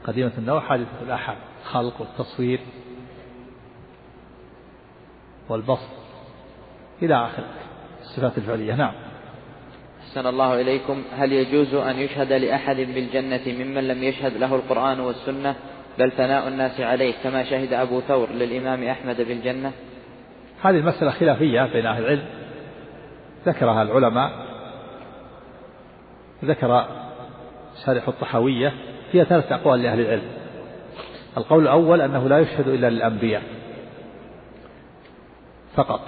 قديمة 0.04 0.32
النوع 0.38 0.60
حادثة 0.60 1.02
الآحاد 1.02 1.36
الخلق 1.62 2.00
والتصوير 2.00 2.60
والبسط 5.48 5.88
إلى 7.02 7.14
آخر 7.14 7.44
الصفات 8.00 8.38
الفعلية. 8.38 8.74
نعم. 8.74 8.94
أحسن 10.00 10.26
الله 10.26 10.60
إليكم. 10.60 11.02
هل 11.12 11.32
يجوز 11.32 11.74
أن 11.74 11.98
يشهد 11.98 12.32
لأحد 12.32 12.76
بالجنة 12.76 13.42
ممن 13.46 13.88
لم 13.88 14.02
يشهد 14.02 14.36
له 14.36 14.54
القرآن 14.54 15.00
والسنة؟ 15.00 15.54
بل 15.98 16.12
ثناء 16.12 16.48
الناس 16.48 16.80
عليه 16.80 17.14
كما 17.22 17.44
شهد 17.44 17.72
أبو 17.72 18.00
ثور 18.00 18.30
للإمام 18.30 18.82
أحمد 18.82 19.16
بالجنة. 19.16 19.72
هذه 20.62 20.76
المسألة 20.76 21.10
خلافية 21.10 21.72
بين 21.72 21.86
أهل 21.86 22.02
العلم 22.02 22.26
ذكرها 23.46 23.82
العلماء. 23.82 24.45
ذكر 26.44 26.86
شارح 27.84 28.08
الطحاوية 28.08 28.72
فيها 29.12 29.24
ثلاثة 29.24 29.54
أقوال 29.54 29.82
لأهل 29.82 30.00
العلم. 30.00 30.28
القول 31.36 31.62
الأول 31.62 32.00
أنه 32.00 32.28
لا 32.28 32.38
يشهد 32.38 32.68
إلا 32.68 32.90
للأنبياء 32.90 33.42
فقط 35.74 36.00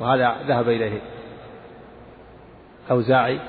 وهذا 0.00 0.36
ذهب 0.46 0.68
إليه 0.68 1.00
أوزاعي. 2.90 3.40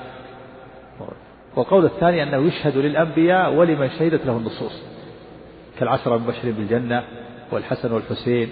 والقول 1.56 1.84
الثاني 1.84 2.22
أنه 2.22 2.36
يشهد 2.36 2.76
للأنبياء 2.76 3.52
ولمن 3.52 3.90
شهدت 3.90 4.26
له 4.26 4.36
النصوص 4.36 4.82
كالعشرة 5.78 6.16
المبشرين 6.16 6.52
بالجنة 6.52 7.04
والحسن 7.50 7.92
والحسين 7.92 8.48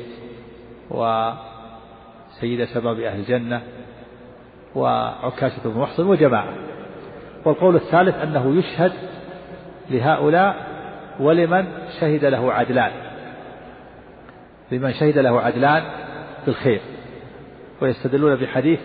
وسيد 0.91 2.65
شباب 2.65 3.01
أهل 3.01 3.21
الجنة 3.21 3.63
وعكاشة 4.75 5.63
بن 5.65 5.81
محصن 5.81 6.07
وجماعة. 6.07 6.55
والقول 7.45 7.77
الثالث 7.77 8.15
أنه 8.17 8.59
يشهد 8.59 8.93
لهؤلاء 9.91 10.67
ولمن 11.21 11.67
شهد 12.01 12.25
له 12.25 12.53
عدلان. 12.53 12.93
لمن 14.73 14.93
شهد 14.93 15.19
له 15.19 15.41
عدلان 15.41 15.83
بالخير. 16.47 16.81
ويستدلون 17.83 18.37
بحديث 18.37 18.81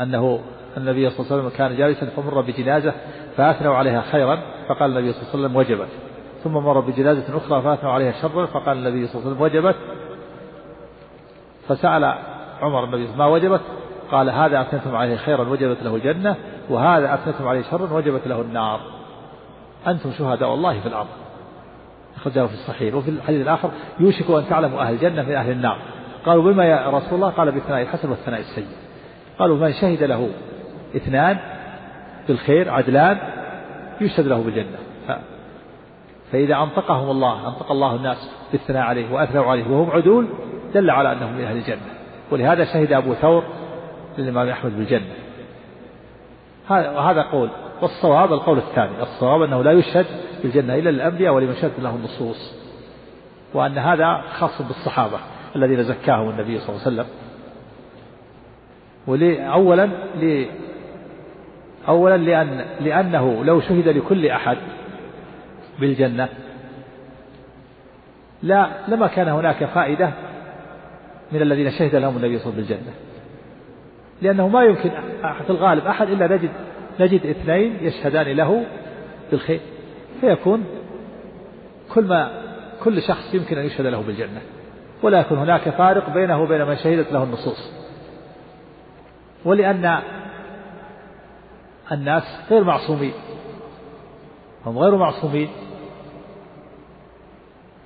أنه 0.00 0.40
النبي 0.76 1.10
صلى 1.10 1.20
الله 1.20 1.32
عليه 1.32 1.42
وسلم 1.42 1.58
كان 1.58 1.76
جالسا 1.76 2.06
فمر 2.06 2.40
بجنازة 2.40 2.94
فأثنوا 3.36 3.74
عليها 3.74 4.00
خيرا 4.00 4.38
فقال 4.68 4.90
النبي 4.90 5.12
صلى 5.12 5.22
الله 5.22 5.32
عليه 5.32 5.44
وسلم 5.44 5.56
وجبت. 5.56 5.88
ثم 6.44 6.52
مر 6.52 6.80
بجنازة 6.80 7.36
أخرى 7.36 7.62
فأثنوا 7.62 7.92
عليها 7.92 8.12
شرا 8.12 8.46
فقال 8.46 8.78
النبي 8.78 9.06
صلى 9.06 9.20
الله 9.20 9.26
عليه 9.26 9.36
وسلم 9.36 9.42
وجبت. 9.42 9.76
فسأل 11.68 12.04
عمر 12.62 12.84
النبي 12.84 13.08
ما 13.16 13.26
وجبت؟ 13.26 13.60
قال 14.10 14.30
هذا 14.30 14.60
أثنتم 14.60 14.96
عليه 14.96 15.16
خيرا 15.16 15.48
وجبت 15.48 15.82
له 15.82 15.96
الجنة 15.96 16.36
وهذا 16.70 17.14
أثنتم 17.14 17.48
عليه 17.48 17.62
شرا 17.62 17.92
وجبت 17.92 18.26
له 18.26 18.40
النار. 18.40 18.80
أنتم 19.86 20.12
شهداء 20.18 20.54
الله 20.54 20.80
في 20.80 20.88
الأرض. 20.88 21.06
أخرجه 22.16 22.46
في 22.46 22.54
الصحيح. 22.54 22.94
وفي 22.94 23.10
الحديث 23.10 23.42
الآخر 23.42 23.70
يوشك 24.00 24.30
أن 24.30 24.44
تعلموا 24.50 24.80
أهل 24.82 24.94
الجنة 24.94 25.22
من 25.22 25.34
أهل 25.34 25.50
النار. 25.50 25.78
قالوا 26.26 26.52
بما 26.52 26.64
يا 26.64 26.90
رسول 26.90 27.14
الله؟ 27.14 27.30
قال 27.30 27.52
بالثناء 27.52 27.82
الحسن 27.82 28.10
والثناء 28.10 28.40
السيء. 28.40 28.66
قالوا 29.38 29.56
من 29.56 29.72
شهد 29.72 30.02
له 30.02 30.28
اثنان 30.96 31.38
بالخير 32.28 32.70
عدلان 32.70 33.18
يشهد 34.00 34.26
له 34.26 34.42
بالجنة. 34.42 34.78
فإذا 36.32 36.56
أنطقهم 36.56 37.10
الله 37.10 37.48
أنطق 37.48 37.72
الله 37.72 37.94
الناس 37.94 38.30
بالثناء 38.52 38.82
عليه 38.82 39.12
وأثنوا 39.12 39.44
عليه 39.44 39.70
وهم 39.70 39.90
عدول 39.90 40.26
دل 40.74 40.90
على 40.90 41.12
أنهم 41.12 41.32
من 41.32 41.44
أهل 41.44 41.56
الجنة. 41.56 41.86
ولهذا 42.30 42.64
شهد 42.64 42.92
أبو 42.92 43.14
ثور 43.14 43.44
للإمام 44.18 44.48
أحمد 44.48 44.76
بالجنة 44.76 45.06
وهذا 46.70 47.22
قول. 47.22 47.50
والصواب 47.82 48.32
القول 48.32 48.58
الثاني. 48.58 49.02
الصواب 49.02 49.42
أنه 49.42 49.62
لا 49.62 49.72
يشهد 49.72 50.06
بالجنة 50.42 50.74
إلا 50.74 50.90
للأنبياء 50.90 51.34
ولمن 51.34 51.54
شهد 51.54 51.72
له 51.78 51.94
النصوص. 51.96 52.54
وأن 53.54 53.78
هذا 53.78 54.22
خاص 54.38 54.62
بالصحابة 54.62 55.18
الذين 55.56 55.82
زكاهم 55.82 56.30
النبي 56.30 56.58
صلى 56.58 56.68
الله 56.68 56.86
عليه 56.86 56.96
وسلم. 56.96 57.06
ولي 59.06 59.52
أولا 59.52 59.88
لي 60.16 60.46
أولا 61.88 62.16
لأن 62.16 62.64
لأنه 62.80 63.44
لو 63.44 63.60
شهد 63.60 63.88
لكل 63.88 64.26
أحد 64.26 64.56
بالجنة 65.80 66.28
لا 68.42 68.70
لما 68.88 69.06
كان 69.06 69.28
هناك 69.28 69.64
فائدة 69.64 70.10
من 71.32 71.42
الذين 71.42 71.70
شهد 71.70 71.94
لهم 71.94 72.16
النبي 72.16 72.38
صلى 72.38 72.52
الله 72.52 72.64
عليه 72.64 72.64
وسلم 72.64 72.76
بالجنة. 72.76 73.05
لأنه 74.22 74.48
ما 74.48 74.64
يمكن 74.64 74.90
في 75.46 75.50
الغالب 75.50 75.86
أحد 75.86 76.08
إلا 76.08 76.36
نجد 76.36 76.50
نجد 77.00 77.26
اثنين 77.26 77.76
يشهدان 77.80 78.26
له 78.26 78.66
بالخير. 79.30 79.60
فيكون 80.20 80.64
كل 81.94 82.04
ما 82.04 82.42
كل 82.84 83.02
شخص 83.02 83.34
يمكن 83.34 83.58
أن 83.58 83.66
يشهد 83.66 83.86
له 83.86 84.02
بالجنة. 84.02 84.40
ولا 85.02 85.20
يكون 85.20 85.38
هناك 85.38 85.68
فارق 85.68 86.10
بينه 86.10 86.42
وبين 86.42 86.66
من 86.66 86.76
شهدت 86.76 87.12
له 87.12 87.22
النصوص. 87.22 87.72
ولأن 89.44 90.00
الناس 91.92 92.22
غير 92.50 92.64
معصومين. 92.64 93.12
هم 94.66 94.78
غير 94.78 94.96
معصومين. 94.96 95.48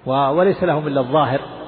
وليس 0.07 0.63
لهم 0.63 0.87
إلا 0.87 1.01
الظاهر. 1.01 1.60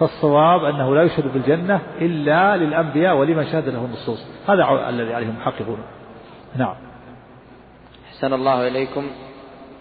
فالصواب 0.00 0.64
أنه 0.64 0.94
لا 0.94 1.02
يشهد 1.02 1.32
بالجنة 1.32 1.80
إلا 2.00 2.56
للأنبياء 2.56 3.16
ولمن 3.16 3.44
شهد 3.44 3.68
له 3.68 3.84
النصوص. 3.84 4.26
هذا 4.48 4.88
الذي 4.88 5.14
عليهم 5.14 5.36
محققون. 5.36 5.78
نعم. 6.56 6.74
أحسن 8.08 8.32
الله 8.32 8.68
إليكم. 8.68 9.06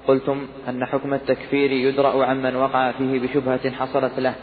قلتم 0.07 0.47
أن 0.69 0.85
حكم 0.85 1.13
التكفير 1.13 1.71
يدرأ 1.71 2.25
عمن 2.25 2.55
وقع 2.55 2.91
فيه 2.91 3.19
بشبهة 3.19 3.71
حصلت 3.71 4.19
له. 4.19 4.33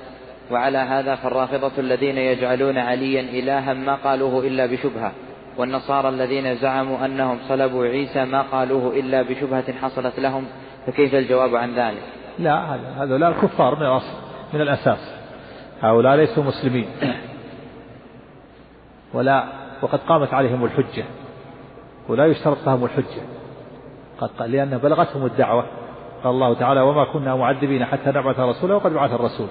وعلى 0.51 0.79
هذا 0.79 1.14
فالرافضة 1.14 1.72
الذين 1.79 2.18
يجعلون 2.18 2.79
عليا 2.79 3.20
إلها 3.20 3.75
ما 3.75 3.95
قالوه 3.95 4.47
إلا 4.47 4.66
بشبهة. 4.66 5.12
والنصارى 5.59 6.09
الذين 6.09 6.55
زعموا 6.55 7.05
أنهم 7.05 7.39
صلبوا 7.49 7.87
عيسى 7.87 8.25
ما 8.25 8.43
قالوه 8.43 8.97
إلا 8.97 9.22
بشبهة 9.22 9.72
حصلت 9.72 10.20
لهم. 10.20 10.45
فكيف 10.87 11.14
الجواب 11.14 11.57
عن 11.57 11.75
ذلك؟ 11.75 12.03
لا 12.39 12.75
هذا 12.75 12.95
هذا 12.99 13.29
الكفار 13.29 13.77
من 13.77 13.87
الأصل 13.87 14.16
من 14.55 14.61
الأساس. 14.61 15.13
هؤلاء 15.83 16.16
ليسوا 16.16 16.45
مسلمين. 16.45 16.87
ولا 19.14 19.45
وقد 19.83 19.99
قامت 19.99 20.35
عليهم 20.35 20.64
الحجة. 20.64 21.05
ولا 22.09 22.27
يشترط 22.27 22.66
لهم 22.66 22.85
الحجة. 22.85 23.22
قد 24.18 24.31
قال 24.39 24.51
لأن 24.51 24.79
بلغتهم 24.79 25.27
الدعوة. 25.27 25.64
قال 26.25 26.35
الله 26.35 26.55
تعالى 26.55 26.81
وما 26.81 27.05
كنا 27.05 27.37
معذبين 27.37 27.85
حتى 27.85 28.11
نبعث 28.11 28.41
رسولا 28.41 28.75
وقد 28.75 28.93
بعث 28.93 29.12
الرسول. 29.12 29.49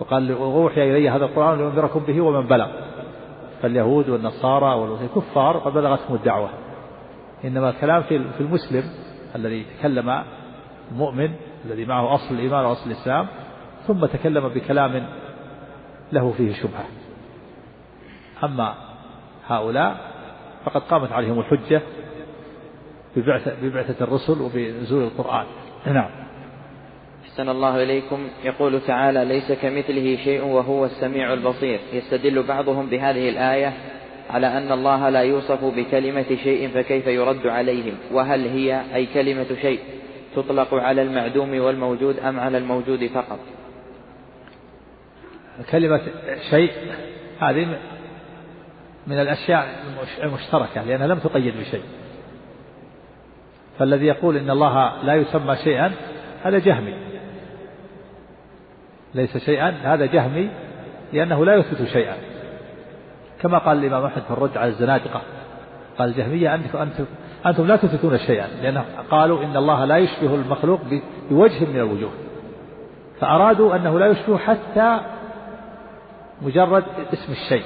وقال 0.00 0.32
أوحي 0.32 0.90
إلي 0.90 1.10
هذا 1.10 1.24
القرآن 1.24 1.58
لأنذركم 1.58 2.00
به 2.00 2.20
ومن 2.20 2.46
بلغ. 2.46 2.68
فاليهود 3.62 4.08
والنصارى 4.08 4.74
والكفار 4.74 5.58
قد 5.58 5.72
بلغتهم 5.72 6.14
الدعوة. 6.14 6.48
إنما 7.44 7.70
الكلام 7.70 8.02
في 8.02 8.40
المسلم 8.40 8.84
الذي 9.36 9.66
تكلم 9.78 10.22
المؤمن 10.92 11.30
الذي 11.64 11.84
معه 11.84 12.14
أصل 12.14 12.34
الإيمان 12.34 12.64
وأصل 12.64 12.90
الإسلام 12.90 13.26
ثم 13.86 14.06
تكلم 14.06 14.48
بكلام 14.48 15.06
له 16.12 16.34
فيه 16.36 16.52
شبهة. 16.52 16.84
أما 18.44 18.74
هؤلاء 19.46 19.96
فقد 20.64 20.80
قامت 20.80 21.12
عليهم 21.12 21.40
الحجة 21.40 21.82
ببعثة, 23.16 23.54
ببعثة 23.62 24.04
الرسل 24.04 24.42
وبنزول 24.42 25.02
القرآن. 25.02 25.46
نعم. 25.86 26.10
أحسن 27.24 27.48
الله 27.48 27.82
إليكم. 27.82 28.28
يقول 28.44 28.80
تعالى 28.80 29.24
ليس 29.24 29.52
كمثله 29.52 30.16
شيء 30.16 30.44
وهو 30.44 30.84
السميع 30.84 31.32
البصير. 31.32 31.80
يستدل 31.92 32.42
بعضهم 32.42 32.86
بهذه 32.86 33.28
الآية 33.28 33.72
على 34.30 34.46
أن 34.46 34.72
الله 34.72 35.08
لا 35.08 35.20
يوصف 35.20 35.64
بكلمة 35.64 36.36
شيء 36.44 36.68
فكيف 36.68 37.06
يرد 37.06 37.46
عليهم. 37.46 37.94
وهل 38.12 38.48
هي 38.48 38.82
أي 38.94 39.06
كلمة 39.06 39.46
شيء 39.62 39.80
تطلق 40.36 40.74
على 40.74 41.02
المعدوم 41.02 41.60
والموجود 41.60 42.18
أم 42.18 42.40
على 42.40 42.58
الموجود 42.58 43.06
فقط؟ 43.06 43.38
كلمة 45.70 46.00
شيء 46.50 46.72
هذه 47.40 47.78
من 49.06 49.20
الأشياء 49.20 49.66
المشتركة 50.22 50.82
لأنها 50.82 51.06
لم 51.06 51.18
تقيد 51.18 51.54
بشيء. 51.56 51.82
فالذي 53.78 54.06
يقول 54.06 54.36
إن 54.36 54.50
الله 54.50 55.02
لا 55.02 55.14
يسمى 55.14 55.56
شيئا 55.56 55.92
هذا 56.42 56.58
جهمي. 56.58 56.94
ليس 59.14 59.36
شيئا 59.36 59.74
هذا 59.82 60.06
جهمي 60.06 60.50
لأنه 61.12 61.44
لا 61.44 61.54
يثبت 61.54 61.88
شيئا. 61.88 62.16
كما 63.42 63.58
قال 63.58 63.78
الإمام 63.78 64.04
أحمد 64.04 64.22
في 64.22 64.30
الرد 64.30 64.56
على 64.56 64.68
الزنادقة 64.68 65.22
قال 65.98 66.08
الجهمية 66.08 66.54
أنتم, 66.54 66.78
أنتم, 66.78 67.04
أنتم 67.46 67.66
لا 67.66 67.76
تثبتون 67.76 68.18
شيئا 68.18 68.46
لأنه 68.62 68.84
قالوا 69.10 69.44
إن 69.44 69.56
الله 69.56 69.84
لا 69.84 69.96
يشبه 69.96 70.34
المخلوق 70.34 70.80
بوجه 71.30 71.64
من 71.64 71.76
الوجوه. 71.76 72.10
فأرادوا 73.20 73.76
أنه 73.76 73.98
لا 73.98 74.06
يشبه 74.06 74.38
حتى 74.38 75.00
مجرد 76.42 76.84
اسم 77.12 77.32
الشيء. 77.32 77.64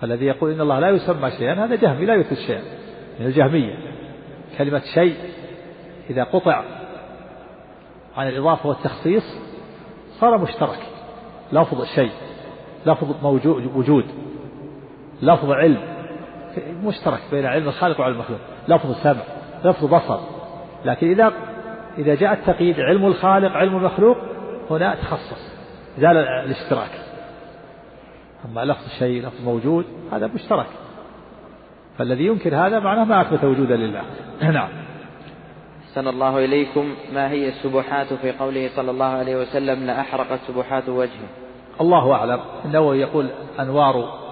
فالذي 0.00 0.26
يقول 0.26 0.50
إن 0.52 0.60
الله 0.60 0.78
لا 0.78 0.90
يسمى 0.90 1.30
شيئا 1.30 1.64
هذا 1.64 1.74
جهمي 1.74 2.06
لا 2.06 2.14
يثبت 2.14 2.38
شيئا. 2.38 2.62
من 3.20 3.26
الجهمية. 3.26 3.78
كلمة 4.58 4.82
شيء 4.94 5.16
إذا 6.10 6.24
قطع 6.24 6.62
عن 8.16 8.28
الإضافة 8.28 8.68
والتخصيص 8.68 9.24
صار 10.20 10.38
مشترك. 10.38 10.78
لفظ 11.52 11.84
شيء 11.84 12.10
لفظ 12.86 13.14
موجود 13.22 13.76
وجود. 13.76 14.04
لفظ 15.22 15.50
علم 15.50 15.82
مشترك 16.84 17.20
بين 17.30 17.46
علم 17.46 17.68
الخالق 17.68 18.00
وعلم 18.00 18.14
المخلوق. 18.14 18.40
لفظ 18.68 19.02
سمع 19.02 19.22
لفظ 19.64 19.84
بصر. 19.84 20.20
لكن 20.84 21.10
إذا 21.10 21.32
إذا 21.98 22.14
جاء 22.14 22.32
التقييد 22.32 22.80
علم 22.80 23.06
الخالق 23.06 23.52
علم 23.52 23.76
المخلوق 23.76 24.16
هنا 24.70 24.94
تخصص. 24.94 25.53
زال 25.98 26.16
الاشتراك. 26.16 26.90
أما 28.44 28.64
لفظ 28.64 28.84
الشيء 28.84 29.26
لفظ 29.26 29.44
موجود 29.44 29.84
هذا 30.12 30.26
مشترك. 30.26 30.66
فالذي 31.98 32.26
ينكر 32.26 32.56
هذا 32.56 32.80
معناه 32.80 33.04
ما 33.04 33.20
أثبت 33.20 33.44
وجودا 33.44 33.76
لله. 33.76 34.02
نعم. 34.58 34.68
أحسن 35.88 36.08
الله 36.08 36.44
إليكم. 36.44 36.94
ما 37.14 37.30
هي 37.30 37.48
السبحات 37.48 38.12
في 38.12 38.32
قوله 38.32 38.70
صلى 38.76 38.90
الله 38.90 39.04
عليه 39.04 39.36
وسلم؟ 39.36 39.86
لأحرقت 39.86 40.38
سبحات 40.48 40.88
وجهه. 40.88 41.28
الله 41.80 42.12
أعلم. 42.12 42.40
النووي 42.64 43.00
يقول 43.00 43.30
أنوار 43.60 44.24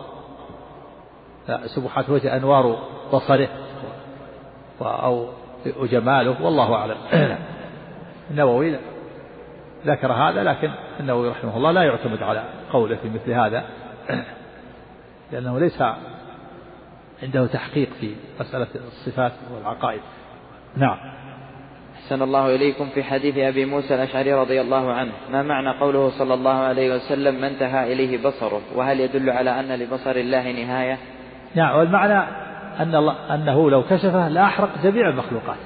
سبحات 1.67 2.11
وجه 2.11 2.37
أنوار 2.37 2.79
بصره 3.13 3.49
أو 4.81 5.27
وجماله 5.77 6.43
والله 6.45 6.75
أعلم. 6.75 6.97
النووي 8.31 8.77
ذكر 9.87 10.12
هذا 10.12 10.45
لكن 10.45 10.70
النووي 11.01 11.28
رحمه 11.28 11.57
الله 11.57 11.72
لا 11.72 11.83
يعتمد 11.83 12.22
على 12.22 12.45
قوله 12.72 12.97
في 12.97 13.09
مثل 13.09 13.33
هذا. 13.33 13.64
لأنه 15.33 15.59
ليس 15.59 15.83
عنده 17.22 17.47
تحقيق 17.47 17.89
في 18.01 18.14
مسألة 18.41 18.66
الصفات 18.74 19.33
والعقائد. 19.55 20.01
نعم. 20.76 20.99
أحسن 21.97 22.22
الله 22.22 22.55
إليكم 22.55 22.89
في 22.95 23.03
حديث 23.03 23.39
أبي 23.39 23.64
موسى 23.64 23.95
الأشعري 23.95 24.33
رضي 24.33 24.61
الله 24.61 24.93
عنه. 24.93 25.12
ما 25.30 25.43
معنى 25.43 25.78
قوله 25.80 26.11
صلى 26.18 26.35
الله 26.35 26.55
عليه 26.55 26.95
وسلم 26.95 27.41
ما 27.41 27.49
انتهى 27.49 27.93
إليه 27.93 28.28
بصره 28.28 28.61
وهل 28.74 29.01
يدل 29.01 29.30
على 29.30 29.61
أن 29.61 29.72
لبصر 29.72 30.11
الله 30.11 30.53
نهاية؟ 30.53 30.99
نعم. 31.55 31.78
والمعنى 31.78 32.18
أن 32.80 32.95
الله 32.95 33.35
أنه 33.35 33.70
لو 33.70 33.83
كشفه 33.83 34.28
لأحرق 34.28 34.70
جميع 34.83 35.09
المخلوقات. 35.09 35.59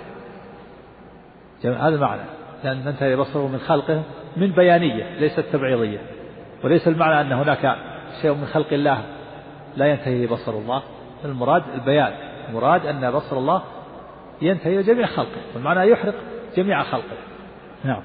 هذا 1.64 1.94
المعنى. 1.94 2.35
لأن 2.64 2.76
من 2.76 2.88
انتهى 2.88 3.16
بصره 3.16 3.48
من 3.48 3.58
خلقه 3.58 4.02
من 4.36 4.52
بيانية 4.52 5.18
ليست 5.18 5.40
تبعيضية. 5.40 5.98
وليس 6.64 6.88
المعنى 6.88 7.20
أن 7.20 7.32
هناك 7.32 7.76
شيء 8.22 8.34
من 8.34 8.46
خلق 8.46 8.72
الله 8.72 9.02
لا 9.76 9.86
ينتهي 9.86 10.26
بصر 10.26 10.52
الله. 10.52 10.82
المراد 11.24 11.62
البيان. 11.74 12.12
المراد 12.48 12.86
أن 12.86 13.10
بصر 13.10 13.38
الله 13.38 13.62
ينتهي 14.42 14.82
جميع 14.82 15.06
خلقه. 15.06 15.40
والمعنى 15.54 15.90
يحرق 15.90 16.14
جميع 16.56 16.82
خلقه. 16.82 17.16
نعم. 17.84 18.02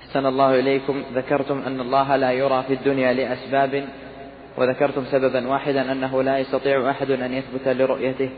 أحسن 0.00 0.26
الله 0.26 0.60
إليكم. 0.60 1.02
ذكرتم 1.14 1.62
أن 1.66 1.80
الله 1.80 2.16
لا 2.16 2.32
يرى 2.32 2.62
في 2.62 2.74
الدنيا 2.74 3.12
لأسباب 3.12 3.84
وذكرتم 4.58 5.04
سببا 5.04 5.48
واحدا 5.48 5.92
أنه 5.92 6.22
لا 6.22 6.38
يستطيع 6.38 6.90
أحد 6.90 7.10
أن 7.10 7.32
يثبت 7.32 7.68
لرؤيته. 7.68 8.30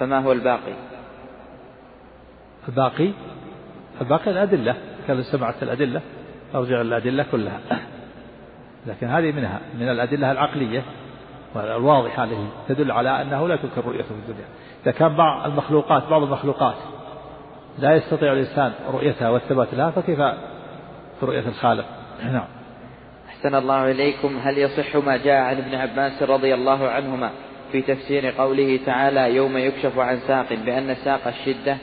فما 0.00 0.18
هو 0.18 0.32
الباقي؟ 0.32 0.74
الباقي؟ 2.68 3.12
الباقي 4.00 4.30
الأدلة 4.30 4.74
كان 5.06 5.22
سمعت 5.22 5.62
الأدلة 5.62 6.00
أرجع 6.54 6.80
الأدلة 6.80 7.26
كلها. 7.32 7.60
لكن 8.86 9.06
هذه 9.06 9.32
منها 9.32 9.60
من 9.80 9.88
الأدلة 9.88 10.32
العقلية 10.32 10.82
الواضحة 11.56 12.24
التي 12.24 12.48
تدل 12.68 12.92
على 12.92 13.22
أنه 13.22 13.48
لا 13.48 13.56
تمكن 13.56 13.80
رؤيته 13.80 14.08
في 14.08 14.14
الدنيا. 14.14 14.46
إذا 14.82 14.92
كان 14.92 15.16
بعض 15.16 15.50
المخلوقات 15.50 16.02
بعض 16.10 16.22
المخلوقات 16.22 16.76
لا 17.78 17.94
يستطيع 17.94 18.32
الإنسان 18.32 18.72
رؤيتها 18.92 19.30
والثبات 19.30 19.74
لها 19.74 19.90
فكيف 19.90 20.18
في 21.20 21.26
رؤية 21.26 21.48
الخالق؟ 21.48 21.84
نعم. 22.24 22.44
أحسن 23.28 23.54
الله 23.54 23.90
إليكم. 23.90 24.38
هل 24.42 24.58
يصح 24.58 24.96
ما 24.96 25.16
جاء 25.16 25.42
عن 25.42 25.56
ابن 25.56 25.74
عباس 25.74 26.22
رضي 26.22 26.54
الله 26.54 26.88
عنهما 26.88 27.30
في 27.72 27.82
تفسير 27.82 28.26
قوله 28.26 28.80
تعالى 28.86 29.34
يوم 29.34 29.56
يكشف 29.56 29.98
عن 29.98 30.16
ساق 30.16 30.52
بأن 30.52 30.94
ساق 30.94 31.26
الشدة 31.26 31.76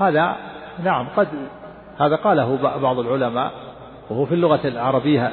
هذا 0.00 0.36
نعم 0.84 1.08
قد 1.16 1.28
هذا 1.98 2.16
قاله 2.16 2.56
بعض 2.78 2.98
العلماء 2.98 3.52
وهو 4.10 4.26
في 4.26 4.34
اللغة 4.34 4.60
العربية 4.64 5.32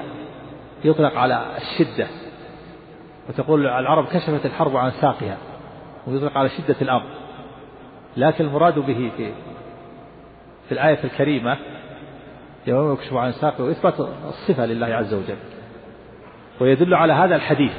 يطلق 0.83 1.17
على 1.17 1.45
الشدة 1.57 2.07
وتقول 3.29 3.67
العرب 3.67 4.05
كشفت 4.05 4.45
الحرب 4.45 4.77
عن 4.77 4.91
ساقها 4.91 5.37
ويطلق 6.07 6.37
على 6.37 6.49
شدة 6.49 6.75
الأمر. 6.81 7.05
لكن 8.17 8.45
المراد 8.45 8.79
به 8.79 9.11
في 9.17 9.31
في 10.67 10.71
الآية 10.71 11.03
الكريمة 11.03 11.57
يوم 12.67 12.93
يكشف 12.93 13.13
عن 13.13 13.31
ساقه 13.31 13.63
وإثبات 13.63 13.99
الصفة 13.99 14.65
لله 14.65 14.87
عز 14.87 15.13
وجل. 15.13 15.37
ويدل 16.61 16.93
على 16.93 17.13
هذا 17.13 17.35
الحديث 17.35 17.73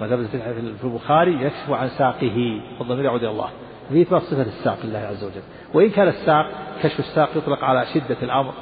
ما 0.00 0.26
في 0.26 0.84
البخاري 0.84 1.42
يكشف 1.42 1.70
عن 1.70 1.88
ساقه 1.88 2.60
والضمير 2.78 3.04
يعود 3.04 3.22
إلى 3.22 3.30
الله. 3.30 3.48
في 3.88 4.02
إثبات 4.02 4.22
صفة 4.22 4.42
الساق 4.42 4.78
لله 4.84 4.98
عز 4.98 5.24
وجل. 5.24 5.42
وإن 5.74 5.90
كان 5.90 6.08
الساق 6.08 6.46
كشف 6.82 6.98
الساق 6.98 7.28
يطلق 7.36 7.64
على 7.64 7.86
شدة 7.94 8.16
الأمر 8.22 8.52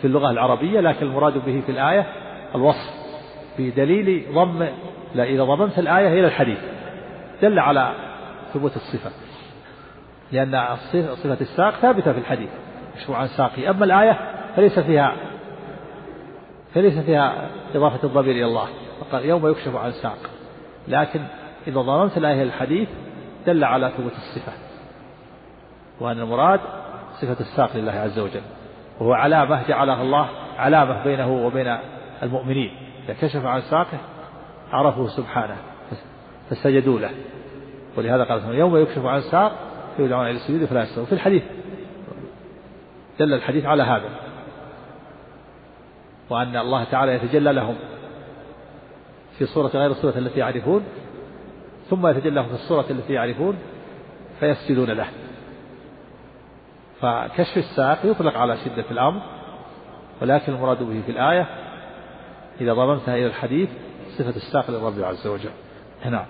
في 0.00 0.06
اللغة 0.06 0.30
العربية 0.30 0.80
لكن 0.80 1.06
المراد 1.06 1.34
به 1.34 1.62
في 1.66 1.72
الآية 1.72 2.06
الوصف 2.54 2.90
بدليل 3.58 4.26
ضم 4.34 4.66
لا 5.14 5.24
إذا 5.24 5.44
ضممت 5.44 5.78
الآية 5.78 6.08
إلى 6.08 6.26
الحديث. 6.26 6.58
دل 7.42 7.58
على 7.58 7.92
ثبوت 8.54 8.76
الصفة. 8.76 9.10
لأن 10.32 10.76
صفة 10.92 11.40
الساق 11.40 11.74
ثابتة 11.74 12.12
في 12.12 12.18
الحديث 12.18 12.50
يكشف 12.94 13.10
عن 13.10 13.26
ساقه 13.26 13.70
أما 13.70 13.84
الآية 13.84 14.18
فليس 14.56 14.78
فيها 14.78 15.16
فليس 16.74 16.98
فيها 16.98 17.48
إضافة 17.74 18.08
الضمير 18.08 18.30
إلى 18.30 18.44
الله. 18.44 18.68
فقال 19.00 19.24
يوم 19.24 19.50
يكشف 19.50 19.76
عن 19.76 19.92
ساق. 19.92 20.18
لكن 20.88 21.20
إذا 21.66 21.80
ضممت 21.80 22.16
الآية 22.16 22.42
الحديث 22.42 22.88
دل 23.46 23.64
على 23.64 23.92
ثبوت 23.96 24.12
الصفة. 24.12 24.52
وأن 26.00 26.20
المراد 26.20 26.60
صفة 27.20 27.40
الساق 27.40 27.76
لله 27.76 27.92
عز 27.92 28.18
وجل. 28.18 28.42
وهو 29.00 29.12
علامة 29.12 29.68
جعلها 29.68 30.02
الله 30.02 30.28
علامة 30.58 31.04
بينه 31.04 31.46
وبين 31.46 31.78
المؤمنين. 32.22 32.70
إذا 33.04 33.14
كشف 33.20 33.46
عن 33.46 33.60
ساقه 33.60 33.98
عرفه 34.72 35.06
سبحانه 35.08 35.56
فسجدوا 36.50 37.00
له. 37.00 37.10
ولهذا 37.96 38.24
قال 38.24 38.54
يوم 38.54 38.76
يكشف 38.76 39.04
عن 39.04 39.20
ساق 39.20 39.52
فيدعون 39.96 40.26
إلى 40.26 40.36
السجود 40.36 40.64
فلا 40.64 40.82
يستوون 40.82 41.06
في 41.06 41.12
الحديث 41.12 41.42
دل 43.18 43.34
الحديث 43.34 43.64
على 43.64 43.82
هذا. 43.82 44.10
وأن 46.30 46.56
الله 46.56 46.84
تعالى 46.84 47.14
يتجلى 47.14 47.52
لهم. 47.52 47.76
في 49.38 49.46
صورة 49.46 49.68
غير 49.68 49.90
الصورة 49.90 50.18
التي 50.18 50.40
يعرفون 50.40 50.84
ثم 51.90 52.06
يتجلى 52.06 52.44
في 52.44 52.54
الصورة 52.54 52.86
التي 52.90 53.12
يعرفون 53.12 53.58
فيسجدون 54.40 54.90
له. 54.90 55.06
فكشف 57.00 57.56
الساق 57.56 57.98
يطلق 58.04 58.36
على 58.36 58.56
شدة 58.64 58.84
الأمر 58.90 59.20
ولكن 60.22 60.52
المراد 60.52 60.82
به 60.82 61.02
في 61.06 61.12
الآية 61.12 61.46
إذا 62.60 62.72
ضممتها 62.72 63.14
إلى 63.14 63.26
الحديث 63.26 63.68
صفة 64.18 64.36
الساق 64.36 64.70
للرب 64.70 65.02
عز 65.02 65.26
وجل. 65.26 65.50
نعم. 66.04 66.26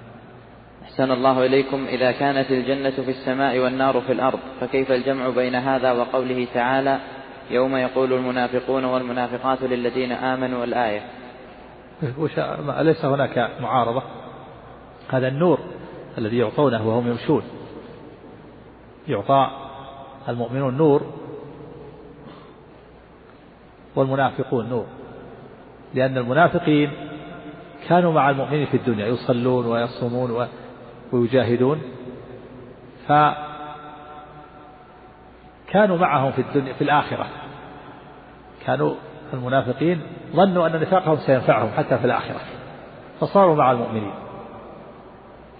أحسن 0.82 1.10
الله 1.10 1.46
إليكم 1.46 1.86
إذا 1.86 2.12
كانت 2.12 2.50
الجنة 2.50 2.90
في 2.90 3.10
السماء 3.10 3.58
والنار 3.58 4.00
في 4.00 4.12
الأرض 4.12 4.38
فكيف 4.60 4.92
الجمع 4.92 5.28
بين 5.28 5.54
هذا 5.54 5.92
وقوله 5.92 6.46
تعالى 6.54 6.98
يوم 7.50 7.76
يقول 7.76 8.12
المنافقون 8.12 8.84
والمنافقات 8.84 9.62
للذين 9.62 10.12
آمنوا 10.12 10.64
الآية؟ 10.64 11.00
أليس 12.80 13.04
هناك 13.04 13.50
معارضة؟ 13.60 14.02
هذا 15.08 15.28
النور 15.28 15.58
الذي 16.18 16.38
يعطونه 16.38 16.88
وهم 16.88 17.08
يمشون. 17.08 17.42
يعطى 19.08 19.50
المؤمنون 20.28 20.76
نور 20.76 21.02
والمنافقون 23.96 24.68
نور. 24.68 24.86
لأن 25.94 26.18
المنافقين 26.18 26.90
كانوا 27.88 28.12
مع 28.12 28.30
المؤمنين 28.30 28.66
في 28.66 28.76
الدنيا 28.76 29.06
يصلون 29.06 29.66
ويصومون 29.66 30.48
ويجاهدون. 31.12 31.82
فكانوا 33.08 33.46
معهم 35.98 36.32
في 36.32 36.40
الدنيا 36.40 36.72
في 36.72 36.84
الآخرة. 36.84 37.26
كانوا 38.66 38.94
المنافقين 39.32 40.00
ظنوا 40.36 40.66
أن 40.66 40.80
نفاقهم 40.80 41.16
سينفعهم 41.16 41.70
حتى 41.76 41.98
في 41.98 42.04
الآخرة. 42.04 42.40
فصاروا 43.20 43.56
مع 43.56 43.72
المؤمنين. 43.72 44.12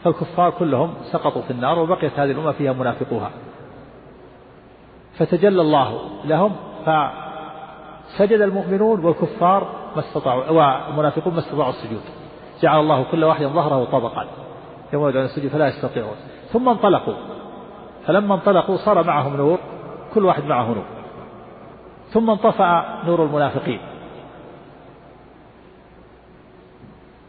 فالكفار 0.07 0.51
كلهم 0.51 0.95
سقطوا 1.13 1.43
في 1.43 1.51
النار 1.51 1.79
وبقيت 1.79 2.19
هذه 2.19 2.31
الأمة 2.31 2.53
فيها 2.53 2.73
منافقوها. 2.73 3.31
فتجلى 5.19 5.61
الله 5.61 6.01
لهم 6.25 6.53
فسجد 6.87 8.41
المؤمنون 8.41 9.05
والكفار 9.05 9.67
ما 9.97 10.01
استطاعوا 10.01 10.51
والمنافقون 10.51 11.33
ما 11.33 11.39
استطاعوا 11.39 11.71
السجود. 11.71 12.01
جعل 12.63 12.81
الله 12.81 13.03
كل 13.11 13.25
واحد 13.25 13.47
ظهره 13.47 13.85
طبقا. 13.85 14.27
يوم 14.93 15.09
يدعون 15.09 15.25
السجود 15.25 15.51
فلا 15.51 15.69
يستطيعون. 15.69 16.17
ثم 16.53 16.69
انطلقوا. 16.69 17.15
فلما 18.07 18.35
انطلقوا 18.35 18.77
صار 18.77 19.07
معهم 19.07 19.37
نور 19.37 19.59
كل 20.15 20.25
واحد 20.25 20.45
معه 20.45 20.67
نور. 20.67 20.85
ثم 22.09 22.31
انطفأ 22.31 22.85
نور 23.07 23.25
المنافقين. 23.25 23.81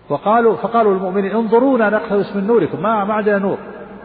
وقالوا 0.10 0.56
فقالوا 0.56 0.94
للمؤمنين 0.94 1.32
انظرونا 1.32 1.90
نقتبس 1.90 2.36
من 2.36 2.48
نوركم 2.48 2.82
ما 2.82 3.04
ما 3.04 3.14
عندنا 3.14 3.38
نور. 3.38 3.58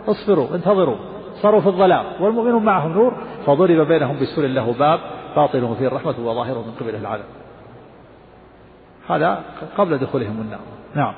اصبروا 0.09 0.55
انتظروا. 0.55 0.97
صاروا 1.43 1.61
في 1.61 1.67
الظلام 1.67 2.05
والمؤمنون 2.21 2.65
معهم 2.65 2.93
نور 2.93 3.13
فضرب 3.47 3.89
بينهم 3.89 4.21
بسور 4.21 4.47
له 4.47 4.73
باب 4.73 5.01
باطنه 5.37 5.75
فيه 5.75 5.87
الرحمة 5.87 6.15
وظاهره 6.19 6.59
من 6.59 6.73
قبله 6.81 6.99
العذاب 6.99 7.25
هذا 9.09 9.43
قبل 9.79 9.99
دخولهم 9.99 10.41
النار. 10.41 10.61
نعم. 10.95 11.15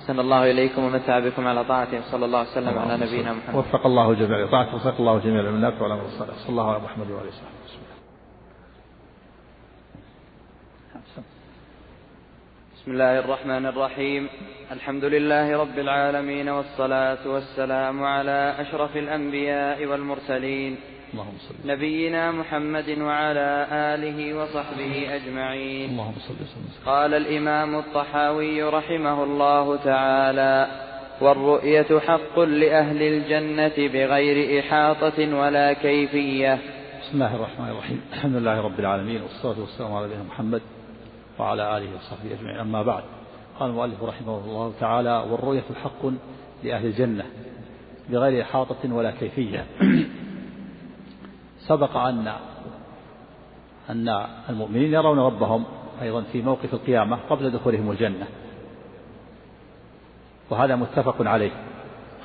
أحسن 0.00 0.20
الله 0.20 0.50
إليكم 0.50 0.84
ومتع 0.84 1.18
بكم 1.18 1.46
على 1.46 1.64
طاعته 1.64 2.00
صلى 2.00 2.24
الله 2.24 2.38
عليه 2.38 2.50
وسلم 2.50 2.78
على 2.78 3.06
نبينا 3.06 3.32
محمد. 3.32 3.56
وفق 3.56 3.86
الله 3.86 4.14
جميع 4.14 4.46
طاعته 4.46 4.76
وفق 4.76 4.94
الله 4.98 5.18
جميع 5.18 5.40
الناس 5.40 5.74
وعلى 5.80 5.94
الصلاة 5.94 6.36
صلى 6.36 6.50
الله 6.50 6.70
على 6.70 6.78
محمد 6.78 7.10
وعلى 7.10 7.28
وسلم 7.28 7.57
بسم 12.88 12.94
الله 12.94 13.18
الرحمن 13.18 13.66
الرحيم. 13.66 14.28
الحمد 14.72 15.04
لله 15.04 15.56
رب 15.56 15.78
العالمين 15.78 16.48
والصلاة 16.48 17.28
والسلام 17.28 18.04
على 18.04 18.54
أشرف 18.58 18.96
الأنبياء 18.96 19.86
والمرسلين. 19.86 20.76
اللهم 21.12 21.38
صل 21.38 21.54
نبينا 21.68 22.32
محمد 22.32 22.98
وعلى 22.98 23.66
آله 23.70 24.34
وصحبه 24.34 25.14
أجمعين. 25.16 25.90
اللهم 25.90 26.14
صل 26.28 26.34
وسلم. 26.34 26.86
قال 26.86 27.14
الإمام 27.14 27.78
الطحاوي 27.78 28.62
رحمه 28.62 29.24
الله 29.24 29.76
تعالى 29.76 30.66
والرؤية 31.20 31.98
حق 31.98 32.38
لأهل 32.38 33.02
الجنة 33.02 33.76
بغير 33.92 34.60
إحاطة 34.60 35.34
ولا 35.34 35.72
كيفية. 35.72 36.58
بسم 37.02 37.14
الله 37.14 37.36
الرحمن 37.36 37.68
الرحيم. 37.68 38.00
الحمد 38.12 38.34
لله 38.34 38.60
رب 38.60 38.80
العالمين 38.80 39.20
والصلاة 39.22 39.60
والسلام 39.60 39.92
على 39.92 40.06
نبينا 40.06 40.22
محمد 40.22 40.62
وعلى 41.38 41.76
آله 41.76 41.96
وصحبه 41.96 42.34
أجمعين. 42.34 42.56
أما 42.58 42.82
بعد 42.82 43.02
قال 43.60 43.70
المؤلف 43.70 44.02
رحمه 44.02 44.38
الله 44.38 44.72
تعالى 44.80 45.24
والرؤية 45.30 45.64
حق 45.84 46.06
لأهل 46.64 46.86
الجنة 46.86 47.24
بغير 48.10 48.42
إحاطة 48.42 48.94
ولا 48.94 49.10
كيفية. 49.10 49.66
سبق 51.58 51.96
أن 51.96 52.32
أن 53.90 54.26
المؤمنين 54.48 54.92
يرون 54.92 55.18
ربهم 55.18 55.64
أيضا 56.02 56.22
في 56.32 56.42
موقف 56.42 56.74
القيامة 56.74 57.18
قبل 57.30 57.50
دخولهم 57.50 57.90
الجنة 57.90 58.26
وهذا 60.50 60.76
متفق 60.76 61.16
عليه. 61.20 61.50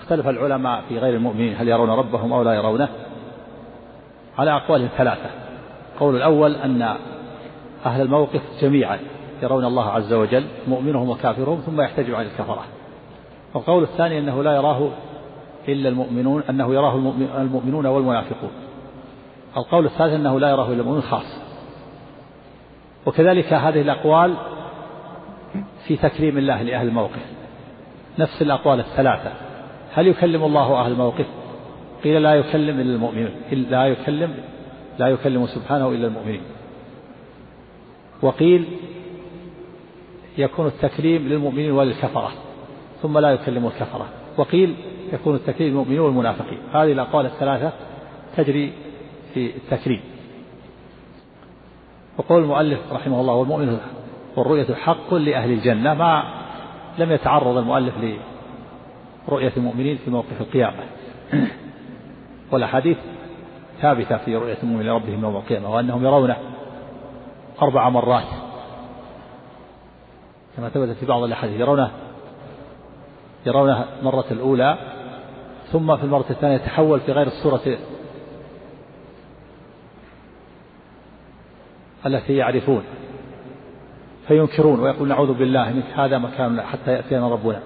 اختلف 0.01 0.27
العلماء 0.27 0.83
في 0.89 0.97
غير 0.97 1.15
المؤمنين 1.15 1.55
هل 1.55 1.67
يرون 1.67 1.89
ربهم 1.89 2.33
أو 2.33 2.43
لا 2.43 2.53
يرونه. 2.53 2.89
على 4.37 4.55
أقوال 4.55 4.89
ثلاثة 4.97 5.29
قول 5.99 6.15
الأول 6.15 6.55
أن 6.55 6.95
أهل 7.85 8.01
الموقف 8.01 8.41
جميعا 8.61 8.99
يرون 9.43 9.65
الله 9.65 9.89
عز 9.89 10.13
وجل 10.13 10.45
مؤمنهم 10.67 11.09
وكافرهم 11.09 11.59
ثم 11.59 11.81
يحتجب 11.81 12.15
عن 12.15 12.25
الكفرة. 12.25 12.63
والقول 13.53 13.83
الثاني 13.83 14.19
أنه 14.19 14.43
لا 14.43 14.55
يراه 14.55 14.89
إلا 15.67 15.89
المؤمنون 15.89 16.43
أنه 16.49 16.73
يراه 16.73 16.95
المؤمنون 17.37 17.85
والمنافقون. 17.85 18.51
القول 19.57 19.85
الثالث 19.85 20.13
أنه 20.13 20.39
لا 20.39 20.49
يراه 20.49 20.67
إلا 20.67 20.81
المؤمن 20.81 21.01
خاص. 21.01 21.41
وكذلك 23.05 23.53
هذه 23.53 23.81
الأقوال 23.81 24.33
في 25.87 25.97
تكريم 25.97 26.37
الله 26.37 26.61
لأهل 26.61 26.87
الموقف. 26.87 27.25
نفس 28.19 28.41
الأقوال 28.41 28.79
الثلاثة. 28.79 29.31
هل 29.93 30.07
يكلم 30.07 30.43
الله 30.43 30.81
أهل 30.81 30.91
الموقف؟ 30.91 31.25
قيل 32.03 32.23
لا 32.23 32.35
يكلم 32.35 32.79
إلا 32.79 32.95
المؤمنين 32.95 33.29
لا 33.51 33.85
يكلم 33.85 34.33
لا 34.99 35.07
يكلم 35.07 35.47
سبحانه 35.47 35.89
إلا 35.89 36.07
المؤمنين. 36.07 36.41
وقيل 38.23 38.65
يكون 40.37 40.67
التكليم 40.67 41.27
للمؤمنين 41.27 41.71
وللكفرة 41.71 42.31
ثم 43.01 43.17
لا 43.17 43.31
يكلم 43.31 43.65
الكفرة 43.65 44.05
وقيل 44.37 44.75
يكون 45.13 45.35
التكليم 45.35 45.69
للمؤمنين 45.69 45.99
والمنافقين. 45.99 46.57
هذه 46.73 46.91
الأقوال 46.91 47.25
الثلاثة 47.25 47.71
تجري 48.37 48.73
في 49.33 49.55
التكريم 49.55 50.01
وقول 52.17 52.43
المؤلف 52.43 52.79
رحمه 52.91 53.21
الله 53.21 53.33
والمؤمن 53.33 53.77
والرؤية 54.35 54.75
حق 54.75 55.13
لأهل 55.13 55.51
الجنة 55.51 55.93
ما 55.93 56.23
لم 56.97 57.11
يتعرض 57.11 57.57
المؤلف 57.57 57.93
لرؤية 59.27 59.51
المؤمنين 59.57 59.97
في 59.97 60.11
موقف 60.11 60.41
القيامة. 60.41 60.83
والأحاديث 62.51 62.97
ثابتة 63.81 64.17
في 64.17 64.35
رؤية 64.35 64.57
المؤمن 64.63 64.85
لربهم 64.85 65.23
يوم 65.23 65.35
القيامة 65.35 65.73
وأنهم 65.75 66.05
يرونه. 66.05 66.52
أربع 67.63 67.89
مرات. 67.89 68.27
كما 70.57 70.69
ثبت 70.69 70.89
في 70.89 71.05
بعض 71.05 71.23
الأحاديث. 71.23 71.59
يرونه 71.59 71.91
يرونه 73.45 73.85
المرة 73.99 74.25
الأولى 74.31 74.77
ثم 75.71 75.97
في 75.97 76.03
المرة 76.03 76.25
الثانية 76.29 76.55
يتحول 76.55 76.99
في 76.99 77.11
غير 77.11 77.27
الصورة 77.27 77.77
التي 82.05 82.35
يعرفون. 82.35 82.83
فينكرون 84.27 84.79
ويقول 84.79 85.07
نعوذ 85.07 85.33
بالله 85.33 85.69
منك 85.69 85.85
هذا 85.95 86.17
مكاننا 86.17 86.63
حتى 86.63 86.91
يأتينا 86.91 87.29
ربنا. 87.29 87.59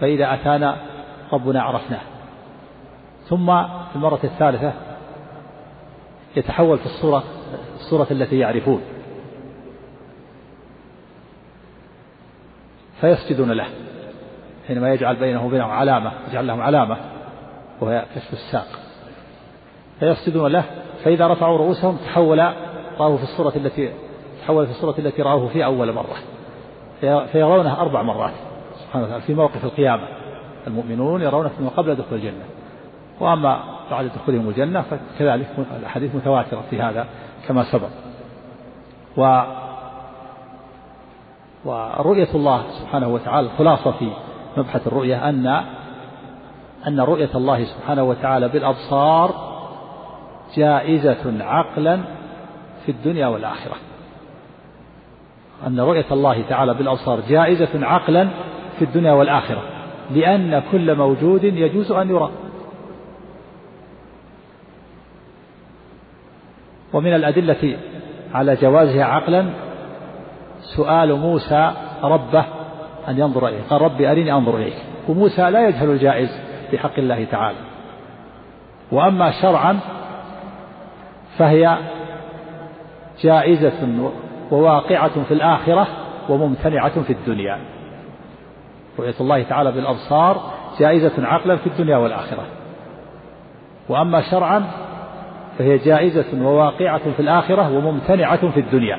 فإذا 0.00 0.34
أتانا 0.34 0.76
ربنا 1.32 1.62
عرفناه. 1.62 2.00
ثم 3.28 3.46
في 3.66 3.96
المرة 3.96 4.20
الثالثة 4.24 4.72
يتحول 6.36 6.78
في 6.78 6.86
الصورة 6.86 7.22
الصورة 7.80 8.06
التي 8.10 8.38
يعرفون. 8.38 8.80
فيسجدون 13.00 13.52
له 13.52 13.66
حينما 14.68 14.92
يجعل 14.92 15.16
بينه 15.16 15.46
وبينهم 15.46 15.70
علامة 15.70 16.12
يجعل 16.28 16.46
لهم 16.46 16.60
علامة 16.60 16.96
وهي 17.80 18.04
كشف 18.14 18.32
الساق. 18.32 18.66
فيسجدون 20.00 20.52
له 20.52 20.64
فإذا 21.04 21.26
رفعوا 21.26 21.58
رؤوسهم 21.58 21.96
تحول 21.96 22.38
رأوه 22.98 23.16
في 23.16 23.22
الصورة 23.22 23.52
التي 23.56 23.92
تحول 24.42 24.66
في 24.66 24.72
الصورة 24.72 24.94
التي 24.98 25.22
رأوه 25.22 25.48
في 25.48 25.64
أول 25.64 25.92
مرة. 25.92 26.16
فيرونه 27.26 27.80
أربع 27.80 28.02
مرات 28.02 28.34
سبحانه 28.84 29.04
وتعالى 29.04 29.22
في 29.22 29.34
موقف 29.34 29.64
القيامة. 29.64 30.08
المؤمنون 30.66 31.22
يرونه 31.22 31.48
فيما 31.48 31.68
قبل 31.68 31.94
دخول 31.94 32.18
الجنة. 32.18 32.44
وأما 33.20 33.60
بعد 33.90 34.10
دخولهم 34.16 34.48
الجنة 34.48 34.82
فكذلك 34.82 35.46
الأحاديث 35.78 36.14
متواترة 36.14 36.64
في 36.70 36.82
هذا. 36.82 37.06
كما 37.48 37.64
سبق. 37.72 37.88
و 39.16 39.42
ورؤية 41.64 42.28
الله 42.34 42.62
سبحانه 42.80 43.08
وتعالى 43.08 43.46
الخلاصة 43.46 43.90
في 43.90 44.10
مبحث 44.56 44.86
الرؤية 44.86 45.28
أن 45.28 45.46
أن 46.86 47.00
رؤية 47.00 47.30
الله 47.34 47.64
سبحانه 47.64 48.02
وتعالى 48.02 48.48
بالأبصار 48.48 49.34
جائزة 50.56 51.44
عقلا 51.44 52.00
في 52.86 52.92
الدنيا 52.92 53.26
والآخرة. 53.26 53.76
أن 55.66 55.80
رؤية 55.80 56.06
الله 56.10 56.42
تعالى 56.48 56.74
بالأبصار 56.74 57.20
جائزة 57.28 57.86
عقلا 57.86 58.28
في 58.78 58.84
الدنيا 58.84 59.12
والآخرة 59.12 59.62
لأن 60.10 60.62
كل 60.72 60.96
موجود 60.96 61.44
يجوز 61.44 61.92
أن 61.92 62.10
يرى. 62.10 62.30
ومن 66.92 67.14
الأدلة 67.14 67.76
على 68.34 68.54
جوازها 68.54 69.04
عقلا 69.04 69.46
سؤال 70.76 71.18
موسى 71.18 71.72
ربه 72.02 72.44
أن 73.08 73.18
ينظر 73.18 73.48
إليه 73.48 73.62
قال 73.70 73.82
ربي 73.82 74.10
أريني 74.10 74.32
أنظر 74.32 74.56
إليك. 74.56 74.76
وموسى 75.08 75.50
لا 75.50 75.68
يجهل 75.68 75.90
الجائز 75.90 76.40
في 76.70 76.78
حق 76.78 76.98
الله 76.98 77.24
تعالى. 77.24 77.58
وأما 78.92 79.30
شرعا 79.42 79.80
فهي 81.38 81.78
جائزة 83.22 84.10
وواقعة 84.50 85.22
في 85.24 85.34
الآخرة 85.34 85.86
وممتنعة 86.28 87.02
في 87.02 87.12
الدنيا. 87.12 87.58
رؤية 88.98 89.14
الله 89.20 89.42
تعالى 89.42 89.72
بالأبصار 89.72 90.52
جائزة 90.78 91.26
عقلا 91.26 91.56
في 91.56 91.66
الدنيا 91.66 91.96
والآخرة. 91.96 92.44
وأما 93.88 94.30
شرعا 94.30 94.64
فهي 95.60 95.78
جائزة 95.78 96.44
وواقعة 96.44 97.12
في 97.12 97.20
الآخرة 97.20 97.76
وممتنعة 97.76 98.50
في 98.50 98.60
الدنيا. 98.60 98.98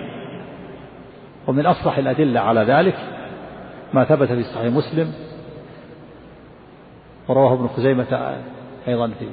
ومن 1.48 1.66
أصرح 1.66 1.98
الأدلة 1.98 2.40
على 2.40 2.62
ذلك 2.62 2.96
ما 3.94 4.04
ثبت 4.04 4.28
في 4.28 4.44
صحيح 4.44 4.74
مسلم 4.74 5.14
ورواه 7.28 7.54
ابن 7.54 7.68
خزيمة 7.68 8.36
أيضا 8.88 9.08
في 9.08 9.26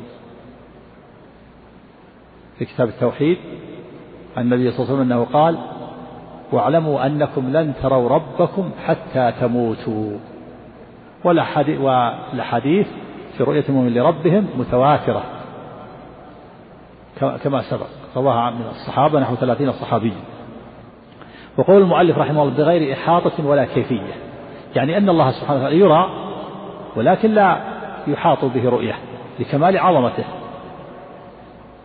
في 2.59 2.65
كتاب 2.65 2.89
التوحيد 2.89 3.39
عن 4.37 4.43
النبي 4.43 4.71
صلى 4.71 4.79
الله 4.79 4.95
عليه 4.95 5.01
وسلم 5.01 5.13
أنه 5.13 5.25
قال 5.25 5.59
واعلموا 6.53 7.07
أنكم 7.07 7.53
لن 7.53 7.73
تروا 7.83 8.09
ربكم 8.09 8.71
حتى 8.87 9.33
تموتوا. 9.41 10.19
والأحاديث 11.25 12.87
في 13.37 13.43
رؤية 13.45 13.65
المؤمن 13.69 13.95
لربهم 13.95 14.47
متواترة. 14.59 15.38
كما 17.21 17.63
سبق. 17.63 17.87
رواها 18.17 18.51
من 18.51 18.67
الصحابة 18.71 19.21
نحو 19.21 19.35
ثلاثين 19.35 19.73
صحابيا. 19.73 20.21
وقول 21.59 21.83
المؤلف 21.83 22.19
رحمه 22.19 22.43
الله 22.43 22.55
بغير 22.55 22.93
إحاطة 22.93 23.47
ولا 23.47 23.65
كيفية. 23.65 24.15
يعني 24.77 24.97
أن 24.97 25.09
الله 25.09 25.31
سبحانه 25.31 25.59
وتعالى 25.59 25.79
يرى 25.79 26.11
ولكن 26.97 27.35
لا 27.35 27.57
يحاط 28.07 28.45
به 28.45 28.71
رؤية 28.71 28.95
لكمال 29.39 29.79
عظمته 29.79 30.25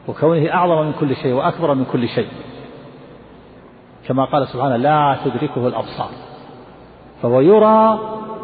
وكونه 0.07 0.53
أعظم 0.53 0.85
من 0.85 0.93
كل 0.99 1.15
شيء 1.15 1.33
وأكبر 1.33 1.73
من 1.73 1.85
كل 1.85 2.07
شيء. 2.07 2.27
كما 4.07 4.25
قال 4.25 4.47
سبحانه 4.47 4.75
لا 4.75 5.17
تدركه 5.25 5.67
الأبصار. 5.67 6.09
فهو 7.21 7.41
يرى 7.41 7.99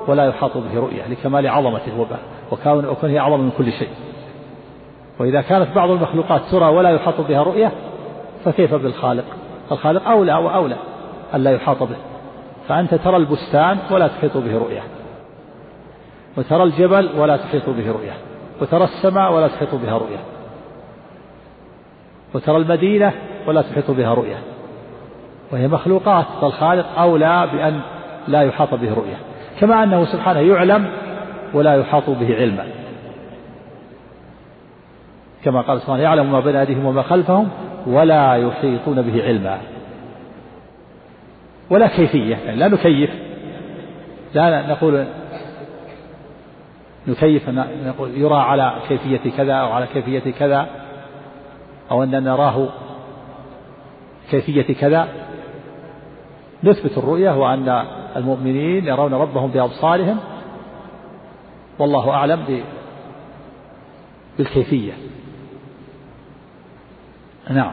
ولا 0.07 0.25
يحاط 0.25 0.57
به 0.57 0.79
رؤية 0.79 1.07
لكمال 1.07 1.47
عظمته 1.47 2.07
وكونه 2.51 3.19
أعظم 3.19 3.39
من 3.39 3.51
كل 3.57 3.71
شيء. 3.71 3.89
وإذا 5.19 5.41
كانت 5.41 5.67
بعض 5.75 5.89
المخلوقات 5.89 6.41
ترى 6.51 6.65
ولا 6.65 6.89
يحاط 6.89 7.21
بها 7.21 7.43
رؤية 7.43 7.71
فكيف 8.45 8.75
بالخالق؟ 8.75 9.25
الخالق 9.71 10.07
أولى 10.07 10.33
وأولى 10.33 10.75
ألا 11.35 11.51
يحاط 11.51 11.83
به. 11.83 11.95
فأنت 12.67 12.95
ترى 12.95 13.17
البستان 13.17 13.77
ولا 13.91 14.07
تحيط 14.07 14.37
به 14.37 14.57
رؤية. 14.57 14.81
وترى 16.37 16.63
الجبل 16.63 17.09
ولا 17.17 17.37
تحيط 17.37 17.69
به 17.69 17.91
رؤية. 17.91 18.13
وترى 18.61 18.83
السماء 18.83 19.33
ولا 19.33 19.47
تحيط 19.47 19.75
بها 19.75 19.97
رؤية. 19.97 20.19
وترى 22.33 22.57
المدينة 22.57 23.13
ولا 23.47 23.61
تحيط 23.61 23.91
بها 23.91 24.13
رؤية. 24.13 24.37
وهي 25.51 25.67
مخلوقات 25.67 26.25
فالخالق 26.41 26.99
أولى 26.99 27.49
بأن 27.53 27.79
لا 28.27 28.41
يحاط 28.41 28.73
به 28.73 28.93
رؤية. 28.93 29.17
كما 29.59 29.83
أنه 29.83 30.05
سبحانه 30.05 30.39
يعلم 30.39 30.91
ولا 31.53 31.75
يحاط 31.75 32.09
به 32.09 32.35
علما. 32.35 32.78
كما 35.43 35.61
قال 35.61 35.81
سبحانه 35.81 36.03
يعلم 36.03 36.31
ما 36.31 36.39
بين 36.39 36.55
أيديهم 36.55 36.85
وما 36.85 37.01
خلفهم 37.01 37.49
ولا 37.87 38.35
يحيطون 38.35 39.01
به 39.01 39.23
علما. 39.23 39.59
ولا 41.69 41.87
كيفية 41.87 42.35
يعني 42.35 42.57
لا 42.57 42.67
نكيف. 42.67 43.09
لا 44.33 44.67
نقول 44.67 45.05
نكيف 47.07 47.49
نقول 47.85 48.17
يرى 48.17 48.35
على 48.35 48.73
كيفية 48.87 49.31
كذا 49.37 49.53
أو 49.53 49.71
على 49.71 49.87
كيفية 49.93 50.31
كذا 50.31 50.67
أو 51.91 52.03
أن 52.03 52.23
نراه 52.23 52.69
كيفية 54.31 54.73
كذا. 54.73 55.07
نثبت 56.63 56.97
الرؤية 56.97 57.31
وأن 57.37 57.83
المؤمنين 58.15 58.87
يرون 58.87 59.13
ربهم 59.13 59.51
بأبصارهم 59.51 60.17
والله 61.79 62.09
أعلم 62.09 62.61
بالكيفية. 64.37 64.93
نعم. 67.49 67.71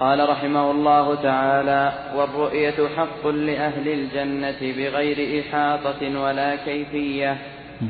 قال 0.00 0.28
رحمه 0.28 0.70
الله 0.70 1.14
تعالى 1.14 1.92
والرؤية 2.16 2.88
حق 2.96 3.26
لأهل 3.26 3.88
الجنة 3.88 4.60
بغير 4.60 5.40
إحاطة 5.40 6.20
ولا 6.20 6.56
كيفية 6.56 7.36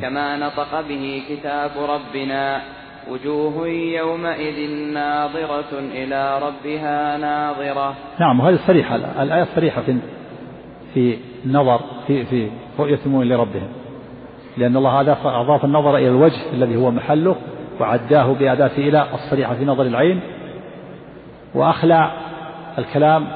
كما 0.02 0.36
نطق 0.36 0.80
به 0.80 1.22
كتاب 1.28 1.70
ربنا 1.78 2.60
وجوه 3.10 3.68
يومئذ 3.68 4.70
ناظرة 4.92 5.72
إلى 5.72 6.38
ربها 6.38 7.18
ناظرة. 7.18 7.94
نعم 8.20 8.40
وهذه 8.40 8.58
صريحة 8.66 8.96
الآية 8.96 9.46
صريحة 9.56 9.82
في 9.82 9.98
في 10.94 11.18
النظر 11.44 11.80
في 12.06 12.24
في 12.24 12.50
رؤية 12.78 12.98
المؤمن 13.06 13.28
لربهم 13.28 13.68
لأن 14.56 14.76
الله 14.76 15.00
أضاف 15.24 15.64
النظر 15.64 15.96
إلى 15.96 16.08
الوجه 16.08 16.40
الذي 16.52 16.76
هو 16.76 16.90
محله 16.90 17.36
وعداه 17.80 18.32
بأداة 18.32 18.70
إلى 18.78 19.06
الصريحة 19.14 19.54
في 19.54 19.64
نظر 19.64 19.82
العين 19.82 20.20
وأخلى 21.54 22.10
الكلام 22.78 23.26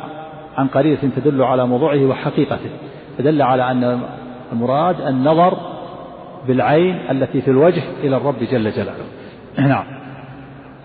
عن 0.56 0.66
قرينة 0.68 0.98
تدل 1.16 1.42
على 1.42 1.66
موضوعه 1.66 2.04
وحقيقته 2.04 2.70
فدل 3.18 3.42
على 3.42 3.70
أن 3.70 4.00
المراد 4.52 5.00
النظر 5.00 5.58
بالعين 6.46 7.10
التي 7.10 7.40
في 7.40 7.50
الوجه 7.50 7.82
إلى 8.02 8.16
الرب 8.16 8.38
جل 8.38 8.70
جلاله. 8.70 9.04
نعم. 9.58 9.84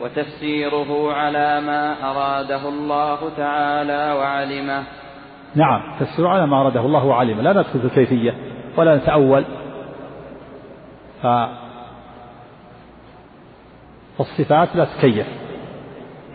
وتفسيره 0.02 1.14
على 1.14 1.62
ما 1.62 1.96
أراده 2.12 2.70
الله 2.70 3.18
تعالى 3.38 4.14
وعلمه. 4.20 4.84
نعم. 5.56 5.82
تفسيره 6.00 6.30
على 6.30 6.48
ما 6.48 6.62
أراده 6.62 6.82
الله 6.82 7.06
وعلمه. 7.06 7.42
لا 7.42 7.54
ندخل 7.54 7.80
في 7.80 7.86
الكيفية 7.86 8.36
ولا 8.78 8.96
نتأول. 8.96 9.46
ف 11.22 11.28
فالصفات 14.20 14.76
لا 14.76 14.86
تكيف. 14.86 15.28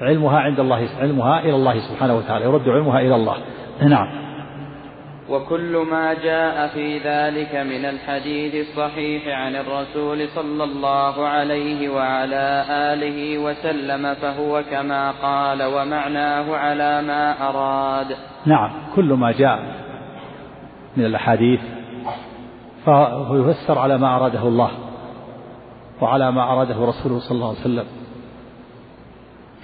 علمها 0.01 0.39
عند 0.39 0.61
الله 0.61 0.89
علمها 1.01 1.41
إلى 1.41 1.55
الله 1.55 1.79
سبحانه 1.79 2.17
وتعالى 2.17 2.45
يرد 2.45 2.69
علمها 2.69 3.01
إلى 3.01 3.15
الله. 3.15 3.37
نعم. 3.83 4.25
وكل 5.31 5.87
ما 5.91 6.15
جاء 6.15 6.69
في 6.69 6.99
ذلك 6.99 7.55
من 7.55 7.85
الحديث 7.85 8.55
الصحيح 8.55 9.29
عن 9.29 9.57
الرسول 9.57 10.29
صلى 10.29 10.65
الله 10.65 11.27
عليه 11.27 11.89
وعلى 11.89 12.65
آله 12.69 13.39
وسلم 13.39 14.15
فهو 14.15 14.63
كما 14.71 15.11
قال 15.11 15.63
ومعناه 15.63 16.57
على 16.57 17.03
ما 17.03 17.49
أراد. 17.49 18.17
نعم. 18.47 18.71
كل 18.97 19.13
ما 19.13 19.33
جاء 19.33 19.59
من 20.97 21.05
الأحاديث 21.05 21.61
فهو 22.87 23.37
يفسر 23.37 23.79
على 23.79 23.99
ما 23.99 24.17
أراده 24.17 24.43
الله. 24.43 24.71
وعلى 26.01 26.33
ما 26.33 26.43
أراده 26.43 26.75
رسوله 26.75 27.19
صلى 27.19 27.37
الله 27.37 27.49
عليه 27.49 27.61
وسلم. 27.61 27.85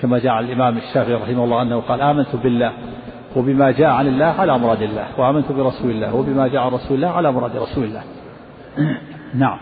كما 0.01 0.19
جاء 0.19 0.33
عن 0.33 0.45
الإمام 0.45 0.77
الشافعي 0.77 1.15
رحمه 1.15 1.45
الله 1.45 1.63
أنه 1.63 1.81
قال 1.81 2.01
آمنت 2.01 2.37
بالله 2.37 2.73
وبما 3.37 3.71
جاء 3.71 3.91
عن 3.91 4.07
الله 4.07 4.25
على 4.25 4.59
مراد 4.59 4.83
الله 4.83 5.07
وآمنت 5.19 5.53
برسول 5.53 5.91
الله 5.91 6.15
وبما 6.15 6.49
جاء 6.49 6.63
عن 6.63 6.71
رسول 6.73 6.97
الله 6.97 7.09
على 7.09 7.33
مراد 7.33 7.57
رسول 7.57 7.85
الله. 7.85 8.03
نعم. 9.35 9.59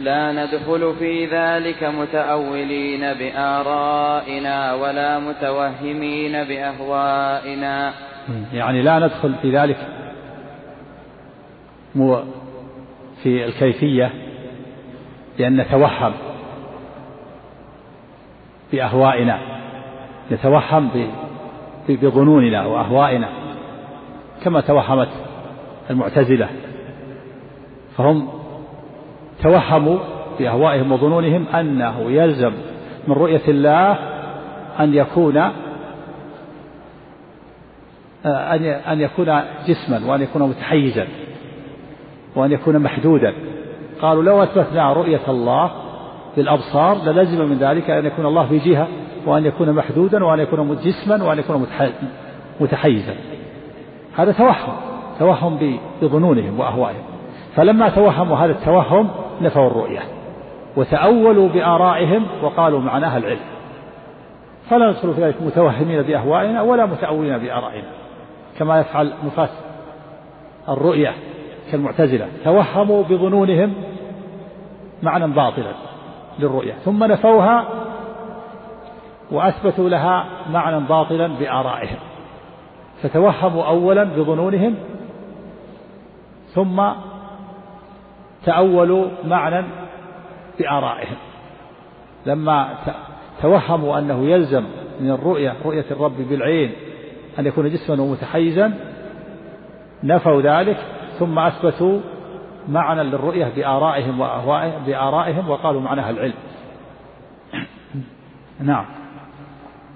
لا 0.00 0.32
ندخل 0.32 0.94
في 0.98 1.26
ذلك 1.26 1.84
متأولين 1.84 3.00
بآرائنا 3.00 4.74
ولا 4.74 5.18
متوهمين 5.18 6.44
بأهوائنا. 6.44 7.92
يعني 8.52 8.82
لا 8.82 8.98
ندخل 8.98 9.34
في 9.42 9.50
ذلك 9.50 9.76
في 13.22 13.44
الكيفية 13.44 14.23
لأن 15.38 15.56
نتوهم 15.56 16.12
بأهوائنا 18.72 19.38
نتوهم 20.32 21.10
بظنوننا 21.88 22.66
وأهوائنا 22.66 23.28
كما 24.44 24.60
توهمت 24.60 25.08
المعتزلة. 25.90 26.48
فهم 27.96 28.28
توهموا 29.42 29.98
بأهوائهم 30.38 30.92
وظنونهم 30.92 31.46
أنه 31.48 32.10
يلزم 32.10 32.52
من 33.08 33.14
رؤية 33.14 33.42
الله 33.48 33.98
أن 34.80 34.94
يكون 34.94 35.36
أن 38.86 39.00
يكون 39.00 39.40
جسما 39.68 40.06
وأن 40.06 40.22
يكون 40.22 40.42
متحيزا 40.42 41.06
وأن 42.36 42.52
يكون 42.52 42.78
محدودا. 42.78 43.34
قالوا 44.04 44.22
لو 44.22 44.42
أثبتنا 44.42 44.92
رؤية 44.92 45.20
الله 45.28 45.70
بالأبصار 46.36 46.96
للزم 46.96 47.48
من 47.48 47.58
ذلك 47.58 47.90
أن 47.90 48.06
يكون 48.06 48.26
الله 48.26 48.46
في 48.46 48.58
جهة 48.58 48.88
وأن 49.26 49.46
يكون 49.46 49.72
محدودا 49.72 50.24
وأن 50.24 50.38
يكون 50.38 50.78
جسما 50.84 51.24
وأن 51.24 51.38
يكون 51.38 51.66
متحيزا. 52.60 53.14
هذا 54.16 54.32
توهم 54.32 54.74
توهم 55.18 55.78
بظنونهم 56.02 56.60
وأهوائهم. 56.60 57.02
فلما 57.54 57.88
توهموا 57.88 58.36
هذا 58.36 58.52
التوهم 58.52 59.10
نفوا 59.40 59.66
الرؤية 59.66 60.00
وتأولوا 60.76 61.48
بآرائهم 61.48 62.26
وقالوا 62.42 62.80
معناها 62.80 63.18
العلم. 63.18 63.46
فلا 64.70 64.90
ندخل 64.90 65.14
في 65.14 65.24
ذلك 65.24 65.42
متوهمين 65.42 66.02
بأهوائنا 66.02 66.62
ولا 66.62 66.86
متأولين 66.86 67.38
بآرائنا. 67.38 67.88
كما 68.58 68.80
يفعل 68.80 69.12
نفاة 69.26 69.48
الرؤية 70.68 71.12
كالمعتزلة. 71.72 72.26
توهموا 72.44 73.02
بظنونهم 73.02 73.74
معنى 75.04 75.26
باطلا 75.26 75.72
للرؤية 76.38 76.72
ثم 76.72 77.04
نفوها 77.04 77.64
وأثبتوا 79.30 79.88
لها 79.88 80.26
معنى 80.50 80.80
باطلا 80.80 81.26
بآرائهم. 81.26 81.98
فتوهموا 83.02 83.64
أولا 83.64 84.04
بظنونهم 84.04 84.74
ثم 86.54 86.82
تأولوا 88.44 89.08
معنى 89.24 89.66
بآرائهم. 90.58 91.16
لما 92.26 92.68
توهموا 93.42 93.98
أنه 93.98 94.28
يلزم 94.28 94.64
من 95.00 95.10
الرؤية 95.10 95.54
رؤية 95.64 95.84
الرب 95.90 96.16
بالعين 96.28 96.72
أن 97.38 97.46
يكون 97.46 97.70
جسما 97.70 97.96
متحيزا 97.96 98.72
نفوا 100.02 100.42
ذلك 100.42 100.76
ثم 101.18 101.38
أثبتوا 101.38 102.00
معنى 102.68 103.02
للرؤية 103.02 103.52
بآرائهم 103.56 104.20
وأهوائهم 104.20 104.84
بآرائهم 104.84 105.50
وقالوا 105.50 105.80
معناها 105.80 106.10
العلم. 106.10 106.34
نعم. 108.60 108.84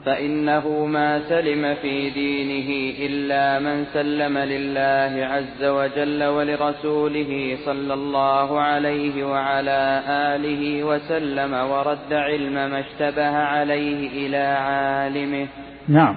فإنه 0.04 0.86
ما 0.86 1.20
سلم 1.28 1.74
في 1.74 2.10
دينه 2.10 2.96
إلا 3.06 3.58
من 3.58 3.84
سلم 3.84 4.38
لله 4.38 5.26
عز 5.26 5.64
وجل 5.64 6.24
ولرسوله 6.24 7.56
صلى 7.64 7.94
الله 7.94 8.60
عليه 8.60 9.24
وعلى 9.24 10.02
آله 10.08 10.84
وسلم 10.84 11.54
ورد 11.54 12.12
علم 12.12 12.54
ما 12.54 12.80
اشتبه 12.80 13.36
عليه 13.36 14.26
إلى 14.26 14.36
عالمه. 14.36 15.46
نعم. 15.88 16.16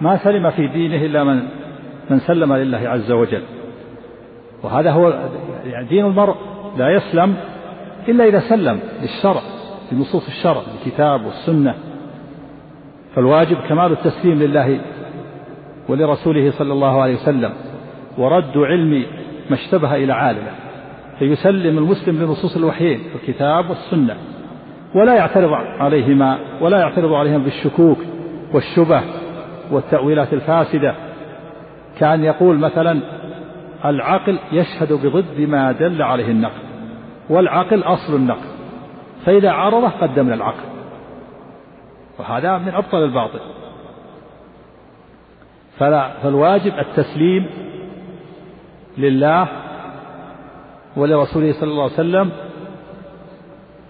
ما 0.00 0.16
سلم 0.24 0.50
في 0.50 0.66
دينه 0.66 0.96
إلا 0.96 1.24
من 1.24 1.42
من 2.10 2.18
سلم 2.18 2.54
لله 2.54 2.88
عز 2.88 3.12
وجل. 3.12 3.42
وهذا 4.62 4.90
هو 4.90 5.28
يعني 5.64 5.86
دين 5.86 6.04
المرء 6.04 6.34
لا 6.76 6.90
يسلم 6.90 7.34
إلا 8.08 8.24
إذا 8.24 8.40
سلم 8.40 8.80
للشرع 9.02 9.40
لنصوص 9.92 10.26
الشرع 10.26 10.62
الكتاب 10.78 11.24
والسنة. 11.24 11.74
فالواجب 13.14 13.56
كمال 13.68 13.92
التسليم 13.92 14.38
لله 14.38 14.80
ولرسوله 15.88 16.50
صلى 16.50 16.72
الله 16.72 17.02
عليه 17.02 17.14
وسلم 17.14 17.52
ورد 18.18 18.56
علم 18.56 19.04
ما 19.50 19.56
اشتبه 19.56 19.94
إلى 19.94 20.12
عالمه. 20.12 20.50
فيسلم 21.18 21.78
المسلم 21.78 22.22
لنصوص 22.22 22.56
الوحيين 22.56 23.00
الكتاب 23.14 23.70
والسنة. 23.70 24.16
ولا 24.94 25.14
يعترض 25.14 25.52
عليهما 25.52 26.38
ولا 26.60 26.78
يعترض 26.78 27.12
عليهم 27.12 27.42
بالشكوك 27.42 27.98
والشبه 28.54 29.02
والتأويلات 29.70 30.32
الفاسدة. 30.32 30.94
كأن 31.98 32.24
يقول 32.24 32.58
مثلا 32.58 33.00
العقل 33.84 34.38
يشهد 34.52 34.92
بضد 34.92 35.40
ما 35.40 35.72
دل 35.72 36.02
عليه 36.02 36.30
النقل 36.30 36.62
والعقل 37.30 37.82
أصل 37.82 38.16
النقل 38.16 38.48
فإذا 39.26 39.50
عرضه 39.50 39.88
قدمنا 39.88 40.34
العقل 40.34 40.64
وهذا 42.18 42.58
من 42.58 42.74
أبطل 42.74 43.04
الباطل. 43.04 43.40
فلا 45.78 46.10
فالواجب 46.22 46.72
التسليم 46.78 47.46
لله 48.98 49.48
ولرسوله 50.96 51.52
صلى 51.52 51.70
الله 51.70 51.82
عليه 51.82 51.92
وسلم 51.92 52.30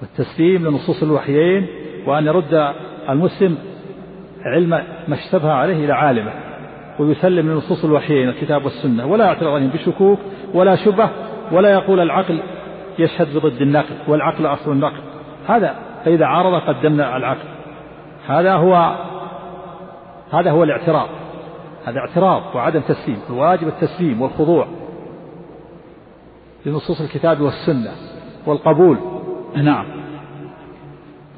والتسليم 0.01 0.69
لنصوص 0.69 1.03
الوحيين 1.03 1.67
وأن 2.07 2.27
يرد 2.27 2.75
المسلم 3.09 3.59
علم 4.45 4.71
ما 5.09 5.15
اشتبه 5.15 5.53
عليه 5.53 5.85
إلى 5.85 5.93
عالمه. 5.93 6.48
ويسلم 6.99 7.51
لنصوص 7.51 7.85
الوحيين 7.85 8.29
الكتاب 8.29 8.65
والسنة. 8.65 9.07
ولا 9.07 9.25
يعترض 9.27 9.49
عليهم 9.49 9.71
بشكوك 9.71 10.19
ولا 10.55 10.77
شبه 10.77 11.11
ولا 11.53 11.73
يقول 11.73 12.01
العقل 12.01 12.43
يشهد 12.99 13.37
بضد 13.37 13.63
النقل 13.63 13.95
والعقل 14.09 14.47
أصل 14.47 14.73
النقل. 14.73 15.01
هذا 15.49 15.75
فإذا 16.05 16.27
عارض 16.27 16.61
قدمنا 16.61 17.17
العقل. 17.17 17.49
هذا 18.27 18.55
هو 18.55 18.97
هذا 20.33 20.51
هو 20.51 20.65
الاعتراض. 20.65 21.09
هذا 21.85 21.99
اعتراض 21.99 22.43
وعدم 22.55 22.81
تسليم. 22.81 23.19
الواجب 23.31 23.69
التسليم 23.69 24.23
والخضوع 24.23 24.67
لنصوص 26.67 27.01
الكتاب 27.01 27.41
والسنة 27.41 27.91
والقبول. 28.47 28.99
نعم. 29.57 29.87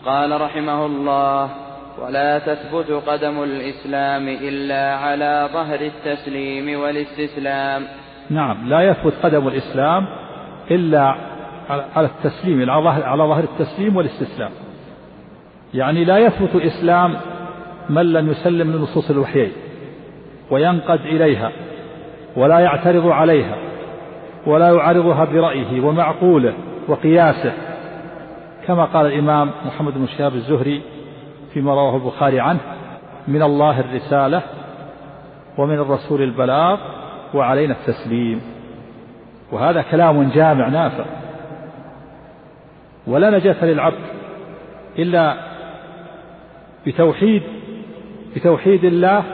قال 0.05 0.41
رحمه 0.41 0.87
الله 0.87 1.51
ولا 1.98 2.38
تثبت 2.38 2.90
قدم 3.06 3.42
الإسلام 3.42 4.28
إلا 4.28 4.94
على 4.96 5.48
ظهر 5.52 5.80
التسليم 5.80 6.80
والاستسلام. 6.80 7.82
نعم 8.30 8.68
لا 8.68 8.80
يثبت 8.80 9.12
قدم 9.22 9.48
الإسلام 9.48 10.06
إلا 10.70 11.14
على 11.96 12.06
التسليم 12.06 12.70
على 12.70 13.22
ظهر 13.22 13.44
التسليم 13.44 13.96
والاستسلام. 13.96 14.50
يعني 15.74 16.04
لا 16.04 16.18
يثبت 16.18 16.56
إسلام 16.56 17.16
من 17.90 18.12
لم 18.12 18.30
يسلم 18.30 18.76
لنصوص 18.76 19.10
الوحيين 19.10 19.52
وينقد 20.50 21.00
إليها 21.00 21.52
ولا 22.36 22.58
يعترض 22.58 23.08
عليها 23.08 23.56
ولا 24.46 24.70
يعارضها 24.74 25.24
برأيه 25.24 25.80
ومعقوله 25.80 26.54
وقياسه 26.88 27.52
كما 28.66 28.84
قال 28.84 29.06
الإمام 29.06 29.50
محمد 29.66 29.94
بن 29.94 30.06
شهاب 30.06 30.34
الزهري 30.34 30.82
فيما 31.55 31.74
رواه 31.74 31.97
البخاري 31.97 32.40
عنه 32.40 32.60
من 33.28 33.43
الله 33.43 33.81
الرسالة 33.81 34.43
ومن 35.59 35.74
الرسول 35.74 36.22
البلاغ 36.22 36.81
وعلينا 37.35 37.74
التسليم. 37.74 38.40
وهذا 39.52 39.82
كلام 39.82 40.31
جامع 40.31 40.68
نافع. 40.68 41.05
ولا 43.06 43.31
نجاة 43.31 43.64
للعبد 43.64 44.05
إلا 44.98 45.36
بتوحيد 46.86 47.43
بتوحيد 48.36 48.85
الله 48.85 49.24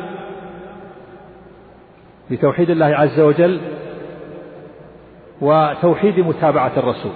بتوحيد 2.31 2.71
الله 2.71 2.87
عز 2.87 3.21
وجل 3.21 3.61
وتوحيد 5.41 6.21
متابعة 6.21 6.73
الرسول. 6.77 7.13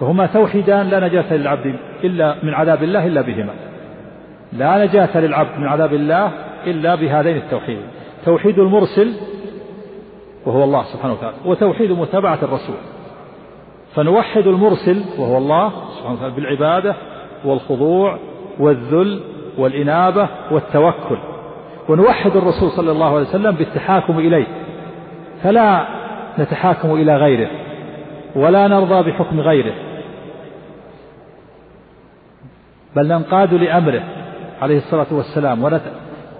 فهما 0.00 0.26
توحيدان 0.26 0.88
لا 0.88 1.00
نجاة 1.00 1.34
للعبد 1.34 1.76
إلا 2.04 2.36
من 2.42 2.54
عذاب 2.54 2.82
الله 2.82 3.06
إلا 3.06 3.20
بهما. 3.20 3.54
لا 4.52 4.84
نجاة 4.84 5.20
للعبد 5.20 5.58
من 5.58 5.66
عذاب 5.68 5.94
الله 5.94 6.30
إلا 6.66 6.94
بهذين 6.94 7.36
التوحيدين. 7.36 7.86
توحيد 8.24 8.58
المرسل 8.58 9.12
وهو 10.46 10.64
الله 10.64 10.82
سبحانه 10.82 11.12
وتعالى 11.12 11.36
وتوحيد 11.44 11.90
متابعة 11.90 12.38
الرسول. 12.42 12.76
فنوحد 13.94 14.46
المرسل 14.46 15.02
وهو 15.18 15.38
الله 15.38 15.72
سبحانه 15.98 16.14
وتعالى 16.14 16.34
بالعبادة 16.34 16.94
والخضوع 17.44 18.18
والذل 18.58 19.20
والإنابة 19.58 20.28
والتوكل. 20.50 21.18
ونوحد 21.88 22.36
الرسول 22.36 22.70
صلى 22.70 22.92
الله 22.92 23.14
عليه 23.14 23.28
وسلم 23.28 23.50
بالتحاكم 23.50 24.18
إليه. 24.18 24.46
فلا 25.42 25.86
نتحاكم 26.38 26.94
إلى 26.94 27.16
غيره 27.16 27.50
ولا 28.36 28.68
نرضى 28.68 29.10
بحكم 29.10 29.40
غيره 29.40 29.74
بل 32.96 33.08
ننقاد 33.08 33.54
لأمره. 33.54 34.02
عليه 34.62 34.76
الصلاة 34.76 35.06
والسلام 35.10 35.80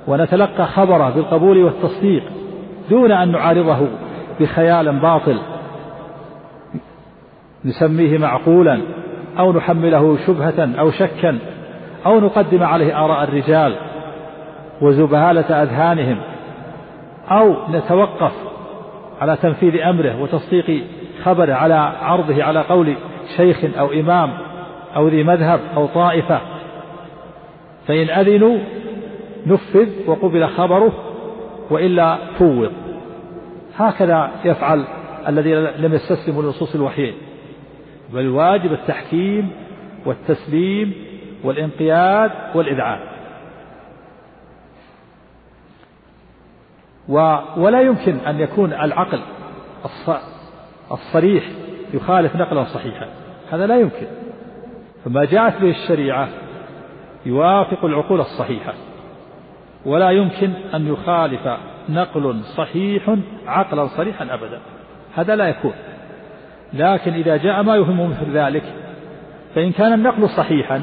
ونتلقى 0.06 0.66
خبره 0.66 1.10
بالقبول 1.10 1.64
والتصديق 1.64 2.22
دون 2.90 3.12
أن 3.12 3.32
نعارضه 3.32 3.88
بخيال 4.40 5.00
باطل 5.00 5.38
نسميه 7.64 8.18
معقولا 8.18 8.82
أو 9.38 9.52
نحمله 9.52 10.18
شبهة 10.26 10.78
أو 10.78 10.90
شكا 10.90 11.38
أو 12.06 12.20
نقدم 12.20 12.62
عليه 12.62 13.04
آراء 13.04 13.24
الرجال 13.24 13.76
وزبهالة 14.80 15.62
أذهانهم 15.62 16.18
أو 17.30 17.54
نتوقف 17.70 18.32
على 19.20 19.36
تنفيذ 19.36 19.80
أمره 19.80 20.22
وتصديق 20.22 20.84
خبره 21.24 21.54
على 21.54 21.74
عرضه 22.02 22.44
على 22.44 22.60
قول 22.60 22.96
شيخ 23.36 23.78
أو 23.78 23.92
إمام 23.92 24.30
أو 24.96 25.08
ذي 25.08 25.22
مذهب 25.22 25.60
أو 25.76 25.86
طائفة. 25.86 26.40
فإن 27.86 28.10
أذنوا 28.10 28.58
نفذ 29.46 29.88
وقبل 30.06 30.48
خبره 30.48 30.92
وإلا 31.70 32.18
فوض. 32.38 32.72
هكذا 33.76 34.30
يفعل 34.44 34.84
الذين 35.28 35.54
لم 35.54 35.94
يستسلموا 35.94 36.42
لنصوص 36.42 36.74
الوحيين 36.74 37.14
بل 38.12 38.26
التحكيم 38.72 39.50
والتسليم 40.06 40.94
والانقياد 41.44 42.30
والإذعان. 42.54 43.00
و 47.08 47.36
ولا 47.56 47.80
يمكن 47.80 48.16
أن 48.16 48.40
يكون 48.40 48.72
العقل 48.72 49.20
الصريح 50.92 51.44
يخالف 51.94 52.36
نقلا 52.36 52.64
صحيحا. 52.64 53.08
هذا 53.50 53.66
لا 53.66 53.80
يمكن. 53.80 54.06
فما 55.04 55.24
جاءت 55.24 55.60
به 55.60 55.70
الشريعة 55.70 56.28
يوافق 57.26 57.84
العقول 57.84 58.20
الصحيحة. 58.20 58.74
ولا 59.86 60.10
يمكن 60.10 60.52
أن 60.74 60.86
يخالف 60.86 61.48
نقل 61.88 62.40
صحيح 62.56 63.16
عقلا 63.46 63.86
صريحا 63.86 64.24
أبدا. 64.34 64.60
هذا 65.14 65.36
لا 65.36 65.48
يكون. 65.48 65.72
لكن 66.72 67.12
إذا 67.12 67.36
جاء 67.36 67.62
ما 67.62 67.76
يهم 67.76 68.10
مثل 68.10 68.38
ذلك 68.38 68.64
فإن 69.54 69.72
كان 69.72 69.92
النقل 69.92 70.28
صحيحا 70.28 70.82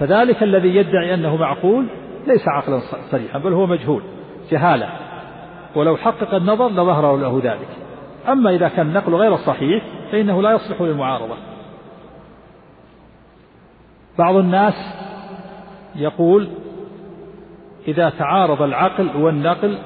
فذلك 0.00 0.42
الذي 0.42 0.76
يدعي 0.76 1.14
أنه 1.14 1.36
معقول 1.36 1.86
ليس 2.26 2.48
عقلا 2.48 2.80
صريحا 3.10 3.38
بل 3.38 3.52
هو 3.52 3.66
مجهول 3.66 4.02
جهالة. 4.50 4.88
ولو 5.74 5.96
حقق 5.96 6.34
النظر 6.34 6.68
لظهر 6.68 7.16
له 7.16 7.40
ذلك. 7.44 7.68
أما 8.28 8.50
إذا 8.50 8.68
كان 8.68 8.86
النقل 8.86 9.14
غير 9.14 9.36
صحيح 9.36 9.84
فإنه 10.12 10.42
لا 10.42 10.52
يصلح 10.52 10.82
للمعارضة. 10.82 11.34
بعض 14.18 14.36
الناس 14.36 14.74
يقول 15.96 16.48
إذا 17.88 18.10
تعارض 18.10 18.62
العقل 18.62 19.08
والنقل 19.16 19.78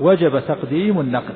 وجب 0.00 0.38
تقديم 0.38 1.00
النقل. 1.00 1.34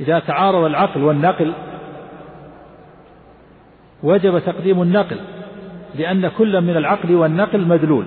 إذا 0.00 0.18
تعارض 0.18 0.64
العقل 0.64 1.02
والنقل 1.02 1.52
وجب 4.02 4.38
تقديم 4.38 4.82
النقل 4.82 5.16
لأن 5.94 6.28
كل 6.28 6.60
من 6.60 6.76
العقل 6.76 7.14
والنقل 7.14 7.66
مدلول 7.66 8.04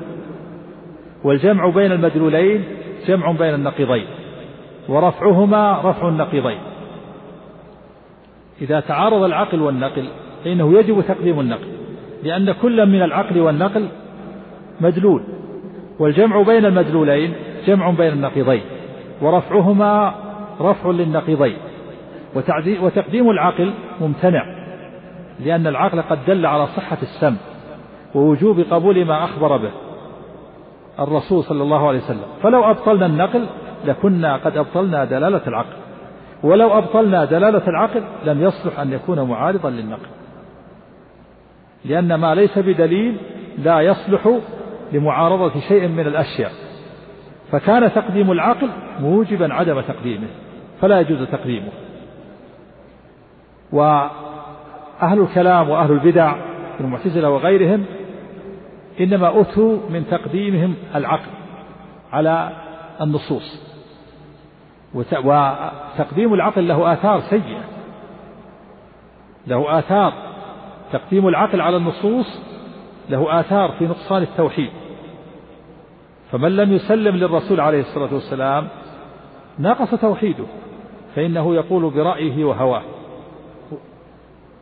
والجمع 1.23 1.69
بين 1.69 1.91
المدلولين 1.91 2.63
جمع 3.07 3.31
بين 3.31 3.53
النقيضين 3.53 4.05
ورفعهما 4.89 5.81
رفع 5.83 6.07
النقيضين. 6.09 6.59
إذا 8.61 8.79
تعارض 8.79 9.23
العقل 9.23 9.61
والنقل 9.61 10.07
فإنه 10.43 10.79
يجب 10.79 11.03
تقديم 11.07 11.39
النقل. 11.39 11.80
لأن 12.23 12.51
كل 12.51 12.85
من 12.85 13.01
العقل 13.01 13.39
والنقل 13.39 13.87
مدلول 14.81 15.23
والجمع 15.99 16.41
بين 16.41 16.65
المدلولين 16.65 17.33
جمع 17.67 17.89
بين 17.89 18.13
النقيضين 18.13 18.61
ورفعهما 19.21 20.13
رفع 20.61 20.89
للنقيضين 20.89 21.57
وتقديم 22.81 23.29
العقل 23.29 23.73
ممتنع 24.01 24.45
لأن 25.39 25.67
العقل 25.67 26.01
قد 26.01 26.17
دل 26.27 26.45
على 26.45 26.67
صحة 26.67 26.97
السمع 27.01 27.37
ووجوب 28.15 28.59
قبول 28.59 29.05
ما 29.05 29.23
أخبر 29.23 29.57
به 29.57 29.71
الرسول 30.99 31.43
صلى 31.43 31.63
الله 31.63 31.87
عليه 31.87 31.99
وسلم. 31.99 32.25
فلو 32.43 32.69
أبطلنا 32.69 33.05
النقل 33.05 33.45
لكنا 33.85 34.37
قد 34.37 34.57
أبطلنا 34.57 35.05
دلالة 35.05 35.41
العقل 35.47 35.75
ولو 36.43 36.77
أبطلنا 36.77 37.25
دلالة 37.25 37.67
العقل 37.67 38.01
لم 38.25 38.41
يصلح 38.41 38.79
أن 38.79 38.93
يكون 38.93 39.21
معارضا 39.21 39.69
للنقل. 39.69 40.07
لأن 41.85 42.15
ما 42.15 42.35
ليس 42.35 42.59
بدليل 42.59 43.17
لا 43.57 43.81
يصلح 43.81 44.39
لمعارضة 44.91 45.59
شيء 45.59 45.87
من 45.87 46.07
الأشياء. 46.07 46.51
فكان 47.51 47.93
تقديم 47.93 48.31
العقل 48.31 48.69
موجبا 48.99 49.53
عدم 49.53 49.81
تقديمه 49.81 50.27
فلا 50.81 50.99
يجوز 50.99 51.27
تقديمه. 51.27 51.69
وأهل 53.71 55.19
الكلام 55.19 55.69
وأهل 55.69 55.91
البدع 55.91 56.35
المعتزلة 56.79 57.29
وغيرهم 57.29 57.85
إنما 58.99 59.41
أتوا 59.41 59.77
من 59.89 60.07
تقديمهم 60.11 60.75
العقل 60.95 61.31
على 62.11 62.49
النصوص. 63.01 63.71
وتقديم 64.93 66.33
العقل 66.33 66.67
له 66.67 66.93
آثار 66.93 67.19
سيئة 67.19 67.63
له 69.47 69.79
آثار 69.79 70.13
تقديم 70.91 71.27
العقل 71.27 71.61
على 71.61 71.77
النصوص 71.77 72.41
له 73.09 73.39
آثار 73.39 73.71
في 73.79 73.85
نقصان 73.85 74.21
التوحيد. 74.21 74.69
فمن 76.31 76.55
لم 76.55 76.73
يسلم 76.73 77.15
للرسول 77.15 77.59
عليه 77.59 77.79
الصلاة 77.79 78.13
والسلام 78.13 78.67
نقص 79.59 79.95
توحيده 79.95 80.45
فإنه 81.15 81.55
يقول 81.55 81.89
برأيه 81.89 82.45
وهواه. 82.45 82.81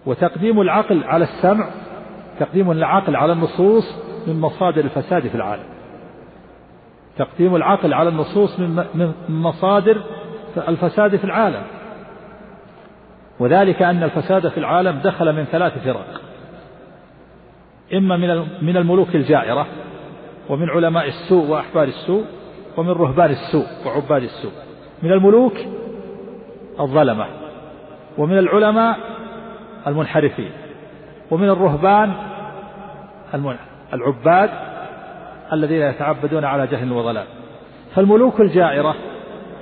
وتقديم 0.05 0.61
العقل 0.61 1.03
على 1.03 1.23
السمع 1.23 1.69
تقديم 2.39 2.71
العقل 2.71 3.15
على 3.15 3.33
النصوص 3.33 3.95
من 4.27 4.39
مصادر 4.41 4.81
الفساد 4.81 5.27
في 5.27 5.35
العالم. 5.35 5.63
تقديم 7.17 7.55
العقل 7.55 7.93
على 7.93 8.09
النصوص 8.09 8.59
من 8.59 9.13
مصادر 9.29 10.01
الفساد 10.67 11.15
في 11.15 11.23
العالم. 11.23 11.63
وذلك 13.39 13.81
أن 13.81 14.03
الفساد 14.03 14.47
في 14.47 14.57
العالم 14.57 14.99
دخل 14.99 15.33
من 15.33 15.45
ثلاث 15.45 15.83
فرق. 15.83 16.21
إما 17.93 18.17
من 18.17 18.47
من 18.61 18.77
الملوك 18.77 19.15
الجائرة 19.15 19.67
ومن 20.49 20.69
علماء 20.69 21.07
السوء 21.07 21.47
وأحبار 21.49 21.83
السوء 21.83 22.25
ومن 22.77 22.89
رهبان 22.89 23.29
السوء 23.29 23.65
وعباد 23.85 24.23
السوء. 24.23 24.51
من 25.03 25.11
الملوك 25.11 25.53
الظلمة 26.79 27.25
ومن 28.17 28.37
العلماء 28.37 28.97
المنحرفين 29.87 30.51
ومن 31.31 31.49
الرهبان 31.49 32.13
العباد 33.93 34.49
الذين 35.53 35.81
يتعبدون 35.81 36.45
على 36.45 36.67
جهل 36.67 36.91
وضلال. 36.91 37.25
فالملوك 37.95 38.41
الجائرة 38.41 38.95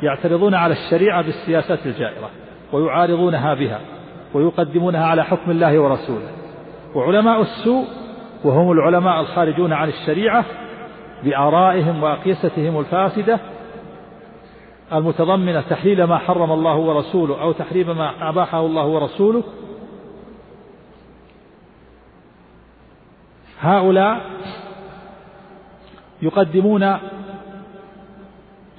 يعترضون 0.04 0.54
على 0.54 0.74
الشريعة 0.74 1.22
بالسياسات 1.22 1.86
الجائرة. 1.86 2.30
ويعارضونها 2.74 3.54
بها 3.54 3.80
ويقدمونها 4.34 5.06
على 5.06 5.24
حكم 5.24 5.52
الله 5.52 5.80
ورسوله. 5.80 6.32
وعلماء 6.96 7.42
السوء 7.42 7.86
وهم 8.44 8.72
العلماء 8.72 9.22
الخارجون 9.22 9.74
عن 9.74 9.90
الشريعة 9.90 10.46
بآرائهم 11.24 12.04
وأقيستهم 12.04 12.80
الفاسدة 12.80 13.40
المتضمنة 14.94 15.62
تحليل 15.62 16.04
ما 16.04 16.18
حرم 16.18 16.52
الله 16.52 16.76
ورسوله 16.76 17.42
أو 17.42 17.52
تحريم 17.52 17.98
ما 17.98 18.30
أباحه 18.30 18.60
الله 18.60 18.86
ورسوله. 18.86 19.44
هؤلاء 23.60 24.22
يقدمون 26.22 26.98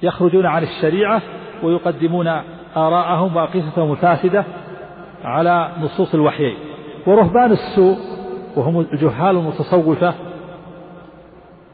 يخرجون 0.03 0.45
عن 0.45 0.63
الشريعة 0.63 1.21
ويقدمون 1.63 2.41
آراءهم 2.77 3.35
وأقيستهم 3.35 3.91
الفاسدة 3.91 4.45
على 5.23 5.69
نصوص 5.81 6.13
الوحيين. 6.13 6.57
ورهبان 7.07 7.51
السوء 7.51 7.97
وهم 8.55 8.79
الجهال 8.79 9.37
المتصوفة 9.37 10.13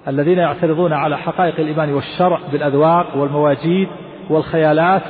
الذين 0.08 0.38
يعترضون 0.38 0.94
على 0.94 1.18
حقائق 1.18 1.60
الإيمان 1.60 1.94
والشرع 1.94 2.40
بالأذواق 2.52 3.18
والمواجيد 3.18 3.88
والخيالات 4.30 5.02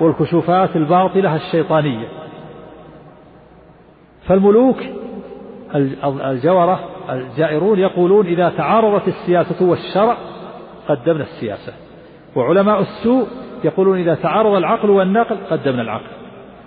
والكشوفات 0.00 0.76
الباطلة 0.76 1.36
الشيطانية. 1.36 2.08
فالملوك 4.26 4.76
الجورة 6.04 6.80
الجائرون 7.10 7.78
يقولون 7.78 8.26
إذا 8.26 8.48
تعارضت 8.48 9.08
السياسة 9.08 9.66
والشرع 9.66 10.16
قدمنا 10.88 11.24
السياسة. 11.24 11.72
وعلماء 12.36 12.80
السوء 12.80 13.26
يقولون 13.64 13.98
إذا 13.98 14.14
تعارض 14.14 14.54
العقل 14.54 14.90
والنقل 14.90 15.36
قدمنا 15.50 15.82
العقل. 15.82 16.10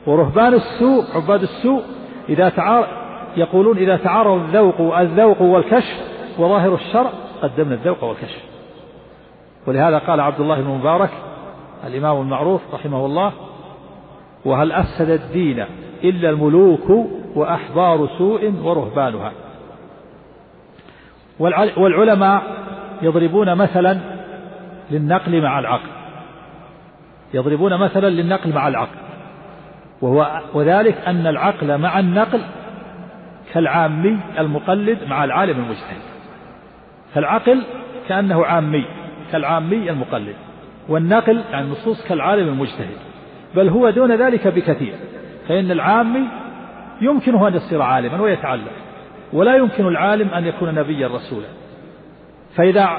ورهبان 0.07 0.53
السوء 0.53 1.03
عباد 1.15 1.41
السوء 1.41 1.81
إذا 2.29 2.49
تعارض 2.49 2.87
يقولون 3.37 3.77
إذا 3.77 3.97
تعارض 3.97 4.41
الذوق 4.41 4.97
الذوق 4.97 5.41
والكشف 5.41 5.97
وظاهر 6.39 6.73
الشرع 6.75 7.09
قدمنا 7.41 7.73
الذوق 7.73 8.03
والكشف. 8.03 8.43
ولهذا 9.67 9.97
قال 9.97 10.19
عبد 10.19 10.39
الله 10.39 10.61
بن 10.61 10.67
مبارك 10.67 11.09
الإمام 11.87 12.21
المعروف 12.21 12.61
رحمه 12.73 13.05
الله 13.05 13.31
وهل 14.45 14.71
أفسد 14.71 15.09
الدين 15.09 15.65
إلا 16.03 16.29
الملوك 16.29 16.89
وأحبار 17.35 18.09
سوء 18.17 18.53
ورهبانها؟ 18.63 19.31
والعلماء 21.77 22.43
يضربون 23.01 23.55
مثلا 23.55 23.99
للنقل 24.91 25.41
مع 25.41 25.59
العقل. 25.59 25.89
يضربون 27.33 27.77
مثلا 27.77 28.09
للنقل 28.09 28.53
مع 28.53 28.67
العقل. 28.67 28.97
وهو 30.01 30.41
وذلك 30.53 30.97
أن 31.07 31.27
العقل 31.27 31.77
مع 31.77 31.99
النقل 31.99 32.41
كالعامي 33.53 34.19
المقلد 34.39 34.97
مع 35.09 35.23
العالم 35.23 35.59
المجتهد. 35.59 36.01
فالعقل 37.13 37.61
كأنه 38.09 38.45
عامي 38.45 38.85
كالعامي 39.31 39.89
المقلد. 39.89 40.35
والنقل 40.89 41.41
يعني 41.51 41.65
النصوص 41.65 42.07
كالعالم 42.07 42.47
المجتهد. 42.47 42.97
بل 43.55 43.69
هو 43.69 43.89
دون 43.89 44.11
ذلك 44.11 44.47
بكثير. 44.47 44.93
فإن 45.47 45.71
العامي 45.71 46.27
يمكنه 47.01 47.47
أن 47.47 47.55
يصير 47.55 47.81
عالما 47.81 48.21
ويتعلم. 48.21 48.71
ولا 49.33 49.55
يمكن 49.55 49.87
العالم 49.87 50.29
أن 50.29 50.47
يكون 50.47 50.75
نبيا 50.75 51.07
رسولا. 51.07 51.47
فإذا 52.55 52.89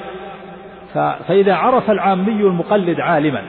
فإذا 1.28 1.54
عرف 1.54 1.90
العامي 1.90 2.42
المقلد 2.42 3.00
عالما 3.00 3.42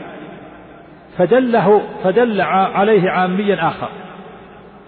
فدله 1.18 1.82
فدل 2.04 2.42
عليه 2.42 3.10
عاميا 3.10 3.68
آخر. 3.68 3.90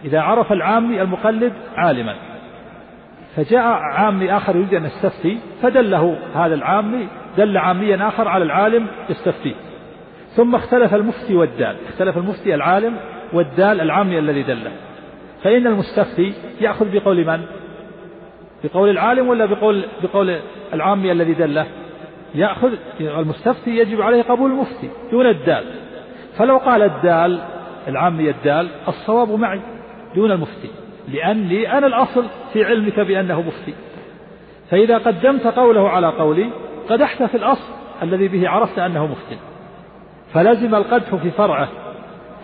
إذا 0.06 0.22
عرف 0.22 0.52
العامي 0.52 1.02
المقلد 1.02 1.54
عالما. 1.76 2.16
فجاء 3.36 3.64
عامي 3.64 4.38
آخر 4.38 4.56
يريد 4.56 4.74
أن 4.74 4.86
يستفتي 4.86 5.38
فدله 5.62 6.18
هذا 6.36 6.56
العامي 6.56 7.08
دل 7.38 7.58
عاميا 7.58 8.08
آخر 8.08 8.28
على 8.28 8.44
العالم 8.44 8.88
يستفتيه 9.10 9.56
ثم 10.36 10.56
اختلف 10.56 10.96
المفتي 10.96 11.36
والدال. 11.36 11.76
اختلف 11.90 12.18
المفتي 12.18 12.56
العالم 12.56 12.98
والدال 13.34 13.82
العامي 13.82 14.20
الذي 14.20 14.44
دله. 14.44 14.72
فإن 15.44 15.68
المستفتي 15.68 16.34
يأخذ 16.62 16.86
بقول 16.92 17.26
من؟ 17.28 17.42
بقول 18.64 18.90
العالم 18.90 19.28
ولا 19.28 19.46
بقول 19.46 19.86
بقول 20.04 20.36
العامي 20.74 21.12
الذي 21.12 21.34
دله؟ 21.34 21.66
يأخذ 22.36 22.72
المستفتي 23.00 23.78
يجب 23.78 24.02
عليه 24.02 24.22
قبول 24.22 24.52
المفتي 24.52 24.90
دون 25.12 25.26
الدال. 25.26 25.64
فلو 26.38 26.58
قال 26.58 26.82
الدال 26.82 27.42
العامي 27.88 28.30
الدال 28.30 28.70
الصواب 28.88 29.32
معي 29.32 29.62
دون 30.16 30.32
المفتي 30.32 30.70
لأني 31.08 31.78
أنا 31.78 31.88
الأصل 31.88 32.26
في 32.54 32.64
علمك 32.64 33.00
بأنه 33.00 33.42
مفتي. 33.42 33.74
فإذا 34.70 34.98
قدمت 34.98 35.48
قوله 35.48 35.90
على 35.90 36.08
قولي 36.08 36.50
قدحت 36.90 37.24
في 37.24 37.38
الأصل 37.38 37.74
الذي 38.04 38.28
به 38.28 38.50
عرفت 38.50 38.80
أنه 38.80 39.06
مفتي. 39.06 39.38
فلزم 40.34 40.76
القدح 40.76 41.16
في 41.16 41.32
فرعه 41.32 41.68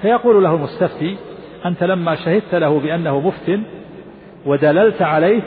فيقول 0.01 0.43
له 0.43 0.55
المستفتي 0.55 1.18
أنت 1.65 1.84
لما 1.84 2.15
شهدت 2.15 2.55
له 2.55 2.80
بأنه 2.80 3.19
مفت 3.19 3.59
ودللت 4.45 5.01
عليه 5.01 5.41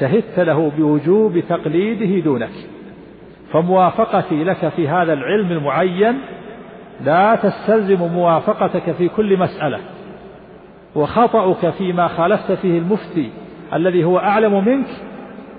شهدت 0.00 0.40
له 0.40 0.72
بوجوب 0.76 1.40
تقليده 1.48 2.24
دونك. 2.24 2.52
فموافقتي 3.52 4.44
لك 4.44 4.68
في 4.68 4.88
هذا 4.88 5.12
العلم 5.12 5.52
المعين 5.52 6.18
لا 7.00 7.36
تستلزم 7.36 8.06
موافقتك 8.06 8.92
في 8.92 9.08
كل 9.08 9.38
مسألة 9.38 9.80
وخطأك 10.94 11.70
فيما 11.70 12.08
خالفت 12.08 12.52
فيه 12.52 12.78
المفتي 12.78 13.30
الذي 13.74 14.04
هو 14.04 14.18
أعلم 14.18 14.64
منك 14.64 14.86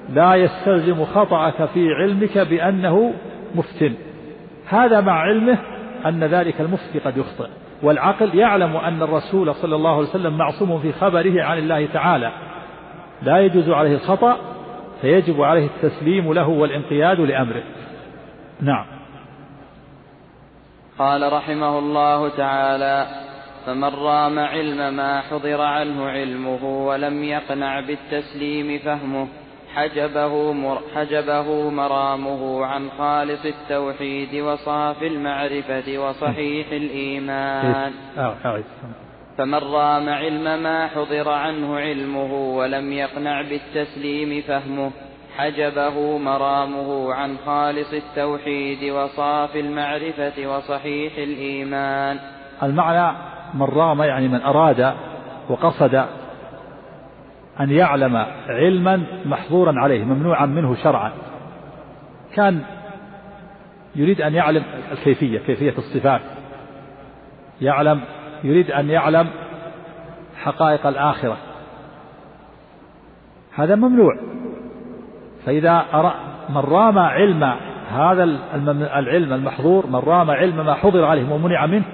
لا 0.09 0.35
يستلزم 0.35 1.05
خطأك 1.05 1.65
في 1.65 1.93
علمك 1.93 2.37
بأنه 2.37 3.13
مفت. 3.55 3.91
هذا 4.69 5.01
مع 5.01 5.13
علمه 5.13 5.57
أن 6.05 6.23
ذلك 6.23 6.61
المفتي 6.61 6.99
قد 7.05 7.17
يخطئ 7.17 7.47
والعقل 7.83 8.35
يعلم 8.35 8.77
أن 8.77 9.01
الرسول 9.01 9.55
صلى 9.55 9.75
الله 9.75 9.89
عليه 9.89 10.09
وسلم 10.09 10.37
معصوم 10.37 10.79
في 10.79 10.91
خبره 10.91 11.43
عن 11.43 11.57
الله 11.57 11.85
تعالى. 11.85 12.31
لا 13.21 13.39
يجوز 13.39 13.69
عليه 13.69 13.95
الخطأ 13.95 14.37
فيجب 15.01 15.41
عليه 15.41 15.65
التسليم 15.65 16.33
له 16.33 16.47
والانقياد 16.47 17.19
لأمره. 17.19 17.63
نعم. 18.61 18.94
قال 20.99 21.33
رحمه 21.33 21.79
الله 21.79 22.29
تعالى 22.29 23.07
فمن 23.65 23.93
رام 23.95 24.39
علم 24.39 24.93
ما 24.93 25.21
حضر 25.21 25.61
عنه 25.61 26.09
علمه 26.09 26.87
ولم 26.87 27.23
يقنع 27.23 27.79
بالتسليم 27.79 28.79
فهمه 28.79 29.27
حجبه, 29.75 30.53
مر 30.53 30.81
حجبه 30.95 31.69
مرامه 31.69 32.65
عن 32.65 32.89
خالص 32.97 33.45
التوحيد 33.45 34.35
وصاف 34.35 35.03
المعرفة 35.03 35.97
وصحيح 35.97 36.67
الإيمان. 36.71 37.93
فمن 39.37 39.59
رام 39.59 40.09
علم 40.09 40.63
ما 40.63 40.87
حضر 40.87 41.29
عنه 41.29 41.79
علمه 41.79 42.33
ولم 42.57 42.93
يقنع 42.93 43.41
بالتسليم 43.41 44.41
فهمه 44.41 44.91
حجبه 45.37 46.17
مرامه 46.17 47.13
عن 47.13 47.37
خالص 47.45 47.93
التوحيد 47.93 48.91
وصاف 48.91 49.55
المعرفة 49.55 50.47
وصحيح 50.47 51.17
الإيمان. 51.17 52.19
المعنى 52.63 53.17
من 53.53 53.63
رام 53.63 54.01
يعني 54.01 54.27
من 54.27 54.41
أراد 54.41 54.93
وقصد 55.49 55.95
أن 57.59 57.71
يعلم 57.71 58.25
علما 58.47 59.03
محظورا 59.25 59.73
عليه 59.79 60.03
ممنوعا 60.03 60.45
منه 60.45 60.75
شرعا. 60.83 61.11
كان 62.35 62.61
يريد 63.95 64.21
أن 64.21 64.33
يعلم 64.33 64.63
الكيفية 64.91 65.39
كيفية 65.39 65.73
الصفات. 65.77 66.21
يعلم 67.61 68.01
يريد 68.43 68.71
أن 68.71 68.89
يعلم 68.89 69.29
حقائق 70.43 70.87
الآخرة. 70.87 71.37
هذا 73.55 73.75
ممنوع. 73.75 74.17
فإذا 75.45 75.85
من 76.49 76.57
رام 76.57 76.99
علم 76.99 77.43
هذا 77.91 78.23
العلم 78.99 79.33
المحظور 79.33 79.87
من 79.87 79.95
رام 79.95 80.31
علم 80.31 80.65
ما 80.65 80.73
حضر 80.73 81.05
عليه 81.05 81.33
ومنع 81.33 81.65
منه 81.65 81.85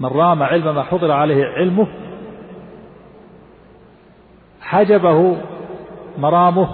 من 0.00 0.08
رام 0.08 0.42
علم 0.42 0.74
ما 0.74 0.82
حضر 0.82 1.12
عليه 1.12 1.44
علمه 1.44 1.86
حجبه 4.60 5.36
مرامه 6.18 6.68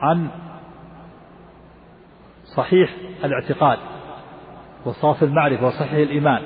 عن 0.00 0.28
صحيح 2.56 2.90
الاعتقاد 3.24 3.78
وصاف 4.84 5.22
المعرفة 5.22 5.66
وصحيح 5.66 5.92
الإيمان. 5.92 6.42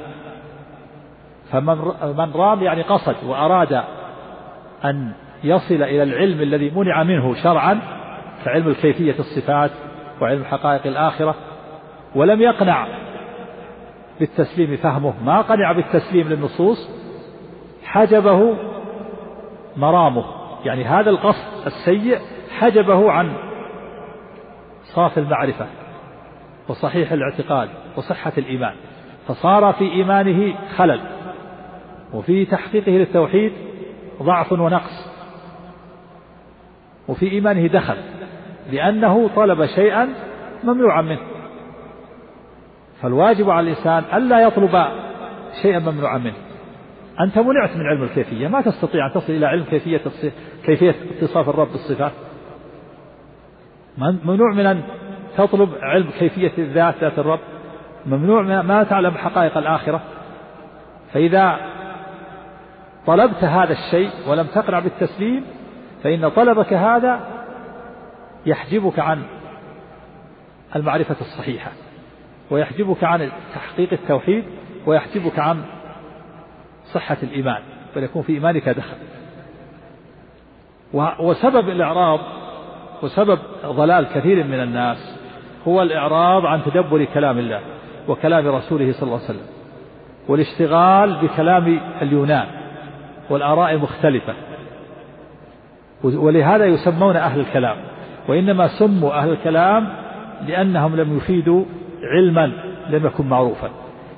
فمن 1.51 1.77
من 2.17 2.33
رام 2.35 2.63
يعني 2.63 2.83
قصد 2.83 3.17
وأراد 3.25 3.85
أن 4.85 5.13
يصل 5.45 5.75
إلى 5.75 6.03
العلم 6.03 6.41
الذي 6.41 6.71
منع 6.71 7.03
منه 7.03 7.35
شرعا 7.43 7.81
كعلم 8.45 8.69
الكيفية 8.69 9.15
الصفات 9.19 9.71
وعلم 10.21 10.45
حقائق 10.45 10.87
الآخرة 10.87 11.35
ولم 12.15 12.41
يقنع 12.41 12.87
بالتسليم 14.21 14.77
فهمه. 14.77 15.15
ما 15.25 15.41
قنع 15.41 15.73
بالتسليم 15.73 16.29
للنصوص 16.29 16.91
حجبه 17.85 18.57
مرامه. 19.77 20.25
يعني 20.65 20.85
هذا 20.85 21.11
القصد 21.11 21.67
السيء 21.67 22.19
حجبه 22.59 23.11
عن 23.13 23.33
صاف 24.95 25.19
المعرفة 25.19 25.67
وصحيح 26.69 27.13
الاعتقاد 27.13 27.69
وصحة 27.97 28.33
الإيمان. 28.39 28.75
فصار 29.29 29.73
في 29.73 29.93
إيمانه 29.93 30.55
خلل 30.77 31.01
وفي 32.13 32.45
تحقيقه 32.45 32.93
للتوحيد 32.93 33.53
ضعف 34.23 34.53
ونقص. 34.53 35.14
وفي 37.09 37.31
إيمانه 37.31 37.67
دخل 37.67 37.97
لأنه 38.73 39.31
طلب 39.37 39.67
شيئا 39.67 40.09
ممنوعا 40.65 41.03
منه. 41.03 41.21
فالواجب 43.03 43.51
على 43.51 43.71
الإنسان 43.71 44.05
ألا 44.15 44.41
يطلب 44.41 44.85
شيئا 45.63 45.79
ممنوعا 45.79 46.19
منه. 46.19 46.35
أنت 47.21 47.39
منعت 47.39 47.77
من 47.77 47.87
علم 47.87 48.03
الكيفية. 48.03 48.49
ما 48.49 48.61
تستطيع 48.61 49.07
أن 49.07 49.13
تصل 49.13 49.33
إلى 49.33 49.47
علم 49.47 49.65
كيفية 49.65 50.01
كيفية 50.65 50.95
اتصاف 51.19 51.49
الرب 51.49 51.69
بالصفات. 51.69 52.13
ممنوع 53.99 54.53
من 54.55 54.67
أن 54.67 54.83
تطلب 55.37 55.71
علم 55.83 56.11
كيفية 56.19 56.53
الذات 56.59 56.95
ذات 57.01 57.19
الرب. 57.19 57.41
ممنوع 58.07 58.63
ما 58.63 58.83
تعلم 58.83 59.15
حقائق 59.15 59.59
الآخرة. 59.59 60.01
فإذا 61.13 61.57
طلبت 63.07 63.45
هذا 63.45 63.73
الشيء 63.73 64.11
ولم 64.29 64.47
تقنع 64.47 64.79
بالتسليم 64.79 65.45
فإن 66.05 66.29
طلبك 66.29 66.73
هذا 66.73 67.21
يحجبك 68.47 68.99
عن 68.99 69.23
المعرفة 70.77 71.17
الصحيحة 71.21 71.71
ويحجبك 72.51 73.05
عن 73.05 73.31
تحقيق 73.55 73.93
التوحيد 73.93 74.45
ويحجبك 74.87 75.39
عن 75.39 75.63
صحة 76.93 77.17
الإيمان 77.23 77.63
بل 77.97 78.03
يكون 78.03 78.23
في 78.23 78.33
إيمانك 78.33 78.69
دخل. 78.69 78.97
وسبب 81.19 81.69
الإعراض 81.69 82.21
وسبب 83.03 83.39
ضلال 83.67 84.07
كثير 84.15 84.45
من 84.45 84.61
الناس 84.63 85.19
هو 85.69 85.83
الإعراض 85.83 86.47
عن 86.47 86.63
تدبر 86.65 87.05
كلام 87.05 87.39
الله 87.39 87.61
وكلام 88.09 88.49
رسوله 88.49 88.93
صلى 88.93 89.03
الله 89.03 89.15
عليه 89.15 89.25
وسلم 89.25 89.47
والاشتغال 90.29 91.17
بكلام 91.17 91.81
اليونان 92.03 92.47
والآراء 93.31 93.71
المختلفة 93.71 94.35
ولهذا 96.05 96.65
يسمون 96.67 97.17
أهل 97.17 97.41
الكلام. 97.41 97.77
وإنما 98.29 98.69
سموا 98.79 99.19
أهل 99.19 99.31
الكلام 99.31 99.89
لأنهم 100.47 100.97
لم 100.97 101.17
يفيدوا 101.17 101.65
علما 102.03 102.53
لم 102.91 103.07
يكن 103.07 103.27
معروفا. 103.27 103.71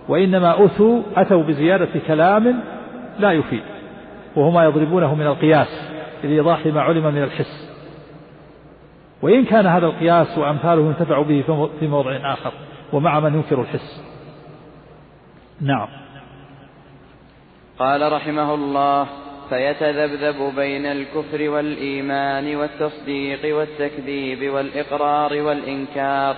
وإنما 0.09 0.65
أتوا 0.65 1.03
أتوا 1.17 1.43
بزيادة 1.43 2.01
كلام 2.07 2.61
لا 3.19 3.33
يفيد. 3.33 3.63
وهو 4.37 4.51
ما 4.51 4.65
يضربونه 4.65 5.15
من 5.15 5.27
القياس 5.27 5.91
لإيضاح 6.25 6.67
ما 6.67 6.81
علم 6.81 7.05
من 7.05 7.23
الحس. 7.23 7.67
وإن 9.23 9.45
كان 9.45 9.67
هذا 9.67 9.87
القياس 9.87 10.39
وأمثاله 10.39 10.87
ينتفع 10.87 11.23
به 11.23 11.45
في 11.81 11.87
موضع 11.87 12.33
آخر 12.33 12.53
ومع 12.93 13.21
من 13.21 13.35
ينكر 13.35 13.61
الحس. 13.61 14.03
نعم. 15.61 15.89
قال 17.79 18.13
رحمه 18.13 18.55
الله 18.55 19.07
فيتذبذب 19.51 20.53
بين 20.57 20.87
الكفر 20.87 21.51
والإيمان 21.51 22.57
والتصديق 22.57 23.57
والتكذيب 23.57 24.51
والإقرار 24.51 25.43
والإنكار 25.43 26.37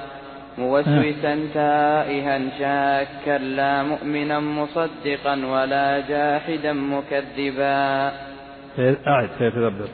موسوسا 0.59 1.49
تائها 1.55 2.39
شاكا 2.59 3.39
لا 3.39 3.83
مؤمنا 3.83 4.41
مصدقا 4.41 5.47
ولا 5.47 6.01
جاحدا 6.09 6.73
مكذبا. 6.73 8.13
أعد 9.07 9.29
فيتذبذب 9.39 9.89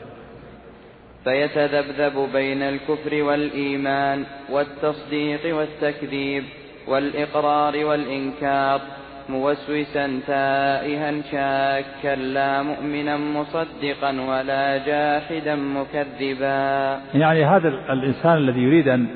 فيتذبذب 1.23 2.29
بين 2.33 2.61
الكفر 2.61 3.23
والإيمان 3.23 4.25
والتصديق 4.49 5.55
والتكذيب 5.55 6.43
والإقرار 6.87 7.85
والإنكار 7.85 8.81
موسوسا 9.29 10.19
تائها 10.27 11.21
شاكا 11.31 12.15
لا 12.15 12.61
مؤمنا 12.61 13.17
مصدقا 13.17 14.21
ولا 14.21 14.77
جاحدا 14.85 15.55
مكذبا. 15.55 16.99
يعني 17.13 17.45
هذا 17.45 17.67
الإنسان 17.67 18.37
الذي 18.37 18.61
يريد 18.61 18.87
أن 18.87 19.07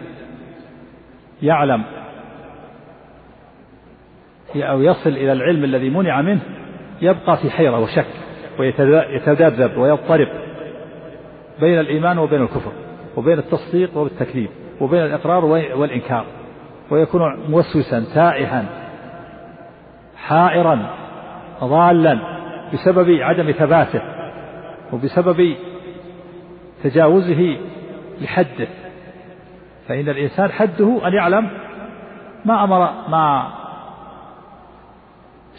يعلم 1.42 1.84
أو 4.56 4.82
يصل 4.82 5.10
إلى 5.10 5.32
العلم 5.32 5.64
الذي 5.64 5.90
منع 5.90 6.22
منه 6.22 6.42
يبقى 7.02 7.38
في 7.38 7.50
حيرة 7.52 7.80
وشك 7.80 8.06
ويتذبذب 8.60 9.78
ويضطرب 9.78 10.28
بين 11.60 11.80
الإيمان 11.80 12.18
وبين 12.18 12.42
الكفر 12.42 12.72
وبين 13.18 13.40
التصديق 13.40 13.98
والتكذيب 13.98 14.50
وبين 14.82 15.06
الإقرار 15.06 15.46
والإنكار 15.46 16.26
ويكون 16.92 17.22
موسوسا 17.50 18.06
تائها. 18.14 18.79
حائرا 20.28 20.90
ضالا 21.64 22.20
بسبب 22.74 23.10
عدم 23.10 23.52
ثباته 23.52 24.02
وبسبب 24.94 25.56
تجاوزه 26.84 27.58
لحده. 28.22 28.68
فإن 29.88 30.10
الإنسان 30.10 30.52
حده 30.52 31.08
أن 31.08 31.14
يعلم 31.14 31.50
ما 32.46 32.64
أمر 32.64 32.80
ما 33.10 33.52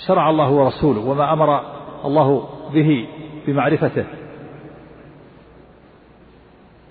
شرع 0.06 0.30
الله 0.30 0.50
ورسوله 0.50 1.00
وما 1.00 1.32
أمر 1.32 1.60
الله 2.04 2.48
به 2.72 3.08
بمعرفته 3.46 4.04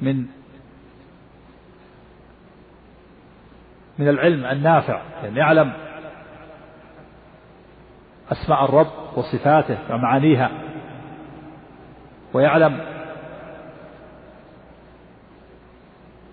من 0.02 0.26
من 4.00 4.08
العلم 4.08 4.46
النافع 4.46 5.02
يعني 5.24 5.40
يعلم 5.40 5.74
أسماء 8.32 8.66
الرب 8.66 8.88
وصفاته 9.16 9.78
ومعانيها. 9.90 10.52
ويعلم 12.34 12.80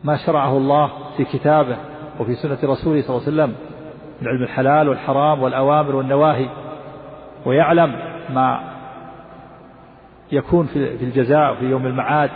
ما 0.05 0.17
شرعه 0.27 0.57
الله 0.57 0.91
في 1.17 1.25
كتابه 1.25 1.77
وفي 2.21 2.35
سنة 2.35 2.59
رسوله 2.65 3.03
صلى 3.03 3.17
الله 3.17 3.23
عليه 3.27 3.33
وسلم 3.33 3.55
من 4.23 4.29
علم 4.29 4.43
الحلال 4.43 4.89
والحرام 4.89 5.43
والأوامر 5.43 5.97
والنواهي. 5.97 6.49
ويعلم 7.47 7.97
ما 8.31 8.61
يكون 10.33 10.67
في 10.67 11.05
الجزاء 11.05 11.55
في 11.55 11.65
يوم 11.65 11.87
المعاد 11.87 12.31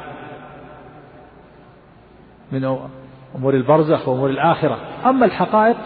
من 2.52 2.64
أمور 3.34 3.54
البرزخ 3.54 4.08
وأمور 4.08 4.30
الآخرة. 4.30 4.78
أما 5.06 5.26
الحقائق 5.26 5.76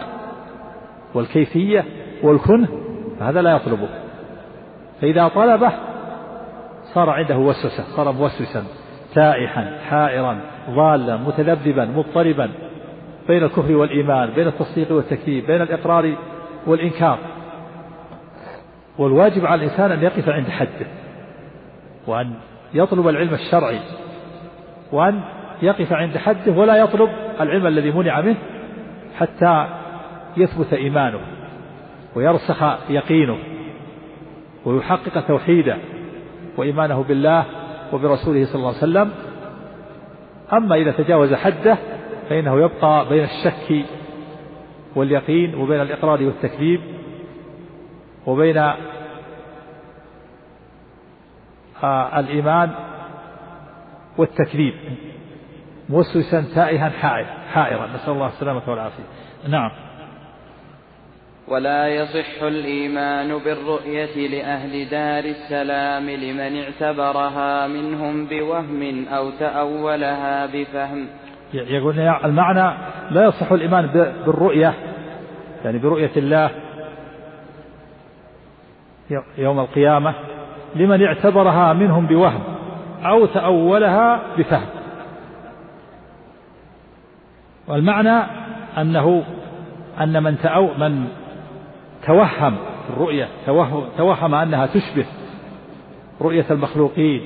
والكيفية 1.13 1.85
والكنه 2.23 2.84
فهذا 3.19 3.41
لا 3.41 3.55
يطلبه. 3.55 3.89
فإذا 5.01 5.27
طلبه 5.27 5.71
صار 6.93 7.09
عنده 7.09 7.37
وسوسة 7.37 7.83
صار 7.95 8.11
موسوسا 8.11 8.63
تائحا 9.13 9.77
حائرا 9.89 10.39
ضالا 10.69 11.17
متذبذبا 11.17 11.85
مضطربا 11.85 12.49
بين 13.27 13.43
الكفر 13.43 13.75
والإيمان 13.75 14.29
بين 14.29 14.47
التصديق 14.47 14.91
والتكذيب 14.91 15.47
بين 15.47 15.61
الإقرار 15.61 16.15
والإنكار. 16.67 17.17
والواجب 18.97 19.45
على 19.45 19.65
الإنسان 19.65 19.91
أن 19.91 20.03
يقف 20.03 20.29
عند 20.29 20.49
حده 20.49 20.87
وأن 22.07 22.33
يطلب 22.73 23.07
العلم 23.07 23.33
الشرعي 23.33 23.79
وأن 24.91 25.21
يقف 25.61 25.93
عند 25.93 26.17
حده 26.17 26.51
ولا 26.51 26.75
يطلب 26.75 27.09
العلم 27.41 27.67
الذي 27.67 27.91
منع 27.91 28.21
منه 28.21 28.37
حتى 29.17 29.67
يثبت 30.37 30.73
إيمانه. 30.73 31.19
ويرسخ 32.15 32.63
يقينه 32.89 33.37
ويحقق 34.65 35.27
توحيده 35.27 35.77
وإيمانه 36.57 37.03
بالله 37.03 37.45
وبرسوله 37.93 38.45
صلى 38.45 38.55
الله 38.55 38.67
عليه 38.67 38.77
وسلم. 38.77 39.11
أما 40.53 40.75
إذا 40.75 40.91
تجاوز 40.91 41.33
حده 41.33 41.77
فإنه 42.29 42.61
يبقى 42.61 43.09
بين 43.09 43.23
الشك 43.23 43.85
واليقين 44.95 45.55
وبين 45.55 45.81
الإقرار 45.81 46.23
والتكذيب 46.23 46.81
وبين 48.25 48.57
آه، 51.83 52.19
الإيمان 52.19 52.71
والتكذيب. 54.17 54.73
موسوسا 55.89 56.45
تائها 56.55 56.89
حائرا. 57.53 57.87
نسأل 57.95 58.13
الله 58.13 58.27
السلامة 58.27 58.61
والعافية. 58.67 59.03
نعم. 59.47 59.71
ولا 61.47 61.87
يصح 61.87 62.43
الإيمان 62.43 63.37
بالرؤية 63.37 64.27
لأهل 64.27 64.89
دار 64.89 65.23
السلام 65.23 66.09
لمن 66.09 66.63
اعتبرها 66.63 67.67
منهم 67.67 68.25
بوهم 68.25 69.05
أو 69.07 69.29
تأولها 69.29 70.45
بفهم. 70.45 71.07
يقول 71.53 71.99
المعنى 71.99 72.77
لا 73.11 73.23
يصح 73.25 73.51
الإيمان 73.51 73.87
بالرؤية 74.25 74.73
يعني 75.65 75.77
برؤية 75.77 76.11
الله 76.17 76.51
يوم 79.37 79.59
القيامة 79.59 80.13
لمن 80.75 81.03
اعتبرها 81.03 81.73
منهم 81.73 82.07
بوهم 82.07 82.43
أو 83.05 83.25
تأولها 83.25 84.21
بفهم. 84.37 84.67
والمعنى 87.67 88.23
أنه 88.77 89.23
أن 89.99 90.23
من 90.23 90.37
تأو 90.37 90.69
من 90.77 91.07
توهم 92.05 92.55
الرؤية 92.89 93.27
توهم, 93.45 93.83
توهم 93.97 94.35
أنها 94.35 94.65
تشبه 94.65 95.05
رؤية 96.21 96.45
المخلوقين 96.51 97.21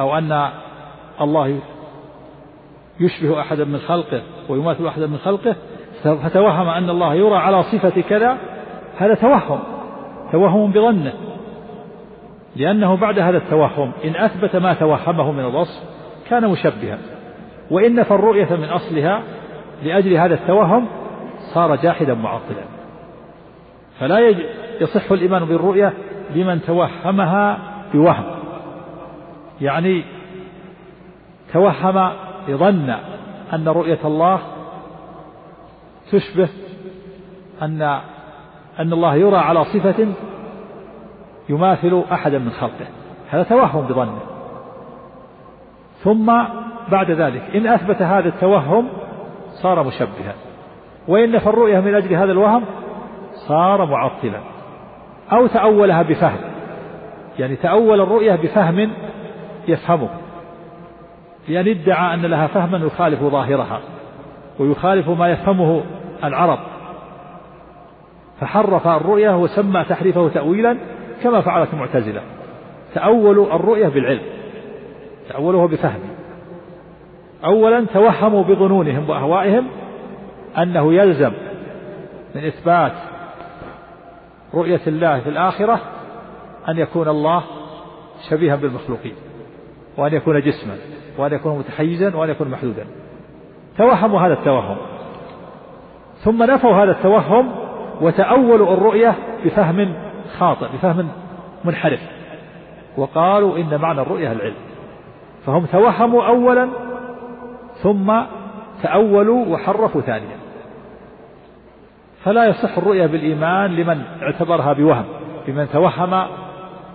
أو 0.00 0.18
أن 0.18 0.50
الله 1.20 1.58
يشبه 3.00 3.40
أحدا 3.40 3.64
من 3.64 3.78
خلقه 3.78 4.22
ويماثل 4.48 4.86
أحدا 4.86 5.06
من 5.06 5.18
خلقه 5.18 5.56
فتوهم 6.02 6.68
أن 6.68 6.90
الله 6.90 7.14
يرى 7.14 7.36
على 7.36 7.62
صفة 7.62 8.00
كذا 8.00 8.36
هذا 8.96 9.14
توهم 9.14 9.58
توهم 10.32 10.72
بظنه 10.72 11.12
لأنه 12.56 12.96
بعد 12.96 13.18
هذا 13.18 13.36
التوهم 13.36 13.92
إن 14.04 14.16
أثبت 14.16 14.56
ما 14.56 14.74
توهمه 14.74 15.32
من 15.32 15.40
الوصف 15.40 15.82
كان 16.28 16.48
مشبها 16.48 16.98
وإن 17.70 17.94
نفى 17.94 18.14
الرؤية 18.14 18.56
من 18.56 18.68
أصلها 18.68 19.22
لأجل 19.82 20.16
هذا 20.16 20.34
التوهم 20.34 20.86
صار 21.54 21.76
جاحدا 21.76 22.14
معطلا. 22.14 22.75
فلا 24.00 24.18
يصح 24.80 25.12
الإيمان 25.12 25.44
بالرؤية 25.44 25.92
لمن 26.34 26.62
توهمها 26.62 27.58
بوهم. 27.92 28.24
يعني 29.60 30.04
توهم 31.52 32.10
ظن 32.50 32.96
أن 33.52 33.68
رؤية 33.68 33.98
الله 34.04 34.40
تشبه 36.12 36.48
أن 37.62 37.82
أن 38.78 38.92
الله 38.92 39.14
يرى 39.14 39.36
على 39.36 39.64
صفة 39.64 40.06
يماثل 41.48 42.04
أحدا 42.12 42.38
من 42.38 42.50
خلقه. 42.50 42.86
هذا 43.30 43.42
توهم 43.42 43.86
بظنه 43.86 44.18
ثم 46.04 46.26
بعد 46.88 47.10
ذلك 47.10 47.42
إن 47.54 47.66
أثبت 47.66 48.02
هذا 48.02 48.28
التوهم 48.28 48.88
صار 49.62 49.82
مشبها. 49.82 50.34
وإن 51.08 51.32
نفى 51.32 51.48
الرؤية 51.48 51.80
من 51.80 51.94
أجل 51.94 52.14
هذا 52.14 52.32
الوهم 52.32 52.64
صار 53.48 53.84
معطلا 53.84 54.40
أو 55.32 55.46
تأولها 55.46 56.02
بفهم 56.02 56.38
يعني 57.38 57.56
تأول 57.56 58.00
الرؤية 58.00 58.34
بفهم 58.34 58.90
يفهمه 59.68 60.08
لأن 61.48 61.68
ادعى 61.68 62.14
أن 62.14 62.22
لها 62.22 62.46
فهما 62.46 62.78
يخالف 62.78 63.22
ظاهرها 63.22 63.80
ويخالف 64.58 65.08
ما 65.08 65.28
يفهمه 65.28 65.82
العرب. 66.24 66.58
فحرف 68.40 68.86
الرؤية 68.86 69.36
وسمى 69.36 69.84
تحريفه 69.84 70.28
تأويلا 70.28 70.76
كما 71.22 71.40
فعلت 71.40 71.68
المعتزلة. 71.72 72.20
تأولوا 72.94 73.54
الرؤية 73.54 73.88
بالعلم 73.88 74.22
تأولوها 75.28 75.66
بفهم. 75.66 76.00
أولا 77.44 77.86
توهموا 77.94 78.42
بظنونهم 78.42 79.10
وأهوائهم 79.10 79.66
أنه 80.58 80.94
يلزم 80.94 81.32
من 82.34 82.44
إثبات 82.44 82.92
رؤية 84.56 84.80
الله 84.86 85.20
في 85.20 85.28
الآخرة 85.28 85.80
أن 86.68 86.78
يكون 86.78 87.08
الله 87.08 87.42
شبيها 88.30 88.56
بالمخلوقين 88.56 89.14
وأن 89.96 90.14
يكون 90.14 90.40
جسما 90.40 90.76
وأن 91.18 91.32
يكون 91.32 91.58
متحيزا 91.58 92.16
وأن 92.16 92.30
يكون 92.30 92.48
محدودا. 92.48 92.86
توهموا 93.78 94.20
هذا 94.20 94.32
التوهم. 94.32 94.76
ثم 96.18 96.42
نفوا 96.42 96.82
هذا 96.82 96.90
التوهم 96.90 97.52
وتأولوا 98.00 98.74
الرؤية 98.74 99.14
بفهم 99.44 99.94
خاطئ 100.38 100.66
بفهم 100.74 101.08
منحرف. 101.64 102.00
وقالوا 102.96 103.58
إن 103.58 103.80
معنى 103.80 104.00
الرؤية 104.00 104.32
العلم. 104.32 104.54
فهم 105.46 105.66
توهموا 105.66 106.26
أولا 106.26 106.68
ثم 107.82 108.20
تأولوا 108.82 109.46
وحرفوا 109.46 110.00
ثانيا. 110.00 110.45
فلا 112.26 112.44
يصح 112.44 112.78
الرؤية 112.78 113.06
بالإيمان 113.06 113.76
لمن 113.76 114.02
اعتبرها 114.22 114.72
بوهم 114.72 115.04
بمن 115.46 115.68
توهم 115.72 116.14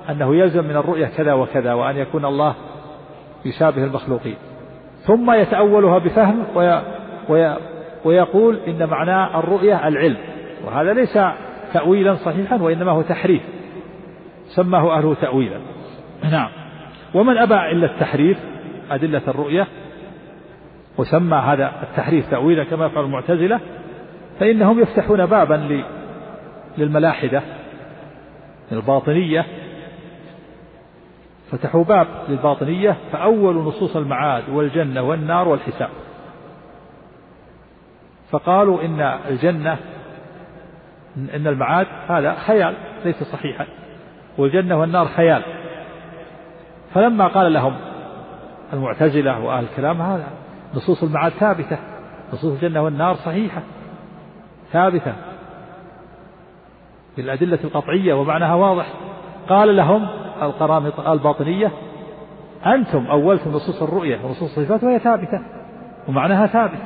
أنه 0.09 0.35
يلزم 0.35 0.63
من 0.63 0.75
الرؤية 0.75 1.05
كذا 1.05 1.33
وكذا 1.33 1.73
وأن 1.73 1.97
يكون 1.97 2.25
الله 2.25 2.55
يشابه 3.45 3.83
المخلوقين. 3.83 4.35
ثم 5.01 5.31
يتأولها 5.31 5.97
بفهم 5.97 6.43
وي 6.55 6.81
وي 7.29 7.57
ويقول 8.05 8.59
إن 8.67 8.89
معنى 8.89 9.39
الرؤية 9.39 9.87
العلم 9.87 10.17
وهذا 10.65 10.93
ليس 10.93 11.19
تأويلا 11.73 12.15
صحيحا 12.15 12.55
وإنما 12.55 12.91
هو 12.91 13.01
تحريف 13.01 13.41
سماه 14.55 14.97
أهله 14.97 15.13
تأويلا. 15.13 15.57
نعم. 16.31 16.49
ومن 17.13 17.37
أبى 17.37 17.55
إلا 17.55 17.85
التحريف 17.85 18.37
أدلة 18.91 19.21
الرؤية 19.27 19.67
وسمى 20.97 21.37
هذا 21.37 21.71
التحريف 21.83 22.29
تأويلا 22.29 22.63
كما 22.63 22.85
يفعل 22.85 23.03
المعتزلة 23.03 23.59
فإنهم 24.41 24.79
يفتحون 24.79 25.25
بابا 25.25 25.83
للملاحدة 26.77 27.41
الباطنية. 28.71 29.45
فتحوا 31.51 31.83
باب 31.83 32.07
للباطنية 32.29 32.97
فأول 33.11 33.55
نصوص 33.55 33.95
المعاد 33.95 34.49
والجنة 34.49 35.01
والنار 35.01 35.47
والحساب. 35.47 35.89
فقالوا 38.31 38.81
إن 38.81 39.01
الجنة 39.29 39.77
إن 41.17 41.47
المعاد 41.47 41.87
هذا 42.07 42.35
خيال 42.35 42.73
ليس 43.05 43.23
صحيحا 43.23 43.65
والجنة 44.37 44.79
والنار 44.79 45.05
خيال. 45.05 45.43
فلما 46.93 47.27
قال 47.27 47.53
لهم 47.53 47.75
المعتزلة 48.73 49.39
وأهل 49.39 49.63
الكلام 49.63 50.01
هذا 50.01 50.27
نصوص 50.75 51.03
المعاد 51.03 51.31
ثابتة 51.31 51.77
نصوص 52.33 52.53
الجنة 52.53 52.83
والنار 52.83 53.15
صحيحة. 53.15 53.61
ثابتة 54.73 55.13
بالأدلة 57.17 57.59
القطعية 57.63 58.13
ومعناها 58.13 58.55
واضح. 58.55 58.85
قال 59.49 59.75
لهم 59.75 60.07
القرامطة 60.41 61.13
الباطنية 61.13 61.71
أنتم 62.65 63.05
أولتم 63.05 63.51
نصوص 63.51 63.81
الرؤية 63.81 64.19
ونصوص 64.25 64.57
الصفات 64.57 64.83
وهي 64.83 64.99
ثابتة 64.99 65.41
ومعناها 66.07 66.47
ثابت. 66.47 66.81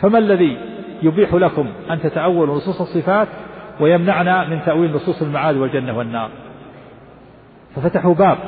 فما 0.00 0.18
الذي 0.18 0.58
يبيح 1.02 1.34
لكم 1.34 1.66
أن 1.90 2.00
تتأولوا 2.00 2.56
نصوص 2.56 2.80
الصفات 2.80 3.28
ويمنعنا 3.80 4.48
من 4.48 4.60
تأويل 4.66 4.94
نصوص 4.94 5.22
المعاد 5.22 5.56
والجنة 5.56 5.98
والنار؟ 5.98 6.30
ففتحوا 7.76 8.14
باب 8.14 8.38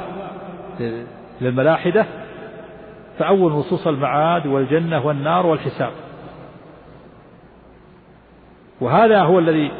للملاحدة 1.40 2.06
تأول 3.18 3.52
نصوص 3.52 3.86
المعاد 3.86 4.47
والجنة 4.47 5.06
والنار 5.06 5.47
والحساب. 5.47 5.90
وهذا 8.82 9.22
هو 9.22 9.38
الذي 9.38 9.70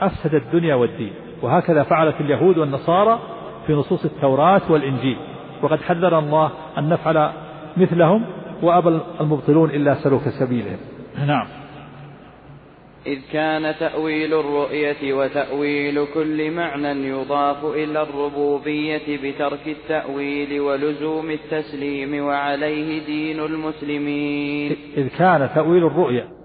أفسد 0.00 0.34
الدنيا 0.34 0.74
والدين. 0.74 1.12
وهكذا 1.42 1.82
فعلت 1.82 2.20
اليهود 2.20 2.58
والنصارى 2.58 3.18
في 3.66 3.72
نصوص 3.72 4.04
التوراة 4.04 4.62
والإنجيل. 4.70 5.16
وقد 5.62 5.80
حذر 5.80 6.18
الله 6.18 6.50
أن 6.78 6.88
نفعل 6.88 7.30
مثلهم 7.76 8.24
وأبى 8.62 9.00
المبطلون 9.20 9.70
إلا 9.70 9.94
سلوك 9.94 10.22
سبيلهم. 10.28 10.78
نعم. 11.26 11.46
إذ 13.06 13.18
كان 13.32 13.74
تأويل 13.80 14.34
الرؤية 14.34 15.14
وتأويل 15.14 16.06
كل 16.14 16.50
معنى 16.50 17.08
يضاف 17.08 17.64
إلى 17.64 18.02
الربوبية 18.02 19.18
بترك 19.22 19.66
التأويل 19.66 20.60
ولزوم 20.60 21.30
التسليم 21.30 22.24
وعليه 22.24 23.06
دين 23.06 23.40
المسلمين. 23.40 24.76
إذ 24.96 25.08
كان 25.08 25.50
تأويل 25.54 25.86
الرؤية 25.86 26.43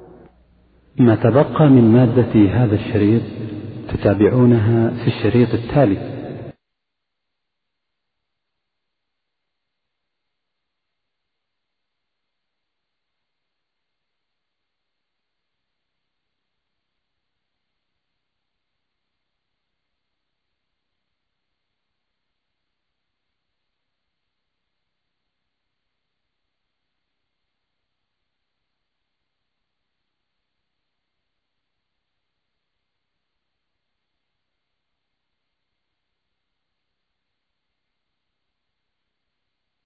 ما 0.99 1.15
تبقى 1.15 1.69
من 1.69 1.91
مادة 1.93 2.49
هذا 2.63 2.75
الشريط 2.75 3.21
تتابعونها 3.93 4.89
في 4.89 5.07
الشريط 5.07 5.53
التالي. 5.53 6.18